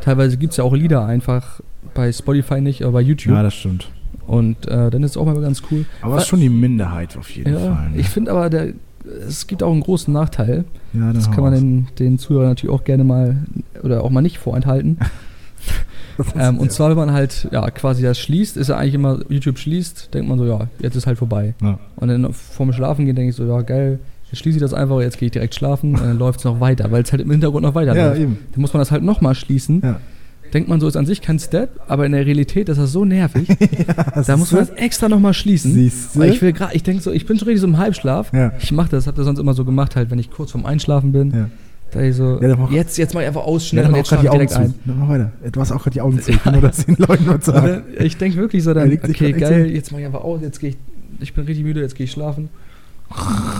Teilweise 0.00 0.38
gibt 0.38 0.52
es 0.52 0.56
ja 0.56 0.64
auch 0.64 0.74
Lieder 0.74 1.04
einfach 1.04 1.60
bei 1.94 2.10
Spotify 2.10 2.60
nicht, 2.62 2.82
aber 2.82 2.92
bei 2.92 3.00
YouTube. 3.02 3.34
ja, 3.34 3.42
das 3.42 3.54
stimmt. 3.54 3.90
und 4.26 4.66
äh, 4.66 4.88
dann 4.90 5.02
ist 5.02 5.10
es 5.10 5.16
auch 5.18 5.26
mal 5.26 5.38
ganz 5.40 5.62
cool. 5.70 5.84
Aber 6.00 6.16
es 6.16 6.22
ist 6.22 6.28
schon 6.28 6.40
die 6.40 6.48
Minderheit 6.48 7.18
auf 7.18 7.28
jeden 7.30 7.52
Ja, 7.52 7.60
Fall. 7.74 7.90
Ne? 7.90 7.98
ich 7.98 8.08
finde 8.08 8.30
aber, 8.30 8.48
der, 8.48 8.72
es 9.26 9.46
gibt 9.46 9.62
auch 9.62 9.72
einen 9.72 9.80
großen 9.80 10.12
Nachteil. 10.12 10.64
ja, 10.92 11.12
Das 11.12 11.30
kann 11.30 11.42
man 11.42 11.52
den, 11.54 11.88
den 11.98 12.18
Zuhörern 12.18 12.48
natürlich 12.50 12.74
auch 12.74 12.84
gerne 12.84 13.04
mal 13.04 13.36
oder 13.82 14.04
auch 14.04 14.10
mal 14.10 14.20
nicht 14.22 14.38
vorenthalten. 14.38 14.98
ähm, 16.38 16.58
und 16.58 16.72
zwar, 16.72 16.90
wenn 16.90 16.96
man 16.96 17.12
halt 17.12 17.48
ja 17.50 17.70
quasi 17.70 18.02
das 18.02 18.18
schließt, 18.18 18.56
ist 18.56 18.68
ja 18.68 18.76
eigentlich 18.76 18.94
immer, 18.94 19.20
YouTube 19.28 19.58
schließt, 19.58 20.12
denkt 20.14 20.28
man 20.28 20.38
so, 20.38 20.46
ja, 20.46 20.68
jetzt 20.80 20.96
ist 20.96 21.06
halt 21.06 21.18
vorbei. 21.18 21.54
Ja. 21.62 21.78
Und 21.96 22.08
dann 22.08 22.32
vorm 22.32 22.72
Schlafen 22.72 23.06
gehen, 23.06 23.16
denke 23.16 23.30
ich 23.30 23.36
so, 23.36 23.44
ja, 23.46 23.62
geil, 23.62 23.98
jetzt 24.30 24.38
schließe 24.40 24.56
ich 24.58 24.62
das 24.62 24.74
einfach, 24.74 25.00
jetzt 25.00 25.18
gehe 25.18 25.26
ich 25.26 25.32
direkt 25.32 25.54
schlafen 25.54 25.94
und 25.94 26.02
dann 26.02 26.18
läuft 26.18 26.40
es 26.40 26.44
noch 26.44 26.60
weiter, 26.60 26.90
weil 26.90 27.02
es 27.02 27.12
halt 27.12 27.22
im 27.22 27.30
Hintergrund 27.30 27.62
noch 27.62 27.74
weiter 27.74 27.94
Ja, 27.96 28.08
läuft. 28.08 28.20
eben. 28.20 28.38
Dann 28.52 28.60
muss 28.60 28.72
man 28.74 28.80
das 28.80 28.90
halt 28.90 29.02
nochmal 29.02 29.34
schließen. 29.34 29.80
Ja. 29.82 30.00
Denkt 30.52 30.68
man 30.68 30.80
so, 30.80 30.88
ist 30.88 30.96
an 30.96 31.06
sich 31.06 31.20
kein 31.22 31.38
Step, 31.38 31.80
aber 31.86 32.06
in 32.06 32.12
der 32.12 32.26
Realität 32.26 32.68
ist 32.68 32.78
das 32.78 32.90
so 32.92 33.04
nervig. 33.04 33.48
Das 34.14 34.26
da 34.26 34.36
muss 34.36 34.50
man 34.52 34.62
das 34.66 34.70
extra 34.70 35.08
nochmal 35.08 35.32
schließen. 35.34 35.72
Siehst 35.72 36.14
du? 36.16 36.20
Weil 36.20 36.30
ich 36.30 36.42
will 36.42 36.52
gerade, 36.52 36.74
ich 36.74 36.82
denke 36.82 37.02
so, 37.02 37.10
ich 37.12 37.24
bin 37.26 37.38
schon 37.38 37.46
richtig 37.46 37.60
so 37.60 37.66
im 37.68 37.78
Halbschlaf. 37.78 38.32
Ja. 38.32 38.52
Ich 38.60 38.72
mache 38.72 38.90
das, 38.90 39.06
hab 39.06 39.14
das 39.14 39.24
sonst 39.26 39.38
immer 39.38 39.54
so 39.54 39.64
gemacht, 39.64 39.94
halt, 39.96 40.10
wenn 40.10 40.18
ich 40.18 40.30
kurz 40.30 40.50
vorm 40.50 40.66
Einschlafen 40.66 41.12
bin. 41.12 41.30
Ja. 41.30 41.48
Da 41.92 42.00
ich 42.02 42.14
so, 42.16 42.40
Ja, 42.40 42.56
mach- 42.56 42.70
jetzt, 42.70 42.98
jetzt 42.98 43.14
mach 43.14 43.20
ich 43.20 43.26
einfach 43.28 43.42
aus, 43.44 43.62
Ja, 43.64 43.68
schnell 43.70 43.82
dann 43.84 43.92
und 43.92 43.98
jetzt 43.98 44.08
schlafe 44.08 44.24
ich 44.26 44.30
direkt 44.30 44.52
zu. 44.52 44.58
ein. 44.60 44.74
Dann 44.84 44.98
mach 44.98 45.08
weiter. 45.08 45.32
Du 45.52 45.60
hast 45.60 45.72
auch 45.72 45.78
gerade 45.82 45.90
die 45.94 46.00
Augen 46.00 46.20
zu. 46.22 46.30
Ich 46.30 46.42
kann 46.42 46.52
nur 46.54 46.62
das 46.62 46.84
den 46.86 46.96
Leuten 46.98 47.24
nur 47.24 47.40
sagen. 47.40 47.82
dann, 47.96 48.04
ich 48.06 48.16
denke 48.16 48.36
wirklich 48.38 48.62
so, 48.64 48.74
dann, 48.74 48.92
okay, 48.92 49.32
geil, 49.32 49.70
jetzt 49.70 49.90
mach 49.92 49.98
ich 49.98 50.06
einfach 50.06 50.22
aus, 50.22 50.40
jetzt 50.42 50.58
gehe 50.60 50.70
ich, 50.70 50.76
ich 51.20 51.34
bin 51.34 51.44
richtig 51.44 51.64
müde, 51.64 51.80
jetzt 51.80 51.94
gehe 51.94 52.04
ich 52.04 52.10
schlafen. 52.12 52.48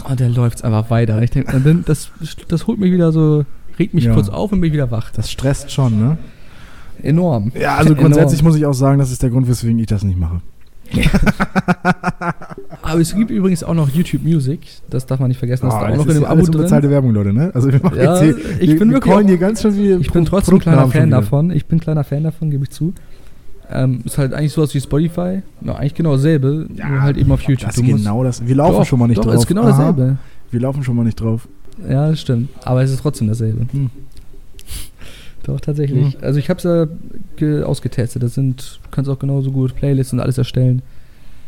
Und 0.08 0.20
dann 0.20 0.32
läuft's 0.34 0.62
einfach 0.62 0.90
weiter. 0.90 1.20
Ich 1.22 1.30
denke, 1.30 1.54
und 1.56 1.66
dann, 1.66 1.84
das, 1.86 2.10
das 2.48 2.66
holt 2.66 2.78
mich 2.78 2.92
wieder 2.92 3.10
so, 3.10 3.44
regt 3.78 3.94
mich 3.94 4.04
Ja. 4.04 4.14
kurz 4.14 4.28
auf 4.28 4.52
und 4.52 4.60
bin 4.60 4.72
wieder 4.72 4.90
wach. 4.90 5.10
Das 5.10 5.30
stresst 5.30 5.72
schon, 5.72 5.98
ne? 5.98 6.18
Enorm. 7.02 7.52
Ja, 7.58 7.76
also 7.76 7.90
Enorm. 7.92 8.04
grundsätzlich 8.04 8.42
muss 8.42 8.56
ich 8.56 8.64
auch 8.66 8.74
sagen, 8.74 8.98
das 8.98 9.10
ist 9.12 9.22
der 9.22 9.30
Grund, 9.30 9.48
weswegen 9.48 9.78
ich 9.78 9.86
das 9.86 10.02
nicht 10.04 10.18
mache. 10.18 10.40
Aber 12.82 13.00
es 13.00 13.14
gibt 13.14 13.30
übrigens 13.30 13.62
auch 13.62 13.74
noch 13.74 13.88
YouTube 13.90 14.22
Music, 14.24 14.60
das 14.88 15.06
darf 15.06 15.20
man 15.20 15.28
nicht 15.28 15.38
vergessen, 15.38 15.66
das 15.66 15.74
Ah, 15.74 15.78
ist 15.78 15.84
da 15.86 15.92
auch 15.92 15.96
noch 15.98 16.06
in 16.08 16.14
dem 16.14 16.24
Abo 16.24 16.42
drin. 16.42 16.54
unbezahlte 16.56 16.90
Werbung, 16.90 17.12
Leute, 17.12 17.32
ne? 17.32 17.50
Also 17.54 17.72
wir 17.72 17.80
machen 17.80 17.96
Ja, 17.96 18.20
jetzt 18.22 18.36
hier, 18.42 18.60
ich 18.60 18.70
wir, 18.70 18.78
bin 18.78 18.88
wir 18.88 18.96
wirklich 18.96 19.14
auch- 19.14 19.20
hier 19.20 19.38
ganz 19.38 19.62
schön 19.62 19.72
viele 19.72 19.96
Ich 19.98 20.10
bin 20.10 20.24
trotzdem 20.24 20.54
ein 20.56 20.60
kleiner 20.60 20.88
Fan 20.88 21.10
davon. 21.10 21.50
Ich 21.52 21.66
bin 21.66 21.78
ein 21.78 21.80
kleiner 21.80 22.04
Fan 22.04 22.24
davon, 22.24 22.50
gebe 22.50 22.64
ich 22.64 22.70
zu. 22.70 22.92
Ähm, 23.72 24.00
ist 24.04 24.18
halt 24.18 24.34
eigentlich 24.34 24.52
sowas 24.52 24.74
wie 24.74 24.80
Spotify. 24.80 25.42
Ja, 25.60 25.76
eigentlich 25.76 25.94
genau 25.94 26.14
dasselbe, 26.16 26.66
nur 26.74 27.02
halt 27.02 27.16
eben 27.16 27.30
auf 27.30 27.42
YouTube. 27.42 27.68
Das 27.68 27.76
ist 27.78 27.84
genau 27.86 28.24
das. 28.24 28.44
Wir 28.44 28.56
laufen 28.56 28.78
Doch, 28.78 28.84
schon 28.86 28.98
mal 28.98 29.06
nicht 29.06 29.18
doch, 29.18 29.24
drauf. 29.26 29.34
ist 29.36 29.46
genau 29.46 29.62
Aha. 29.62 29.70
dasselbe. 29.70 30.16
Wir 30.50 30.60
laufen 30.60 30.82
schon 30.82 30.96
mal 30.96 31.04
nicht 31.04 31.20
drauf. 31.20 31.46
Ja, 31.88 32.08
das 32.10 32.20
stimmt. 32.20 32.48
Aber 32.64 32.82
es 32.82 32.90
ist 32.90 33.00
trotzdem 33.00 33.28
dasselbe. 33.28 33.66
Hm. 33.70 33.90
Doch, 35.44 35.60
tatsächlich. 35.60 36.16
Also 36.22 36.38
ich 36.38 36.48
habe 36.50 36.58
es 36.58 36.64
ja 36.64 36.86
ge- 37.36 37.62
ausgetestet. 37.62 38.22
Das 38.22 38.34
sind, 38.34 38.80
du 38.82 38.88
kannst 38.90 39.10
auch 39.10 39.18
genauso 39.18 39.50
gut 39.50 39.74
Playlists 39.74 40.12
und 40.12 40.20
alles 40.20 40.36
erstellen. 40.38 40.82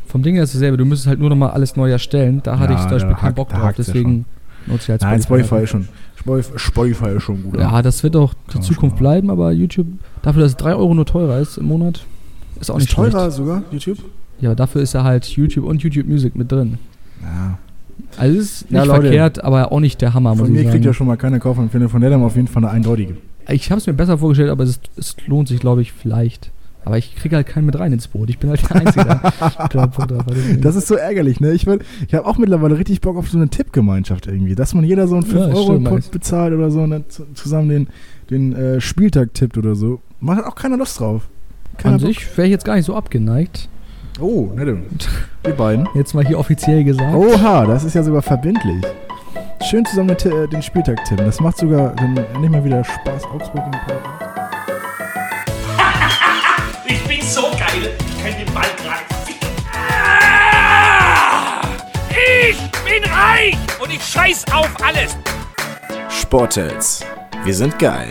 Vom 0.06 0.22
Ding 0.22 0.34
her 0.34 0.44
ist 0.44 0.50
es 0.50 0.60
dasselbe. 0.60 0.76
Du 0.76 0.84
müsstest 0.84 1.08
halt 1.08 1.20
nur 1.20 1.28
nochmal 1.30 1.50
alles 1.50 1.76
neu 1.76 1.90
erstellen. 1.90 2.40
Da 2.42 2.58
hatte 2.58 2.72
Ja, 2.72 2.78
ich 2.78 2.82
zum 2.82 2.90
Beispiel 2.92 3.14
keinen 3.14 3.34
Bock 3.34 3.50
drauf. 3.50 3.62
ja 3.62 3.72
Deswegen 3.76 4.24
nutze 4.66 4.82
ich 4.84 4.88
halt 4.90 5.02
Nein, 5.02 5.22
Spotify 5.22 5.56
ist 5.62 5.70
schon. 5.70 5.88
Spotify, 6.16 6.58
Spotify 6.58 7.08
ist 7.16 7.22
schon 7.22 7.42
gut. 7.42 7.58
Ja, 7.58 7.82
das 7.82 8.02
wird 8.02 8.16
auch 8.16 8.34
die 8.52 8.54
man 8.58 8.62
Zukunft 8.62 8.96
bleiben, 8.96 9.30
aber 9.30 9.52
YouTube, 9.52 9.86
dafür, 10.22 10.42
dass 10.42 10.52
es 10.52 10.56
3 10.56 10.74
Euro 10.74 10.94
nur 10.94 11.06
teurer 11.06 11.38
ist 11.38 11.56
im 11.58 11.66
Monat, 11.66 12.04
ist 12.60 12.70
auch 12.70 12.76
ist 12.76 12.84
nicht 12.84 12.94
teurer 12.94 13.10
schlecht. 13.10 13.32
sogar, 13.36 13.62
YouTube? 13.70 13.98
Ja, 14.40 14.54
dafür 14.54 14.82
ist 14.82 14.92
ja 14.94 15.04
halt 15.04 15.24
YouTube 15.26 15.64
und 15.64 15.82
YouTube 15.82 16.06
Music 16.06 16.34
mit 16.36 16.50
drin. 16.50 16.78
Ja. 17.22 17.58
Also 18.16 18.38
es 18.38 18.62
ist 18.62 18.70
Ja, 18.70 18.80
nicht 18.80 18.88
Leute. 18.88 19.02
verkehrt, 19.02 19.42
aber 19.44 19.72
auch 19.72 19.80
nicht 19.80 20.00
der 20.00 20.14
Hammer, 20.14 20.36
Von 20.36 20.52
mir 20.52 20.64
kriegt 20.68 20.84
ja 20.84 20.92
schon 20.92 21.06
mal 21.06 21.16
keine 21.16 21.38
Kaufempfehlung. 21.38 21.88
Von 21.88 22.00
der 22.00 22.10
dann 22.10 22.22
auf 22.22 22.36
jeden 22.36 22.48
Fall 22.48 22.62
eine 22.64 22.72
eindeutige. 22.72 23.16
Ich 23.48 23.70
habe 23.70 23.80
es 23.80 23.86
mir 23.86 23.92
besser 23.94 24.18
vorgestellt, 24.18 24.50
aber 24.50 24.64
es, 24.64 24.80
es 24.96 25.16
lohnt 25.26 25.48
sich, 25.48 25.60
glaube 25.60 25.82
ich, 25.82 25.92
vielleicht. 25.92 26.50
Aber 26.84 26.98
ich 26.98 27.14
kriege 27.14 27.36
halt 27.36 27.46
keinen 27.46 27.66
mit 27.66 27.78
rein 27.78 27.92
ins 27.92 28.08
Boot. 28.08 28.28
Ich 28.28 28.38
bin 28.38 28.50
halt 28.50 28.68
der 28.68 28.76
Einzige. 28.76 29.20
Das 30.60 30.74
ist 30.76 30.88
so 30.88 30.96
ärgerlich, 30.96 31.40
ne? 31.40 31.52
Ich, 31.52 31.66
würd- 31.66 31.82
ich 32.08 32.14
habe 32.14 32.26
auch 32.26 32.38
mittlerweile 32.38 32.76
richtig 32.76 33.00
Bock 33.00 33.16
auf 33.16 33.28
so 33.30 33.38
eine 33.38 33.48
Tippgemeinschaft 33.48 34.26
irgendwie. 34.26 34.54
Dass 34.54 34.74
man 34.74 34.84
jeder 34.84 35.06
so 35.06 35.14
einen 35.16 35.24
Ja, 35.30 35.46
5-Euro-Pot 35.46 36.00
stimmt, 36.00 36.10
bezahlt 36.10 36.52
oder 36.54 36.70
so 36.70 36.80
und 36.80 36.90
dann 36.90 37.04
zu- 37.08 37.26
zusammen 37.34 37.68
den, 37.68 37.88
den 38.30 38.52
äh, 38.54 38.80
Spieltag 38.80 39.32
tippt 39.34 39.56
oder 39.58 39.74
so. 39.76 40.00
Macht 40.20 40.38
hat 40.38 40.46
auch 40.46 40.54
keiner 40.56 40.76
Lust 40.76 40.98
drauf. 40.98 41.28
Keiner 41.78 41.94
An 41.94 42.00
sich 42.00 42.36
wäre 42.36 42.48
ich 42.48 42.52
jetzt 42.52 42.64
gar 42.64 42.74
nicht 42.76 42.84
so 42.86 42.96
abgeneigt. 42.96 43.68
Oh, 44.20 44.50
ne. 44.54 44.78
Die 45.46 45.52
beiden. 45.52 45.88
Jetzt 45.94 46.14
mal 46.14 46.26
hier 46.26 46.38
offiziell 46.38 46.82
gesagt. 46.84 47.14
Oha, 47.14 47.64
das 47.66 47.84
ist 47.84 47.94
ja 47.94 48.02
sogar 48.02 48.22
verbindlich. 48.22 48.82
Schön 49.68 49.84
zusammen 49.84 50.16
Ti- 50.16 50.28
äh, 50.28 50.46
den 50.48 50.62
Spieltag 50.62 51.04
tippen. 51.04 51.24
Das 51.26 51.40
macht 51.40 51.56
sogar 51.58 51.94
dann 51.96 52.14
nicht 52.14 52.50
mal 52.50 52.62
wieder 52.64 52.84
Spaß. 52.84 53.24
Augsburg 53.24 53.64
im. 53.66 53.72
Ich 56.86 57.04
bin 57.04 57.22
so 57.22 57.42
geil, 57.52 57.90
ich 57.98 58.22
kann 58.22 58.34
den 58.38 58.52
Ball 58.54 58.64
gerade 58.82 59.02
ficken. 59.24 59.48
Ich 62.50 62.58
bin 62.84 63.10
reich 63.10 63.56
und 63.80 63.90
ich 63.92 64.04
scheiß 64.04 64.44
auf 64.52 64.70
alles. 64.82 65.16
Sportels. 66.08 67.04
Wir 67.44 67.54
sind 67.54 67.78
geil. 67.78 68.08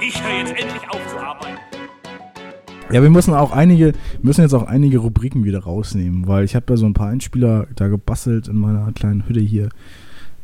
Ich 0.00 0.20
höre 0.22 0.38
jetzt 0.38 0.50
endlich. 0.50 0.89
Ja, 2.92 3.02
wir 3.02 3.10
müssen 3.10 3.34
auch 3.34 3.52
einige, 3.52 3.92
müssen 4.22 4.42
jetzt 4.42 4.54
auch 4.54 4.66
einige 4.66 4.98
Rubriken 4.98 5.44
wieder 5.44 5.60
rausnehmen, 5.60 6.26
weil 6.26 6.44
ich 6.44 6.54
habe 6.54 6.66
ja 6.70 6.76
so 6.76 6.86
ein 6.86 6.94
paar 6.94 7.08
Einspieler 7.08 7.66
da 7.76 7.88
gebastelt 7.88 8.48
in 8.48 8.56
meiner 8.56 8.90
kleinen 8.92 9.26
Hütte 9.28 9.40
hier. 9.40 9.68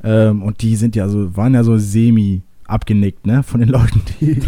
Ähm, 0.05 0.43
und 0.43 0.63
die 0.63 0.77
sind 0.77 0.95
ja 0.97 1.09
so, 1.09 1.37
waren 1.37 1.55
ja 1.55 1.65
so 1.65 1.79
semi 1.79 2.43
abgenickt, 2.67 3.27
ne, 3.27 3.43
von 3.43 3.61
den 3.61 3.69
Leuten, 3.77 4.03
die 4.21 4.41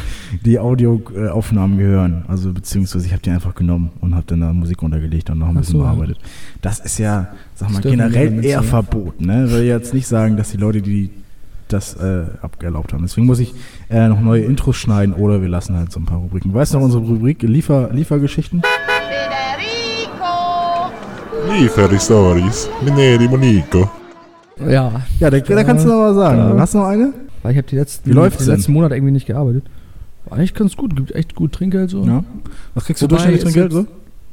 die 0.44 0.58
Audioaufnahmen 0.58 1.78
gehören. 1.78 2.24
Also 2.28 2.52
beziehungsweise 2.52 3.06
ich 3.06 3.12
habe 3.12 3.22
die 3.22 3.30
einfach 3.30 3.54
genommen 3.54 3.90
und 4.00 4.14
habe 4.14 4.24
dann 4.26 4.40
da 4.40 4.52
Musik 4.52 4.82
untergelegt 4.82 5.30
und 5.30 5.38
noch 5.38 5.48
ein 5.48 5.54
bisschen 5.54 5.74
so, 5.74 5.78
bearbeitet. 5.78 6.18
Das 6.60 6.80
ist 6.80 6.98
ja, 6.98 7.28
sag 7.54 7.70
mal, 7.70 7.80
generell 7.80 8.44
eher 8.44 8.60
ne? 8.60 8.66
verboten, 8.66 9.26
ne? 9.26 9.50
Will 9.50 9.64
jetzt 9.64 9.94
nicht 9.94 10.06
sagen, 10.06 10.36
dass 10.36 10.50
die 10.50 10.56
Leute, 10.56 10.82
die 10.82 11.10
das 11.72 11.94
äh, 11.94 12.24
abgerlaubt 12.42 12.92
haben. 12.92 13.02
Deswegen 13.02 13.26
muss 13.26 13.38
ich 13.38 13.54
äh, 13.90 14.08
noch 14.08 14.20
neue 14.20 14.42
Intros 14.42 14.76
schneiden 14.76 15.14
oder 15.14 15.40
wir 15.42 15.48
lassen 15.48 15.76
halt 15.76 15.92
so 15.92 16.00
ein 16.00 16.06
paar 16.06 16.18
Rubriken. 16.18 16.52
Weißt 16.52 16.74
du 16.74 16.78
noch 16.78 16.84
unsere 16.84 17.04
Rubrik 17.04 17.42
Liefer, 17.42 17.90
Liefergeschichten? 17.92 18.62
Federico! 19.88 20.90
Lieferstories 21.52 22.68
mit 22.84 22.94
Neri 22.94 23.28
Monico. 23.28 23.90
Ja. 24.60 25.02
Ja, 25.20 25.30
da, 25.30 25.38
da 25.38 25.64
kannst 25.64 25.84
du 25.84 25.88
noch 25.88 26.00
was 26.00 26.16
sagen. 26.16 26.38
Ja. 26.38 26.58
Hast 26.58 26.74
du 26.74 26.78
noch 26.78 26.86
eine? 26.86 27.12
Weil 27.42 27.52
ich 27.52 27.58
habe 27.58 27.68
die 27.68 27.76
letzten, 27.76 28.10
Wie 28.10 28.14
läuft's 28.14 28.44
denn? 28.44 28.54
letzten 28.56 28.72
Monate 28.72 28.94
irgendwie 28.96 29.12
nicht 29.12 29.26
gearbeitet. 29.26 29.64
War 30.24 30.38
eigentlich 30.38 30.54
ganz 30.54 30.76
gut, 30.76 30.96
gibt 30.96 31.14
echt 31.14 31.34
gut 31.34 31.52
Trinkgeld 31.52 31.90
so. 31.90 32.04
Ja. 32.04 32.24
Was 32.74 32.84
kriegst 32.84 33.00
du 33.00 33.06
Wobei 33.06 33.16
durchschnittlich 33.16 33.42
Trinkgeld 33.44 33.72
so? 33.72 33.86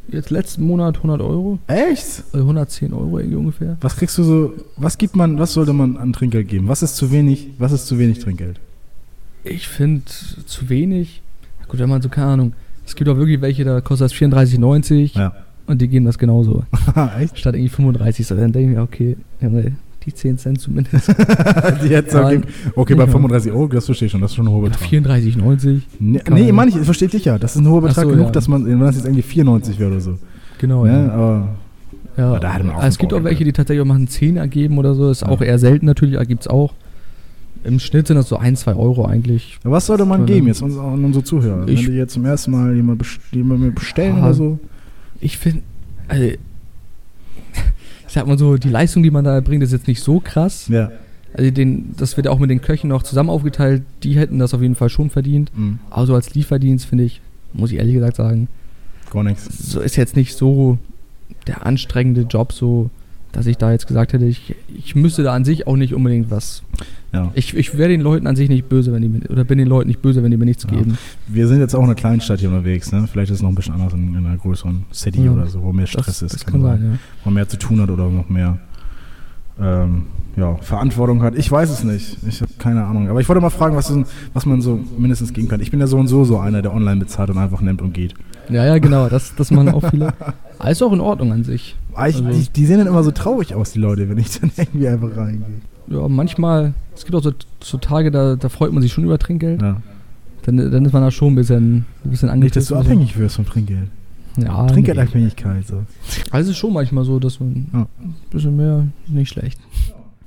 Jetzt 0.08 0.30
letzten 0.30 0.66
Monat 0.66 0.98
100 0.98 1.22
Euro, 1.22 1.58
Echt? 1.68 2.24
also 2.32 2.40
110 2.46 2.94
Euro 2.94 3.18
irgendwie 3.20 3.38
ungefähr. 3.38 3.78
Was 3.82 3.96
kriegst 3.96 4.18
du 4.18 4.24
so, 4.24 4.54
was 4.78 4.98
gibt 4.98 5.16
man, 5.16 5.40
was 5.40 5.54
sollte 5.54 5.74
man 5.74 5.98
an 5.98 6.14
Trinkgeld 6.14 6.48
geben? 6.48 6.68
Was 6.68 6.84
ist 6.84 6.96
zu 6.96 7.12
wenig, 7.12 7.50
was 7.58 7.72
ist 7.72 7.88
zu 7.88 7.98
wenig 7.98 8.20
Trinkgeld? 8.20 8.60
Ich 9.44 9.68
finde 9.68 10.04
zu 10.46 10.70
wenig. 10.70 11.22
Gut, 11.68 11.80
wenn 11.80 11.90
man 11.90 12.02
so, 12.02 12.10
keine 12.10 12.28
Ahnung. 12.28 12.54
Es 12.86 12.96
gibt 12.96 13.10
auch 13.10 13.18
wirklich 13.18 13.42
welche, 13.42 13.64
da 13.64 13.82
kostet 13.82 14.06
das 14.06 14.14
34,90 14.14 15.18
Ja. 15.18 15.34
und 15.66 15.82
die 15.82 15.88
geben 15.88 16.06
das 16.06 16.18
genauso. 16.20 16.64
Echt? 17.20 17.40
Statt 17.40 17.56
irgendwie 17.56 17.70
35. 17.70 18.28
So, 18.28 18.36
dann 18.36 18.52
denke 18.52 18.70
ich 18.72 18.76
mir, 18.78 18.84
okay, 18.84 19.18
die 20.06 20.14
10 20.14 20.38
Cent 20.38 20.62
zumindest. 20.62 21.08
Die 21.84 21.88
jetzt 21.88 22.14
okay, 22.16 22.42
okay, 22.76 22.96
bei 22.96 23.06
ja. 23.06 23.12
35 23.12 23.52
Euro, 23.52 23.68
das 23.68 23.86
verstehe 23.86 24.06
ich 24.08 24.12
schon, 24.12 24.22
das 24.22 24.32
ist 24.32 24.36
schon 24.36 24.48
ein 24.48 24.52
hoher 24.54 24.64
Betrag. 24.70 24.88
34,90. 24.88 25.82
Nee, 26.00 26.22
nee 26.30 26.52
meine 26.52 26.72
ich, 26.72 26.78
versteht 26.78 27.14
dich 27.14 27.26
ja. 27.26 27.38
Das 27.38 27.56
ist 27.56 27.62
ein 27.62 27.68
hoher 27.68 27.82
Betrag 27.82 28.04
so, 28.06 28.10
genug, 28.12 28.26
ja. 28.28 28.32
dass 28.32 28.48
man, 28.48 28.66
wenn 28.66 28.80
das 28.80 28.96
jetzt 28.96 29.06
irgendwie 29.06 29.24
94 29.24 29.80
wäre 29.80 29.92
oder 29.92 30.02
so. 30.02 30.18
Genau, 30.60 30.86
Ja, 30.86 31.06
ja. 31.08 31.12
aber 31.12 31.48
ja. 32.18 32.28
Aber 32.30 32.40
da 32.40 32.54
hat 32.54 32.64
man 32.64 32.76
auch 32.76 32.80
Aber 32.80 32.88
es 32.88 32.98
gibt 32.98 33.14
auch 33.14 33.24
welche, 33.24 33.44
die 33.44 33.52
tatsächlich 33.52 33.82
auch 33.82 33.88
mal 33.88 33.96
einen 33.96 34.08
Zehner 34.08 34.48
geben 34.48 34.78
oder 34.78 34.96
so. 34.96 35.10
Ist 35.10 35.24
auch 35.26 35.42
eher 35.42 35.60
selten 35.60 35.86
natürlich, 35.86 36.18
gibt 36.28 36.42
es 36.42 36.48
auch. 36.48 36.74
Im 37.64 37.80
Schnitt 37.80 38.08
sind 38.08 38.16
das 38.16 38.30
so 38.30 38.38
1, 38.38 38.62
2 38.62 38.76
Euro 38.76 39.06
eigentlich. 39.06 39.58
was 39.64 39.88
sollte 39.88 40.06
man 40.06 40.26
geben 40.28 40.48
jetzt 40.48 40.62
an 40.62 41.04
unsere 41.04 41.24
Zuhörer? 41.24 41.68
Ich- 41.68 41.86
wenn 41.86 41.94
die 41.94 41.98
jetzt 41.98 42.14
zum 42.14 42.24
ersten 42.26 42.52
Mal 42.52 42.76
jemand, 42.76 43.00
best 43.00 43.20
jemand 43.32 43.74
bestellen 43.74 44.18
Ah, 44.18 44.26
oder 44.26 44.34
so? 44.36 44.60
Ich 45.20 45.38
finde, 45.40 45.64
also, 46.08 46.30
ich 48.16 48.20
sag 48.22 48.28
mal 48.28 48.38
so, 48.38 48.56
die 48.56 48.70
Leistung, 48.70 49.04
die 49.04 49.12
man 49.12 49.26
da 49.26 49.42
bringt, 49.42 49.62
ist 49.62 49.74
jetzt 49.74 49.90
nicht 49.90 50.02
so 50.02 50.22
krass. 50.22 50.70
Ja. 50.70 50.90
Also 51.34 51.52
den, 51.52 51.94
das 51.98 52.16
wird 52.16 52.30
auch 52.30 52.40
mit 52.40 52.50
den 52.50 52.62
Köchen 52.62 52.88
noch 52.88 53.04
zusammen 53.04 53.30
aufgeteilt. 53.30 53.84
Die 54.04 54.16
hätten 54.16 54.40
das 54.40 54.54
auf 54.54 54.62
jeden 54.62 54.76
Fall 54.76 54.88
schon 54.88 55.10
verdient. 55.10 55.52
Mhm. 55.54 55.80
Aber 55.90 56.06
so 56.06 56.16
als 56.16 56.34
Lieferdienst 56.34 56.86
finde 56.86 57.04
ich, 57.04 57.20
muss 57.52 57.74
ich 57.74 57.78
ehrlich 57.78 57.96
gesagt 57.96 58.16
sagen, 58.16 58.48
Gar 59.12 59.24
nichts. 59.26 59.70
so 59.70 59.82
ist 59.82 59.98
jetzt 59.98 60.16
nicht 60.16 60.34
so 60.38 60.78
der 61.46 61.66
anstrengende 61.66 62.22
Job, 62.22 62.54
so 62.54 62.90
dass 63.36 63.46
ich 63.48 63.58
da 63.58 63.72
jetzt 63.72 63.86
gesagt 63.88 64.14
hätte, 64.14 64.26
ich, 64.26 64.56
ich 64.74 64.96
müsste 64.96 65.22
da 65.24 65.34
an 65.34 65.44
sich 65.46 65.68
auch 65.68 65.76
nicht 65.76 65.94
unbedingt 65.94 66.32
was. 66.32 66.64
Ja. 67.12 67.32
Ich, 67.34 67.56
ich 67.56 67.78
wäre 67.78 67.90
den 67.90 68.02
Leuten 68.02 68.28
an 68.28 68.36
sich 68.36 68.50
nicht 68.50 68.68
böse, 68.70 68.92
wenn 68.94 69.02
die 69.02 69.08
mir, 69.10 69.30
oder 69.30 69.44
bin 69.44 69.58
den 69.58 69.68
Leuten 69.68 69.88
nicht 69.88 70.02
böse, 70.02 70.24
wenn 70.24 70.32
die 70.32 70.38
mir 70.38 70.46
nichts 70.46 70.64
Ja. 70.64 70.70
geben. 70.78 70.98
Wir 71.28 71.48
sind 71.48 71.60
jetzt 71.60 71.76
auch 71.76 71.80
in 71.80 71.86
einer 71.86 71.96
Kleinstadt 71.96 72.40
hier 72.40 72.50
unterwegs, 72.50 72.92
ne? 72.92 73.08
Vielleicht 73.12 73.32
ist 73.32 73.38
es 73.38 73.42
noch 73.44 73.50
ein 73.50 73.56
bisschen 73.56 73.74
anders 73.74 73.94
in, 73.94 74.16
in 74.16 74.26
einer 74.26 74.38
größeren 74.38 74.86
City 74.94 75.24
Ja. 75.26 75.32
oder 75.32 75.48
so, 75.48 75.62
wo 75.64 75.72
mehr 75.74 75.88
Stress 75.88 76.06
Das, 76.06 76.22
ist. 76.22 76.34
das 76.34 76.46
kann 76.46 76.62
sein, 76.62 76.82
ja. 76.82 76.98
Wo 77.24 77.30
man 77.30 77.36
mehr 77.36 77.48
zu 77.48 77.58
tun 77.58 77.82
hat 77.82 77.90
oder 77.90 78.10
noch 78.10 78.30
mehr 78.30 78.58
ähm, 79.60 80.04
ja, 80.36 80.56
Verantwortung 80.58 81.22
hat. 81.22 81.36
Ich 81.36 81.50
weiß 81.50 81.70
es 81.70 81.84
nicht. 81.84 82.18
Ich 82.28 82.42
habe 82.42 82.52
keine 82.58 82.84
Ahnung. 82.84 83.08
Aber 83.10 83.22
ich 83.22 83.30
wollte 83.30 83.42
mal 83.42 83.50
fragen, 83.50 83.76
was, 83.76 83.90
ist, 83.90 84.00
was 84.34 84.46
man 84.46 84.62
so 84.62 84.80
mindestens 84.98 85.32
geben 85.34 85.48
kann. 85.48 85.62
Ich 85.62 85.72
bin 85.72 85.80
ja 85.80 85.88
so 85.88 85.98
und 85.98 86.08
so 86.08 86.26
so 86.26 86.40
einer, 86.40 86.62
der 86.62 86.74
online 86.74 86.98
bezahlt 87.00 87.30
und 87.30 87.38
einfach 87.38 87.62
nimmt 87.62 87.82
und 87.82 87.94
geht. 87.94 88.14
Ja, 88.50 88.66
ja, 88.66 88.78
genau, 88.78 89.08
das, 89.10 89.34
das 89.36 89.52
machen 89.52 89.70
auch 89.70 89.90
viele. 89.90 90.14
Ist 90.70 90.84
auch 90.84 90.94
in 90.94 91.00
Ordnung 91.00 91.32
an 91.32 91.44
sich. 91.44 91.76
Ich, 91.96 92.16
Also- 92.18 92.24
die, 92.24 92.50
die 92.50 92.66
sehen 92.66 92.78
dann 92.80 92.88
immer 92.88 93.04
so 93.04 93.12
traurig 93.12 93.54
aus, 93.56 93.72
die 93.72 93.80
Leute, 93.80 94.10
wenn 94.10 94.18
ich 94.18 94.40
dann 94.40 94.52
irgendwie 94.58 94.88
einfach 94.88 95.16
reingehe. 95.16 95.46
Ja, 95.88 96.08
manchmal, 96.08 96.74
es 96.96 97.06
gibt 97.06 97.16
auch 97.16 97.24
so, 97.24 97.32
so 97.62 97.78
Tage, 97.78 98.10
da, 98.12 98.36
da 98.36 98.50
freut 98.50 98.72
man 98.74 98.82
sich 98.82 98.92
schon 98.92 99.04
über 99.04 99.18
Trinkgeld. 99.20 99.62
Ja. 99.62 99.82
Dann, 100.44 100.58
dann 100.58 100.86
ist 100.86 100.94
man 100.94 101.02
da 101.02 101.12
schon 101.12 101.34
ein 101.34 101.36
bisschen, 101.36 101.86
ein 102.04 102.10
bisschen 102.10 102.40
Nicht, 102.40 102.56
dass 102.56 102.68
du 102.68 102.76
abhängig 102.76 103.18
wirst 103.18 103.36
vom 103.36 103.46
Trinkgeld. 103.46 103.88
Ja, 104.38 104.66
Trinkgeldabhängigkeit. 104.68 105.66
So. 105.66 105.84
Also 106.32 106.50
es 106.50 106.56
ist 106.56 106.58
schon 106.58 106.74
manchmal 106.74 107.06
so, 107.06 107.20
dass 107.20 107.40
man 107.40 107.68
Ja. 107.74 107.88
ein 108.02 108.16
bisschen 108.32 108.56
mehr 108.58 108.88
nicht 109.08 109.30
schlecht. 109.32 109.60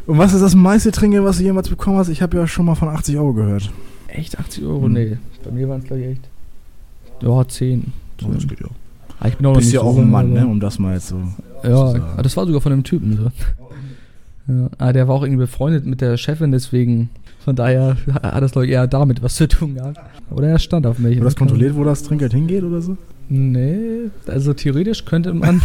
Und 0.07 0.17
was 0.17 0.33
ist 0.33 0.41
das 0.41 0.55
meiste 0.55 0.91
Trinkgeld, 0.93 1.25
was 1.25 1.37
du 1.39 1.45
jemals 1.45 1.69
bekommen 1.69 1.99
hast? 1.99 2.09
Ich 2.09 2.23
habe 2.23 2.37
ja 2.39 2.47
schon 2.47 2.65
mal 2.65 2.75
von 2.75 2.89
80 2.89 3.17
Euro 3.19 3.35
gehört. 3.35 3.71
Echt 4.09 4.39
80 4.39 4.65
Euro? 4.65 4.85
Hm. 4.85 4.93
Nee, 4.93 5.19
bei 5.45 5.51
mir 5.51 5.69
waren 5.69 5.81
es 5.81 5.85
gleich 5.87 6.03
echt. 6.05 6.23
Ja, 7.21 7.47
10. 7.47 7.93
So, 8.21 8.29
das 8.33 8.47
geht 8.49 8.61
ja. 8.61 8.67
Aber 9.19 9.29
ich 9.29 9.37
bin 9.37 9.47
auch 9.47 9.57
bist 9.57 9.73
ja 9.73 9.81
so 9.81 9.87
auch 9.87 9.99
ein 9.99 10.11
Mann, 10.11 10.33
ne? 10.33 10.47
Um 10.47 10.61
das 10.61 10.79
mal 10.79 10.95
jetzt 10.95 11.09
so. 11.09 11.17
Ja, 11.63 11.77
sozusagen. 11.77 12.05
aber 12.13 12.23
das 12.23 12.37
war 12.37 12.47
sogar 12.47 12.61
von 12.61 12.73
einem 12.73 12.85
Typen 12.85 13.17
so. 13.17 14.53
Ja, 14.53 14.71
aber 14.79 14.93
der 14.93 15.09
war 15.09 15.17
auch 15.17 15.23
irgendwie 15.23 15.41
befreundet 15.41 15.87
mit 15.87 16.01
der 16.01 16.17
Chefin, 16.17 16.53
deswegen 16.53 17.11
von 17.45 17.57
daher 17.57 17.97
hat 18.23 18.43
das 18.43 18.53
glaube 18.53 18.67
ich 18.67 18.73
eher 18.73 18.87
damit 18.87 19.23
was 19.23 19.35
zu 19.35 19.49
tun 19.49 19.75
gehabt. 19.75 19.99
Oder 20.31 20.49
er 20.49 20.59
stand 20.59 20.87
auf 20.87 20.99
mich. 20.99 21.17
Wurde 21.17 21.25
das 21.25 21.37
kontrolliert, 21.37 21.77
wo 21.77 21.85
das 21.85 22.03
Trinkgeld 22.03 22.33
hingeht 22.33 22.63
oder 22.63 22.81
so? 22.81 22.97
Nee, 23.29 24.11
also 24.27 24.55
theoretisch 24.55 25.05
könnte 25.05 25.35
man. 25.35 25.61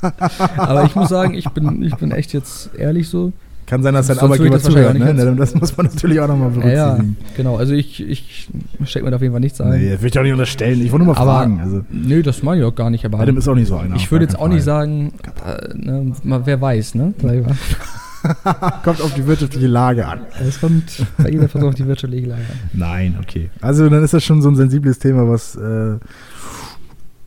aber 0.56 0.84
ich 0.84 0.94
muss 0.94 1.08
sagen, 1.08 1.34
ich 1.34 1.48
bin, 1.50 1.82
ich 1.82 1.94
bin 1.96 2.10
echt 2.10 2.32
jetzt 2.32 2.70
ehrlich 2.76 3.08
so. 3.08 3.32
Kann 3.66 3.82
sein, 3.82 3.94
dass 3.94 4.06
dein 4.06 4.18
Arbeitgeber 4.20 4.60
zuhört, 4.60 4.94
auch 4.94 4.98
ne? 4.98 5.34
Das 5.36 5.54
muss 5.54 5.76
man 5.76 5.86
natürlich 5.92 6.20
auch 6.20 6.28
nochmal 6.28 6.52
Ja, 6.60 6.68
ja, 6.68 6.84
berücksichtigen. 6.94 7.16
genau. 7.36 7.56
Also 7.56 7.74
ich, 7.74 8.00
ich 8.00 8.48
stecke 8.84 9.04
mir 9.04 9.10
da 9.10 9.16
auf 9.16 9.22
jeden 9.22 9.34
Fall 9.34 9.40
nichts 9.40 9.60
ein. 9.60 9.70
Nee, 9.70 9.90
das 9.90 10.00
will 10.00 10.06
ich 10.06 10.12
doch 10.12 10.22
nicht 10.22 10.32
unterstellen. 10.32 10.80
Ich 10.80 10.92
wollte 10.92 11.04
nur 11.04 11.14
mal 11.14 11.20
aber, 11.20 11.32
fragen. 11.32 11.60
Also, 11.60 11.84
Nö, 11.90 12.22
das 12.22 12.42
meine 12.44 12.60
ich 12.60 12.66
auch 12.66 12.74
gar 12.76 12.90
nicht. 12.90 13.04
Aber 13.04 13.18
Adam 13.18 13.36
ist 13.36 13.48
auch 13.48 13.54
nicht 13.56 13.66
so 13.68 13.76
einer. 13.76 13.96
ich 13.96 14.10
würde 14.12 14.24
jetzt 14.24 14.36
auch 14.36 14.42
keinen 14.42 14.54
nicht 14.54 14.64
Fall. 14.64 14.86
sagen, 14.86 15.12
äh, 15.44 15.74
ne, 15.76 16.12
mal, 16.22 16.46
wer 16.46 16.60
weiß, 16.60 16.94
ne? 16.94 17.12
Kommt 18.84 19.00
auf 19.02 19.14
die 19.14 19.26
wirtschaftliche 19.26 19.66
Lage 19.68 20.06
an. 20.06 20.20
Es 20.46 20.60
kommt 20.60 21.04
bei 21.18 21.30
jeder 21.30 21.46
Person 21.48 21.68
auf 21.68 21.74
die 21.76 21.86
wirtschaftliche 21.86 22.26
Lage 22.28 22.42
an. 22.42 22.70
Nein, 22.72 23.16
okay. 23.20 23.50
Also 23.60 23.88
dann 23.88 24.02
ist 24.02 24.14
das 24.14 24.24
schon 24.24 24.42
so 24.42 24.48
ein 24.48 24.56
sensibles 24.56 24.98
Thema, 24.98 25.28
was. 25.28 25.54
Äh, 25.56 25.98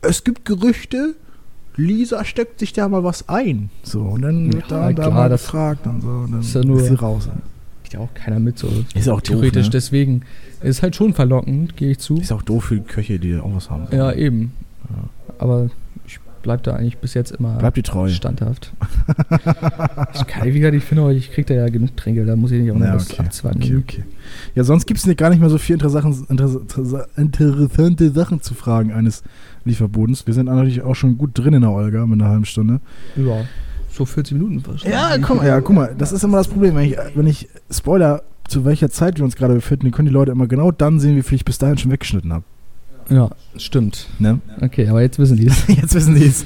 es 0.02 0.24
gibt 0.24 0.44
Gerüchte, 0.44 1.14
Lisa 1.76 2.24
steckt 2.24 2.58
sich 2.60 2.72
da 2.72 2.88
mal 2.88 3.04
was 3.04 3.28
ein. 3.28 3.70
So, 3.82 4.00
und 4.02 4.22
dann 4.22 4.52
wird 4.52 4.70
Ja, 4.70 4.80
da, 4.80 4.92
da 4.92 5.02
klar, 5.04 5.10
mal 5.10 5.28
das 5.28 5.42
gefragt 5.44 5.86
und 5.86 6.02
so. 6.02 6.08
Und 6.08 6.32
dann 6.32 6.40
ist 6.40 6.54
ja 6.54 6.62
nur- 6.64 6.80
sie 6.80 6.94
raus. 6.94 7.28
Kriegt 7.82 7.94
ja 7.94 8.00
auch 8.00 8.12
keiner 8.14 8.38
mit 8.40 8.58
so. 8.58 8.68
Ist 8.94 9.08
auch 9.08 9.20
doof, 9.20 9.36
Theoretisch, 9.36 9.66
ne? 9.66 9.70
deswegen 9.70 10.22
ist 10.62 10.82
halt 10.82 10.96
schon 10.96 11.14
verlockend, 11.14 11.76
gehe 11.76 11.92
ich 11.92 11.98
zu. 11.98 12.16
Ist 12.18 12.32
auch 12.32 12.42
doof 12.42 12.64
für 12.64 12.76
die 12.76 12.82
Köche, 12.82 13.18
die 13.18 13.36
auch 13.36 13.54
was 13.54 13.70
haben. 13.70 13.86
Ja, 13.92 14.12
eben. 14.12 14.52
Aber 15.38 15.70
ich 16.40 16.42
bleib 16.42 16.62
da 16.62 16.72
eigentlich 16.74 16.96
bis 16.96 17.12
jetzt 17.12 17.32
immer 17.32 17.56
Bleibt 17.58 17.76
die 17.76 17.82
treu. 17.82 18.08
standhaft. 18.08 18.72
ich 20.14 20.26
kann, 20.26 20.46
wie 20.48 20.58
gesagt, 20.58 20.74
ich 20.74 20.84
finde, 20.84 21.02
auch, 21.04 21.10
ich 21.10 21.30
krieg 21.30 21.46
da 21.46 21.52
ja 21.54 21.66
genug 21.68 21.94
Trinkgeld, 21.98 22.28
da 22.28 22.34
muss 22.34 22.50
ich 22.50 22.62
nicht 22.62 22.72
auch 22.72 22.76
noch 22.78 22.86
Ja, 22.86 22.94
was 22.94 23.10
okay. 23.12 23.22
abzwacken. 23.22 23.62
okay, 23.62 23.76
okay. 23.76 24.04
Ja, 24.54 24.64
sonst 24.64 24.86
gibt 24.86 25.04
es 25.04 25.16
gar 25.16 25.28
nicht 25.28 25.40
mehr 25.40 25.50
so 25.50 25.58
viele 25.58 25.74
interessante, 25.76 26.32
interessa- 26.32 27.06
interessante 27.18 28.10
Sachen 28.10 28.40
zu 28.40 28.54
fragen 28.54 28.90
eines 28.92 29.22
Lieferbodens. 29.66 30.26
Wir 30.26 30.32
sind 30.32 30.46
natürlich 30.46 30.80
auch 30.82 30.94
schon 30.94 31.18
gut 31.18 31.32
drin 31.38 31.52
in 31.52 31.60
der 31.60 31.70
Olga 31.72 32.06
mit 32.06 32.20
einer 32.20 32.30
halben 32.30 32.46
Stunde. 32.46 32.80
Ja, 33.16 33.42
so 33.90 34.06
40 34.06 34.38
Minuten 34.38 34.60
fast. 34.60 34.84
Ja, 34.84 35.18
guck 35.18 35.36
mal, 35.36 35.46
ja, 35.46 35.60
guck 35.60 35.76
mal, 35.76 35.94
das 35.98 36.12
ist 36.12 36.24
immer 36.24 36.38
das 36.38 36.48
Problem. 36.48 36.74
Wenn 36.74 36.84
ich, 36.84 36.96
wenn 37.14 37.26
ich 37.26 37.48
Spoiler, 37.70 38.22
zu 38.48 38.64
welcher 38.64 38.88
Zeit 38.88 39.18
wir 39.18 39.24
uns 39.24 39.36
gerade 39.36 39.54
befinden, 39.54 39.90
können 39.90 40.08
die 40.08 40.14
Leute 40.14 40.32
immer 40.32 40.46
genau 40.46 40.70
dann 40.72 40.98
sehen, 41.00 41.16
wie 41.16 41.22
viel 41.22 41.36
ich 41.36 41.44
bis 41.44 41.58
dahin 41.58 41.76
schon 41.76 41.90
weggeschnitten 41.92 42.32
habe. 42.32 42.44
Ja, 43.10 43.28
stimmt. 43.56 44.06
Ne? 44.18 44.40
Okay, 44.60 44.88
aber 44.88 45.02
jetzt 45.02 45.18
wissen 45.18 45.36
die 45.36 45.46
es. 45.48 45.66
Jetzt 45.68 45.94
wissen 45.94 46.14
die 46.14 46.26
es. 46.26 46.44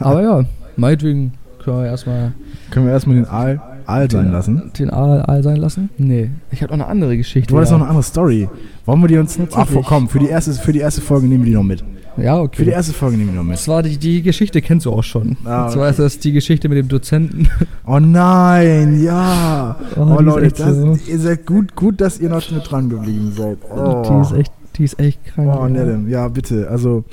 aber 0.00 0.22
ja, 0.22 0.44
meinetwegen 0.76 1.32
können 1.62 1.78
wir 1.78 1.86
erstmal 1.86 2.32
Können 2.70 2.86
wir 2.86 2.92
erstmal 2.92 3.16
den 3.16 3.26
Aal, 3.26 3.60
Aal 3.86 4.10
sein 4.10 4.30
lassen. 4.30 4.70
den 4.78 4.90
Aal, 4.90 5.22
Aal 5.22 5.42
sein 5.42 5.56
lassen? 5.56 5.90
Nee, 5.98 6.30
ich 6.52 6.62
habe 6.62 6.72
noch 6.76 6.84
eine 6.84 6.86
andere 6.90 7.16
Geschichte. 7.16 7.48
Du 7.48 7.54
wolltest 7.54 7.72
ja. 7.72 7.78
noch 7.78 7.84
eine 7.84 7.90
andere 7.90 8.04
Story. 8.04 8.48
Wollen 8.84 9.00
wir 9.00 9.08
die 9.08 9.18
uns. 9.18 9.38
Ach, 9.40 9.48
Tatsächlich. 9.48 9.86
komm, 9.86 10.08
für 10.08 10.18
die, 10.20 10.28
erste, 10.28 10.52
für 10.54 10.72
die 10.72 10.78
erste 10.80 11.00
Folge 11.00 11.26
nehmen 11.26 11.44
wir 11.44 11.50
die 11.50 11.56
noch 11.56 11.62
mit. 11.64 11.82
Ja, 12.18 12.38
okay. 12.38 12.56
Für 12.58 12.64
die 12.64 12.70
erste 12.70 12.94
Folge 12.94 13.16
nehmen 13.18 13.30
wir 13.32 13.36
noch 13.36 13.44
mit. 13.44 13.54
Das 13.58 13.68
war 13.68 13.82
die, 13.82 13.98
die 13.98 14.22
Geschichte 14.22 14.62
kennst 14.62 14.86
du 14.86 14.92
auch 14.92 15.02
schon. 15.04 15.36
Ah, 15.44 15.66
Und 15.66 15.72
zwar 15.72 15.90
ist 15.90 15.98
das 15.98 16.18
die 16.18 16.32
Geschichte 16.32 16.68
mit 16.68 16.78
dem 16.78 16.88
Dozenten. 16.88 17.48
Oh 17.88 18.00
nein, 18.00 19.00
ja. 19.04 19.76
Oh, 19.96 20.00
Oh, 20.16 20.20
Leute, 20.20 20.48
das, 20.48 20.76
so. 20.76 20.98
ihr 21.06 21.18
seid 21.20 21.46
gut, 21.46 21.76
gut, 21.76 22.00
dass 22.00 22.18
ihr 22.18 22.28
noch 22.28 22.50
mit 22.50 22.68
dran 22.68 22.88
geblieben 22.88 23.32
seid. 23.36 23.58
Oh, 23.70 24.02
Die 24.02 24.20
ist 24.22 24.32
echt, 24.40 24.52
die 24.76 24.84
ist 24.84 24.98
echt 24.98 25.24
krank. 25.24 25.50
Oh, 25.58 25.66
Nedem, 25.66 26.08
ja, 26.08 26.28
bitte. 26.28 26.68
Also, 26.68 27.04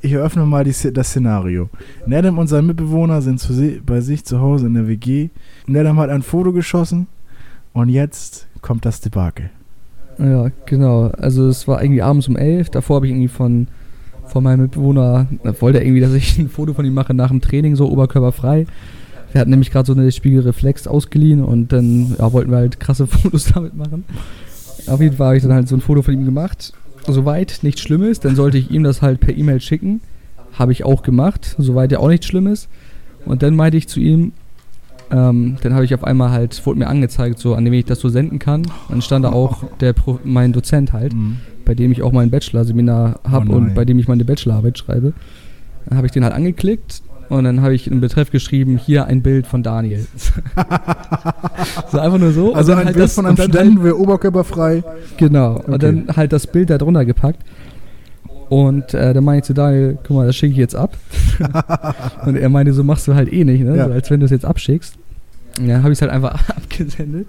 ich 0.00 0.12
eröffne 0.12 0.46
mal 0.46 0.64
die, 0.64 0.74
das 0.92 1.08
Szenario. 1.08 1.68
Nedem 2.06 2.38
und 2.38 2.46
sein 2.46 2.66
Mitbewohner 2.66 3.20
sind 3.22 3.40
zu 3.40 3.52
bei 3.84 4.00
sich 4.00 4.24
zu 4.24 4.40
Hause 4.40 4.66
in 4.66 4.74
der 4.74 4.86
WG. 4.86 5.30
Nedem 5.66 5.98
hat 5.98 6.10
ein 6.10 6.22
Foto 6.22 6.52
geschossen 6.52 7.06
und 7.72 7.88
jetzt 7.88 8.46
kommt 8.62 8.84
das 8.84 9.00
Debakel. 9.00 9.50
Ja, 10.18 10.50
genau. 10.66 11.06
Also 11.08 11.48
es 11.48 11.68
war 11.68 11.82
irgendwie 11.82 12.02
abends 12.02 12.28
um 12.28 12.36
elf. 12.36 12.70
Davor 12.70 12.96
habe 12.96 13.06
ich 13.06 13.12
irgendwie 13.12 13.28
von, 13.28 13.68
von 14.26 14.42
meinem 14.44 14.62
Mitbewohner, 14.62 15.26
da 15.42 15.60
wollte 15.60 15.78
er 15.78 15.84
irgendwie, 15.84 16.00
dass 16.00 16.12
ich 16.12 16.38
ein 16.38 16.48
Foto 16.48 16.74
von 16.74 16.84
ihm 16.84 16.94
mache 16.94 17.14
nach 17.14 17.28
dem 17.28 17.40
Training, 17.40 17.76
so 17.76 17.90
oberkörperfrei. 17.90 18.66
Wir 19.32 19.40
hatten 19.40 19.50
nämlich 19.50 19.70
gerade 19.70 19.86
so 19.86 19.92
eine 19.92 20.10
Spiegelreflex 20.10 20.86
ausgeliehen 20.86 21.44
und 21.44 21.72
dann 21.72 22.16
ja, 22.18 22.32
wollten 22.32 22.50
wir 22.50 22.58
halt 22.58 22.80
krasse 22.80 23.06
Fotos 23.08 23.52
damit 23.52 23.76
machen. 23.76 24.04
Auf 24.88 25.00
jeden 25.00 25.16
Fall 25.16 25.28
habe 25.28 25.36
ich 25.36 25.42
dann 25.42 25.52
halt 25.52 25.68
so 25.68 25.76
ein 25.76 25.80
Foto 25.80 26.02
von 26.02 26.14
ihm 26.14 26.24
gemacht. 26.24 26.72
Soweit 27.06 27.60
nichts 27.62 27.80
Schlimmes, 27.80 28.20
dann 28.20 28.36
sollte 28.36 28.58
ich 28.58 28.70
ihm 28.70 28.84
das 28.84 29.02
halt 29.02 29.20
per 29.20 29.36
E-Mail 29.36 29.60
schicken. 29.60 30.00
Habe 30.52 30.72
ich 30.72 30.84
auch 30.84 31.02
gemacht, 31.02 31.54
soweit 31.58 31.92
ja 31.92 31.98
auch 32.00 32.08
nichts 32.08 32.26
Schlimmes. 32.26 32.68
Und 33.24 33.42
dann 33.42 33.54
meinte 33.54 33.76
ich 33.76 33.88
zu 33.88 34.00
ihm, 34.00 34.32
ähm, 35.10 35.56
dann 35.62 35.74
habe 35.74 35.84
ich 35.84 35.94
auf 35.94 36.04
einmal 36.04 36.30
halt, 36.30 36.64
wurde 36.66 36.78
mir 36.78 36.86
angezeigt, 36.86 37.38
so 37.38 37.54
an 37.54 37.64
dem 37.64 37.72
ich 37.72 37.84
das 37.84 38.00
so 38.00 38.08
senden 38.08 38.38
kann. 38.38 38.66
Dann 38.88 39.00
stand 39.00 39.24
da 39.24 39.32
auch 39.32 39.64
der 39.80 39.92
Pro, 39.92 40.18
mein 40.24 40.52
Dozent 40.52 40.92
halt, 40.92 41.14
bei 41.64 41.74
dem 41.74 41.92
ich 41.92 42.02
auch 42.02 42.12
mein 42.12 42.30
Bachelor-Seminar 42.30 43.20
habe 43.28 43.50
Oh 43.50 43.56
und 43.56 43.74
bei 43.74 43.84
dem 43.84 43.98
ich 43.98 44.08
meine 44.08 44.24
Bachelorarbeit 44.24 44.78
schreibe. 44.78 45.12
Dann 45.86 45.96
habe 45.96 46.06
ich 46.06 46.12
den 46.12 46.24
halt 46.24 46.34
angeklickt 46.34 47.02
Und 47.28 47.44
dann 47.44 47.60
habe 47.62 47.74
ich 47.74 47.90
im 47.90 48.00
Betreff 48.00 48.30
geschrieben, 48.30 48.78
hier 48.78 49.04
ein 49.06 49.22
Bild 49.22 49.46
von 49.46 49.62
Daniel. 49.62 50.06
so 51.92 51.98
einfach 51.98 52.18
nur 52.18 52.32
so. 52.32 52.54
Also 52.54 52.72
ein 52.72 52.78
halt 52.78 52.94
Bild 52.94 53.04
das- 53.04 53.14
von 53.14 53.26
einem 53.26 53.36
Studenten, 53.36 53.84
wir 53.84 53.98
oberkörperfrei. 53.98 54.82
Genau. 55.18 55.56
Okay. 55.56 55.70
Und 55.72 55.82
dann 55.82 56.06
halt 56.16 56.32
das 56.32 56.46
Bild 56.46 56.70
da 56.70 56.78
drunter 56.78 57.04
gepackt. 57.04 57.40
Und 58.48 58.94
äh, 58.94 59.12
dann 59.12 59.24
meinte 59.24 59.40
ich 59.40 59.44
zu 59.44 59.54
Daniel, 59.54 59.98
guck 60.06 60.16
mal, 60.16 60.26
das 60.26 60.36
schicke 60.36 60.52
ich 60.52 60.58
jetzt 60.58 60.74
ab. 60.74 60.96
und 62.26 62.36
er 62.36 62.48
meinte, 62.48 62.72
so 62.72 62.82
machst 62.82 63.06
du 63.06 63.14
halt 63.14 63.30
eh 63.30 63.44
nicht, 63.44 63.62
ne? 63.62 63.76
Ja. 63.76 63.86
So, 63.88 63.92
als 63.92 64.10
wenn 64.10 64.20
du 64.20 64.24
es 64.24 64.30
jetzt 64.32 64.46
abschickst. 64.46 64.94
Dann 65.66 65.82
habe 65.82 65.92
ich 65.92 65.98
es 65.98 66.02
halt 66.02 66.10
einfach 66.12 66.48
abgesendet. 66.56 67.26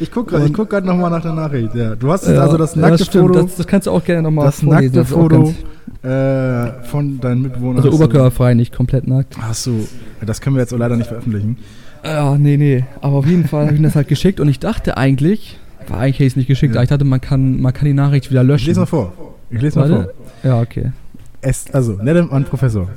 Ich 0.00 0.10
gucke 0.10 0.30
gerade 0.36 0.50
guck 0.50 0.70
grad 0.70 0.84
nochmal 0.84 1.10
nach 1.10 1.22
der 1.22 1.32
Nachricht. 1.34 1.74
Ja. 1.74 1.94
Du 1.94 2.10
hast 2.10 2.26
jetzt 2.26 2.36
Ja, 2.36 2.42
also 2.42 2.56
das 2.56 2.74
ja, 2.74 2.80
nackte 2.82 3.04
stimmt. 3.04 3.28
Foto, 3.28 3.42
Das, 3.42 3.56
das 3.56 3.66
kannst 3.66 3.86
du 3.86 3.90
auch 3.90 4.04
gerne 4.04 4.22
nochmal 4.22 4.46
das 4.46 4.60
vorlesen. 4.60 4.96
nackte 4.96 5.14
auch 5.14 5.20
Foto 5.20 5.54
äh, 6.02 6.82
von 6.84 7.20
deinen 7.20 7.42
Mitbewohnern. 7.42 7.84
Also 7.84 7.92
oberkörperfrei, 7.92 8.54
nicht 8.54 8.74
komplett 8.74 9.06
nackt. 9.06 9.36
Ach 9.40 9.54
so, 9.54 9.86
das 10.24 10.40
können 10.40 10.56
wir 10.56 10.60
jetzt 10.60 10.72
leider 10.72 10.96
nicht 10.96 11.08
veröffentlichen. 11.08 11.58
Ja, 12.04 12.36
nee, 12.38 12.56
nee. 12.56 12.84
Aber 13.00 13.16
auf 13.16 13.26
jeden 13.26 13.46
Fall 13.48 13.64
habe 13.64 13.72
ich 13.74 13.80
ihm 13.80 13.84
das 13.84 13.96
halt 13.96 14.08
geschickt 14.08 14.38
und 14.40 14.48
ich 14.48 14.60
dachte 14.60 14.96
eigentlich, 14.96 15.58
war 15.88 15.98
eigentlich 15.98 16.16
hätte 16.16 16.24
ich 16.24 16.32
es 16.32 16.36
nicht 16.36 16.46
geschickt, 16.46 16.74
Ja. 16.74 16.80
aber 16.80 16.84
ich 16.84 16.90
dachte, 16.90 17.04
man 17.04 17.20
kann, 17.20 17.60
man 17.60 17.72
kann 17.72 17.86
die 17.86 17.94
Nachricht 17.94 18.30
wieder 18.30 18.42
Ich 18.42 18.48
löschen. 18.48 18.66
lese 18.68 18.80
mal 18.80 18.86
vor. 18.86 19.12
Ich 19.50 19.60
lese 19.60 19.78
mal 19.78 19.88
vor. 19.88 20.06
Ja, 20.42 20.60
okay. 20.60 20.92
Es, 21.40 21.66
also, 21.72 21.92
nett 21.94 22.16
an 22.30 22.44
Professor. 22.44 22.88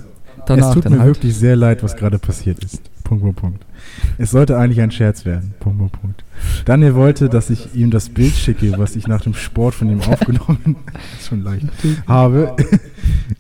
Danach 0.46 0.70
es 0.70 0.74
tut 0.76 0.90
mir 0.90 0.98
halt. 1.00 1.08
wirklich 1.08 1.36
sehr 1.36 1.56
leid, 1.56 1.84
was 1.84 1.96
gerade 1.96 2.18
passiert 2.18 2.64
ist. 2.64 2.82
Punkt, 3.04 3.24
Punkt, 3.24 3.40
Punkt. 3.40 3.66
Es 4.18 4.32
sollte 4.32 4.58
eigentlich 4.58 4.82
ein 4.82 4.92
Scherz 4.92 5.26
werden. 5.26 5.54
Punkt, 5.60 5.80
Punkt, 5.80 6.02
Punkt. 6.02 6.24
Daniel 6.66 6.96
wollte, 6.96 7.30
dass 7.30 7.50
ich 7.50 7.74
ihm 7.74 7.92
das 7.92 8.10
Bild 8.10 8.34
schicke, 8.34 8.78
was 8.78 8.96
ich 8.96 9.08
nach 9.08 9.22
dem 9.22 9.34
Sport 9.34 9.76
von 9.76 9.90
ihm 9.90 10.02
aufgenommen 10.02 10.76
schon 11.28 11.44
leicht, 11.44 11.68
habe. 12.08 12.56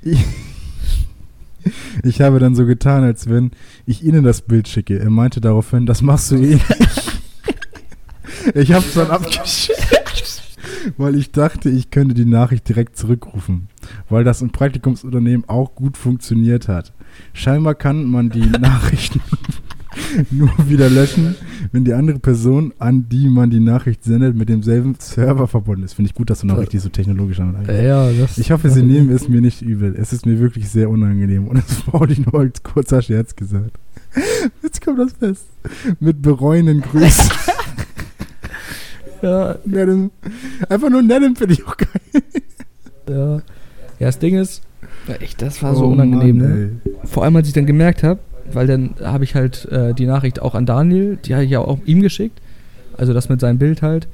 Ich, 0.02 0.24
ich 2.04 2.22
habe 2.22 2.39
dann 2.39 2.56
so 2.56 2.66
getan, 2.66 3.04
als 3.04 3.28
wenn 3.28 3.52
ich 3.86 4.04
Ihnen 4.04 4.24
das 4.24 4.41
Bild 4.41 4.68
schicke. 4.68 5.00
Er 5.00 5.10
meinte 5.10 5.41
daraufhin, 5.41 5.86
das 5.86 6.02
machst 6.02 6.32
du 6.32 6.36
eh 6.36 6.56
nicht. 6.56 6.66
Ich 8.56 8.72
habe 8.72 8.86
es 8.86 8.93
dann 8.93 9.12
abgeschickt, 9.12 10.43
weil 10.97 11.16
ich 11.16 11.32
dachte, 11.32 11.70
ich 11.70 11.91
könnte 11.91 12.16
die 12.16 12.26
Nachricht 12.26 12.68
direkt 12.70 12.97
zurückrufen, 12.97 13.68
weil 14.10 14.24
das 14.24 14.41
im 14.41 14.52
Praktikumsunternehmen 14.52 15.47
auch 15.50 15.76
gut 15.76 15.97
funktioniert 15.97 16.68
hat. 16.68 16.93
Scheinbar 17.34 17.76
kann 17.76 18.06
man 18.06 18.30
die 18.30 18.47
Nachrichten 18.47 19.22
nur 20.31 20.49
wieder 20.67 20.89
löschen, 20.89 21.35
wenn 21.71 21.83
die 21.83 21.93
andere 21.93 22.19
Person, 22.19 22.73
an 22.79 23.07
die 23.09 23.27
man 23.29 23.49
die 23.49 23.59
Nachricht 23.59 24.03
sendet, 24.03 24.35
mit 24.35 24.47
demselben 24.49 24.95
Server 24.99 25.47
verbunden 25.47 25.83
ist. 25.83 25.93
Finde 25.93 26.09
ich 26.09 26.15
gut, 26.15 26.29
dass 26.29 26.41
du 26.41 26.47
noch 26.47 26.57
richtig 26.59 26.81
so 26.81 26.89
technologisch 26.89 27.37
damit 27.37 27.55
eingehst. 27.57 27.83
Ja, 27.83 28.11
das 28.11 28.37
Ich 28.37 28.51
hoffe, 28.51 28.69
Sie 28.69 28.83
nehmen 28.83 29.09
es 29.09 29.27
mir 29.27 29.41
nicht 29.41 29.61
übel. 29.61 29.95
Es 29.97 30.13
ist 30.13 30.25
mir 30.25 30.39
wirklich 30.39 30.69
sehr 30.69 30.89
unangenehm 30.89 31.47
und 31.47 31.57
es 31.67 31.91
wurde 31.91 32.15
nur 32.21 32.39
als 32.41 32.61
kurzer 32.63 33.01
Scherz 33.01 33.35
gesagt. 33.35 33.71
Jetzt 34.63 34.81
kommt 34.83 34.99
das 34.99 35.13
fest. 35.13 35.45
Mit 35.99 36.21
bereuenden 36.21 36.81
Grüßen. 36.81 37.29
Ja, 39.21 39.55
Nedem. 39.65 40.11
Einfach 40.69 40.89
nur 40.89 41.01
Nedem 41.01 41.35
finde 41.35 41.53
ich 41.53 41.65
auch 41.67 41.75
geil. 41.77 42.23
ja. 43.09 43.35
Ja, 43.99 44.07
das 44.07 44.17
Ding 44.19 44.37
ist, 44.37 44.61
ja, 45.09 45.15
echt, 45.15 45.41
das 45.41 45.61
war 45.61 45.75
so 45.75 45.85
Oh 45.85 45.91
unangenehm. 45.91 46.37
Mann, 46.37 46.47
ne? 46.47 46.71
Vor 47.03 47.23
allem, 47.25 47.35
als 47.35 47.47
ich 47.49 47.53
dann 47.53 47.65
gemerkt 47.65 48.01
habe, 48.03 48.19
weil 48.54 48.68
dann 48.68 48.91
habe 49.04 49.24
ich 49.24 49.36
halt 49.36 49.66
äh, 49.72 49.93
die 49.93 50.06
Nachricht 50.06 50.41
auch 50.41 50.56
an 50.56 50.66
Daniel, 50.66 51.18
die 51.26 51.34
habe 51.36 51.43
ich 51.45 51.52
ja 51.52 51.60
auch 51.60 51.80
ihm 51.86 52.02
geschickt. 52.02 52.39
Also 52.97 53.14
das 53.14 53.30
mit 53.30 53.39
seinem 53.39 53.58
Bild 53.58 53.82
halt. 53.82 54.08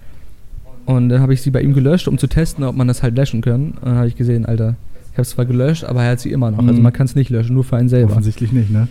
Und 0.86 1.10
dann 1.10 1.22
habe 1.22 1.34
ich 1.34 1.42
sie 1.42 1.50
bei 1.52 1.62
ihm 1.62 1.74
gelöscht, 1.74 2.08
um 2.08 2.18
zu 2.18 2.28
testen, 2.28 2.64
ob 2.64 2.76
man 2.76 2.88
das 2.88 3.02
halt 3.02 3.16
löschen 3.16 3.42
kann. 3.42 3.72
Und 3.72 3.86
dann 3.86 3.96
habe 3.96 4.08
ich 4.08 4.16
gesehen, 4.16 4.46
Alter, 4.46 4.76
ich 5.08 5.14
habe 5.14 5.24
es 5.24 5.30
zwar 5.32 5.46
gelöscht, 5.46 5.84
aber 5.84 6.04
er 6.04 6.12
hat 6.12 6.20
sie 6.20 6.32
immer 6.32 6.52
noch. 6.52 6.60
Also 6.60 6.74
Mhm. 6.74 6.82
man 6.84 6.94
kann 6.94 7.06
es 7.06 7.16
nicht 7.16 7.30
löschen, 7.32 7.56
nur 7.56 7.64
für 7.64 7.78
einen 7.78 7.90
selber. 7.90 8.12
Offensichtlich 8.12 8.52
nicht, 8.52 8.70
ne? 8.70 8.88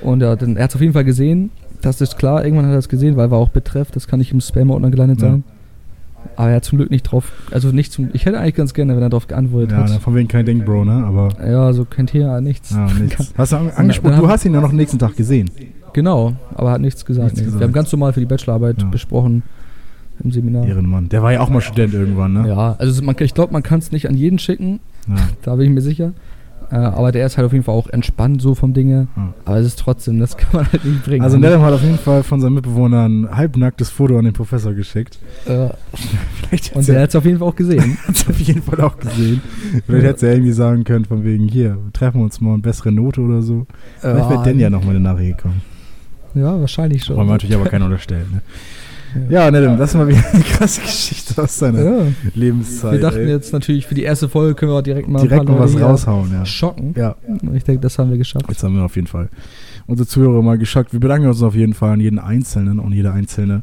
Und 0.00 0.20
ja, 0.22 0.36
dann, 0.36 0.56
er 0.56 0.64
hat 0.64 0.70
es 0.70 0.76
auf 0.76 0.80
jeden 0.80 0.94
Fall 0.94 1.04
gesehen. 1.04 1.50
Das 1.82 2.00
ist 2.00 2.16
klar, 2.16 2.44
irgendwann 2.44 2.66
hat 2.66 2.72
er 2.72 2.78
es 2.78 2.88
gesehen, 2.88 3.16
weil 3.16 3.30
war 3.30 3.38
auch 3.38 3.50
Betreff, 3.50 3.90
das 3.90 4.06
kann 4.08 4.20
nicht 4.20 4.32
im 4.32 4.40
Spam-Ordner 4.40 4.90
gelandet 4.90 5.20
Ja. 5.20 5.28
sein. 5.30 5.44
Aber 6.36 6.50
er 6.50 6.56
hat 6.56 6.64
zum 6.64 6.78
Glück 6.78 6.90
nicht 6.90 7.02
drauf, 7.02 7.32
also 7.50 7.68
nicht 7.72 7.92
zum, 7.92 8.10
ich 8.12 8.24
hätte 8.26 8.38
eigentlich 8.38 8.54
ganz 8.54 8.72
gerne, 8.74 8.94
wenn 8.94 9.02
er 9.02 9.08
darauf 9.10 9.26
geantwortet 9.26 9.72
Ja, 9.72 9.78
hat. 9.78 9.90
ne, 9.90 9.98
von 10.00 10.14
wegen 10.14 10.28
kein 10.28 10.46
Ding, 10.46 10.64
Bro, 10.64 10.84
ne? 10.84 11.04
Aber 11.04 11.28
Ja, 11.44 11.72
so 11.72 11.84
kein 11.84 12.06
Thema, 12.06 12.40
nichts. 12.40 12.70
ja, 12.70 12.86
nichts. 13.00 13.32
Hast 13.36 13.52
du 13.52 13.56
angesprochen? 13.56 14.16
Du 14.18 14.28
hast 14.28 14.44
ihn 14.44 14.54
ja 14.54 14.60
noch 14.60 14.70
am 14.70 14.76
nächsten 14.76 14.98
Tag 14.98 15.16
gesehen. 15.16 15.50
Genau, 15.94 16.34
aber 16.54 16.70
hat 16.70 16.80
nichts 16.80 17.04
gesagt. 17.04 17.24
Nichts 17.26 17.40
nee. 17.40 17.44
gesagt. 17.46 17.60
Wir 17.60 17.66
haben 17.66 17.72
ganz 17.72 17.90
normal 17.90 18.12
für 18.12 18.20
die 18.20 18.26
Bachelorarbeit 18.26 18.82
Ja. 18.82 18.88
besprochen 18.88 19.42
im 20.22 20.30
Seminar. 20.32 20.66
Ehrenmann. 20.66 21.08
Der 21.08 21.22
war 21.22 21.32
ja 21.32 21.40
auch 21.40 21.48
mal 21.48 21.60
Student 21.60 21.94
irgendwann, 21.94 22.32
ne? 22.34 22.48
Ja, 22.48 22.76
also 22.78 23.02
man, 23.02 23.16
ich 23.20 23.34
glaube, 23.34 23.52
man 23.52 23.62
kann 23.62 23.78
es 23.78 23.90
nicht 23.92 24.08
an 24.08 24.14
jeden 24.14 24.38
schicken, 24.38 24.80
Ja. 25.08 25.14
da 25.42 25.56
bin 25.56 25.66
ich 25.68 25.72
mir 25.72 25.80
sicher. 25.80 26.12
Äh, 26.70 26.76
aber 26.76 27.12
der 27.12 27.26
ist 27.26 27.36
halt 27.36 27.46
auf 27.46 27.52
jeden 27.52 27.64
Fall 27.64 27.74
auch 27.74 27.88
entspannt 27.88 28.42
so 28.42 28.54
vom 28.54 28.74
Dinge. 28.74 29.08
Ja. 29.16 29.34
Aber 29.44 29.56
es 29.56 29.66
ist 29.66 29.78
trotzdem, 29.78 30.18
das 30.18 30.36
kann 30.36 30.50
man 30.52 30.72
halt 30.72 30.84
nicht 30.84 31.04
bringen. 31.04 31.22
Also 31.22 31.38
Nedem 31.38 31.62
hat 31.62 31.72
auf 31.72 31.82
jeden 31.82 31.98
Fall 31.98 32.22
von 32.22 32.40
seinem 32.40 32.54
Mitbewohner 32.54 33.08
ein 33.08 33.28
halbnacktes 33.30 33.90
Foto 33.90 34.18
an 34.18 34.24
den 34.24 34.34
Professor 34.34 34.74
geschickt. 34.74 35.18
äh, 35.46 35.68
und 36.74 36.88
der 36.88 37.02
hat 37.02 37.10
es 37.10 37.16
auf 37.16 37.24
jeden 37.24 37.38
Fall 37.38 37.48
auch 37.48 37.56
gesehen. 37.56 37.98
hat 38.06 38.14
es 38.14 38.28
auf 38.28 38.38
jeden 38.38 38.62
Fall 38.62 38.80
auch 38.80 38.98
gesehen. 38.98 39.40
Vielleicht 39.86 40.06
hätte 40.06 40.26
er 40.26 40.34
irgendwie 40.34 40.52
sagen 40.52 40.84
können, 40.84 41.04
von 41.04 41.24
wegen, 41.24 41.48
hier, 41.48 41.78
treffen 41.92 42.20
wir 42.20 42.24
uns 42.24 42.40
mal 42.40 42.54
eine 42.54 42.62
bessere 42.62 42.92
Note 42.92 43.20
oder 43.20 43.42
so. 43.42 43.66
Vielleicht 44.00 44.30
wäre 44.30 44.42
denn 44.44 44.60
ja 44.60 44.70
noch 44.70 44.84
mal 44.84 44.90
eine 44.90 45.00
Nachricht 45.00 45.38
gekommen. 45.38 45.62
Ja, 46.34 46.60
wahrscheinlich 46.60 47.04
schon. 47.04 47.16
Wollen 47.16 47.28
wir 47.28 47.32
natürlich 47.32 47.56
aber 47.56 47.68
keiner 47.68 47.86
unterstellen, 47.86 48.26
ne? 48.32 48.42
Ja, 49.30 49.50
Nedem, 49.50 49.78
das 49.78 49.90
ist 49.90 49.96
mal 49.96 50.08
wieder 50.08 50.22
eine 50.32 50.42
krasse 50.42 50.80
Geschichte 50.82 51.42
aus 51.42 51.58
seiner 51.58 51.82
ja. 51.82 52.02
Lebenszeit. 52.34 52.92
Wir 52.92 53.00
dachten 53.00 53.18
ey. 53.20 53.28
jetzt 53.28 53.52
natürlich, 53.52 53.86
für 53.86 53.94
die 53.94 54.02
erste 54.02 54.28
Folge 54.28 54.54
können 54.54 54.72
wir 54.72 54.76
auch 54.78 54.82
direkt 54.82 55.08
mal 55.08 55.20
direkt 55.22 55.48
mal 55.48 55.58
was 55.58 55.78
raushauen, 55.80 56.32
ja. 56.32 56.44
schocken. 56.44 56.94
Ja, 56.96 57.16
Ich 57.54 57.64
denke, 57.64 57.80
das 57.80 57.98
haben 57.98 58.10
wir 58.10 58.18
geschafft. 58.18 58.46
jetzt 58.48 58.62
haben 58.62 58.74
wir 58.76 58.84
auf 58.84 58.96
jeden 58.96 59.06
Fall 59.08 59.28
unsere 59.86 60.06
Zuhörer 60.06 60.42
mal 60.42 60.58
geschockt. 60.58 60.92
Wir 60.92 61.00
bedanken 61.00 61.26
uns 61.28 61.42
auf 61.42 61.54
jeden 61.54 61.74
Fall 61.74 61.92
an 61.92 62.00
jeden 62.00 62.18
Einzelnen 62.18 62.78
und 62.78 62.92
jede 62.92 63.10
Einzelne, 63.12 63.62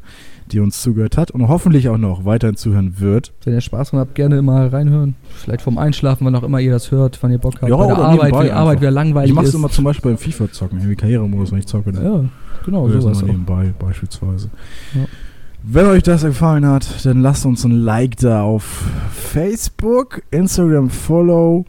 die 0.51 0.59
uns 0.59 0.81
zugehört 0.81 1.17
hat 1.17 1.31
und 1.31 1.47
hoffentlich 1.47 1.89
auch 1.89 1.97
noch 1.97 2.25
weiterhin 2.25 2.55
zuhören 2.55 2.99
wird. 2.99 3.31
Wenn 3.43 3.53
ihr 3.53 3.61
Spaß 3.61 3.91
dran 3.91 3.99
habt, 3.99 4.15
gerne 4.15 4.41
mal 4.41 4.67
reinhören. 4.67 5.15
Vielleicht 5.35 5.61
vorm 5.61 5.77
Einschlafen, 5.77 6.25
wann 6.25 6.35
auch 6.35 6.43
immer 6.43 6.59
ihr 6.59 6.71
das 6.71 6.91
hört, 6.91 7.19
wann 7.21 7.31
ihr 7.31 7.37
Bock 7.37 7.55
habt. 7.61 7.69
Ja, 7.69 7.77
Bei 7.77 7.87
der 7.87 7.97
Arbeit, 7.97 8.33
wenn 8.33 8.43
die 8.45 8.51
Arbeit 8.51 8.81
wieder 8.81 8.91
langweilig 8.91 9.29
Ich 9.29 9.35
mache 9.35 9.45
es 9.45 9.49
ist. 9.49 9.55
immer 9.55 9.69
zum 9.69 9.83
Beispiel 9.85 10.11
beim 10.11 10.17
FIFA-Zocken, 10.17 10.79
irgendwie 10.79 10.95
Karrieremodus, 10.95 11.51
wenn 11.51 11.59
ich 11.59 11.67
zocke. 11.67 11.91
Dann 11.91 12.03
Ja, 12.03 12.23
genau, 12.65 12.89
sowas 12.89 13.19
so 13.19 13.25
auch. 13.25 13.29
nebenbei 13.29 13.73
beispielsweise. 13.77 14.49
Ja. 14.95 15.01
Wenn 15.68 15.88
euch 15.88 16.03
das 16.03 16.22
gefallen 16.22 16.63
hat, 16.68 17.03
dann 17.05 17.24
lasst 17.24 17.43
uns 17.43 17.63
ein 17.63 17.72
Like 17.72 18.18
da 18.18 18.43
auf 18.43 18.84
Facebook, 19.11 20.22
Instagram 20.30 20.91
Follow 20.91 21.66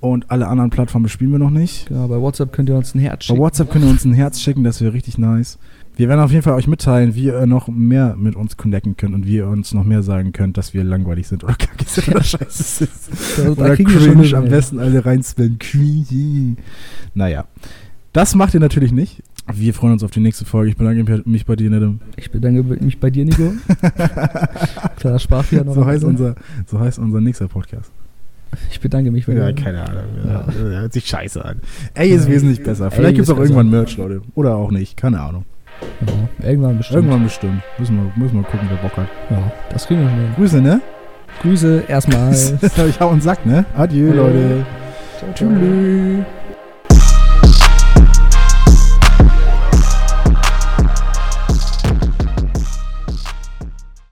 und 0.00 0.28
alle 0.28 0.48
anderen 0.48 0.70
Plattformen 0.70 1.04
bespielen 1.04 1.30
wir 1.30 1.38
noch 1.38 1.50
nicht. 1.50 1.86
Genau, 1.86 2.08
bei 2.08 2.20
WhatsApp 2.20 2.52
könnt 2.52 2.68
ihr 2.68 2.76
uns 2.76 2.96
ein 2.96 2.98
Herz 2.98 3.20
Bei 3.20 3.24
schicken. 3.26 3.38
WhatsApp 3.38 3.70
könnt 3.70 3.84
ihr 3.84 3.90
uns 3.92 4.04
ein 4.04 4.12
Herz 4.12 4.40
schicken, 4.40 4.64
das 4.64 4.80
wäre 4.80 4.92
richtig 4.92 5.18
nice. 5.18 5.60
Wir 5.94 6.08
werden 6.08 6.20
auf 6.20 6.32
jeden 6.32 6.42
Fall 6.42 6.54
euch 6.54 6.66
mitteilen, 6.66 7.14
wie 7.14 7.26
ihr 7.26 7.46
noch 7.46 7.68
mehr 7.68 8.16
mit 8.16 8.34
uns 8.34 8.56
connecten 8.56 8.96
könnt 8.96 9.14
und 9.14 9.24
wie 9.24 9.36
ihr 9.36 9.46
uns 9.46 9.72
noch 9.72 9.84
mehr 9.84 10.02
sagen 10.02 10.32
könnt, 10.32 10.58
dass 10.58 10.74
wir 10.74 10.82
langweilig 10.82 11.28
sind 11.28 11.44
oder 11.44 11.54
kacke 11.58 11.84
sind 11.86 12.08
oder 12.08 12.24
scheiße 12.24 12.86
sind. 12.86 13.50
Oder 13.56 13.76
schon 13.76 13.84
cringe, 13.86 14.36
am 14.36 14.48
besten 14.48 14.80
alle 14.80 15.06
reinspellen. 15.06 16.56
Naja, 17.14 17.44
das 18.12 18.34
macht 18.34 18.54
ihr 18.54 18.60
natürlich 18.60 18.90
nicht. 18.90 19.22
Wir 19.52 19.74
freuen 19.74 19.94
uns 19.94 20.04
auf 20.04 20.10
die 20.10 20.20
nächste 20.20 20.44
Folge. 20.44 20.70
Ich 20.70 20.76
bedanke 20.76 21.22
mich 21.24 21.46
bei 21.46 21.56
dir, 21.56 21.70
Nedem. 21.70 22.00
Ich 22.16 22.30
bedanke 22.30 22.62
mich 22.62 23.00
bei 23.00 23.10
dir, 23.10 23.24
Nico. 23.24 23.52
Kleiner 24.98 25.18
Sprachfehler 25.18 25.64
noch. 25.64 25.74
So 25.74 25.86
heißt, 25.86 26.04
unser, 26.04 26.34
so 26.66 26.78
heißt 26.78 26.98
unser 26.98 27.20
nächster 27.20 27.48
Podcast. 27.48 27.90
Ich 28.70 28.80
bedanke 28.80 29.10
mich 29.10 29.26
bei 29.26 29.34
dir. 29.34 29.52
keine 29.54 29.82
Ahnung. 29.84 30.04
Ja. 30.24 30.46
Ja. 30.46 30.80
Hört 30.80 30.92
sich 30.92 31.06
scheiße 31.06 31.44
an. 31.44 31.60
Ey 31.94 32.10
ist 32.10 32.28
wesentlich 32.28 32.62
besser. 32.62 32.90
Vielleicht 32.90 33.16
gibt 33.16 33.28
es 33.28 33.34
auch 33.34 33.38
irgendwann 33.38 33.70
Merch, 33.70 33.96
Leute. 33.96 34.22
Oder 34.34 34.56
auch 34.56 34.70
nicht. 34.70 34.96
Keine 34.96 35.20
Ahnung. 35.20 35.44
Ja, 36.40 36.48
irgendwann 36.48 36.78
bestimmt. 36.78 36.96
Irgendwann 36.96 37.24
bestimmt. 37.24 37.62
Müssen 37.78 37.96
wir, 37.96 38.12
müssen 38.22 38.36
wir 38.36 38.42
gucken, 38.42 38.68
wer 38.68 38.76
Bock 38.78 38.96
hat. 38.96 39.08
Ja, 39.30 39.52
das 39.70 39.86
kriegen 39.86 40.00
wir 40.00 40.08
schon 40.08 40.18
hin. 40.18 40.30
Grüße, 40.36 40.60
ne? 40.60 40.80
Grüße 41.42 41.84
erstmal. 41.88 42.32
ich 42.88 43.00
hau 43.00 43.10
einen 43.10 43.20
Sack, 43.20 43.46
ne? 43.46 43.64
Adieu, 43.76 44.12
Leute. 44.12 44.66
Tschüss. 45.34 46.24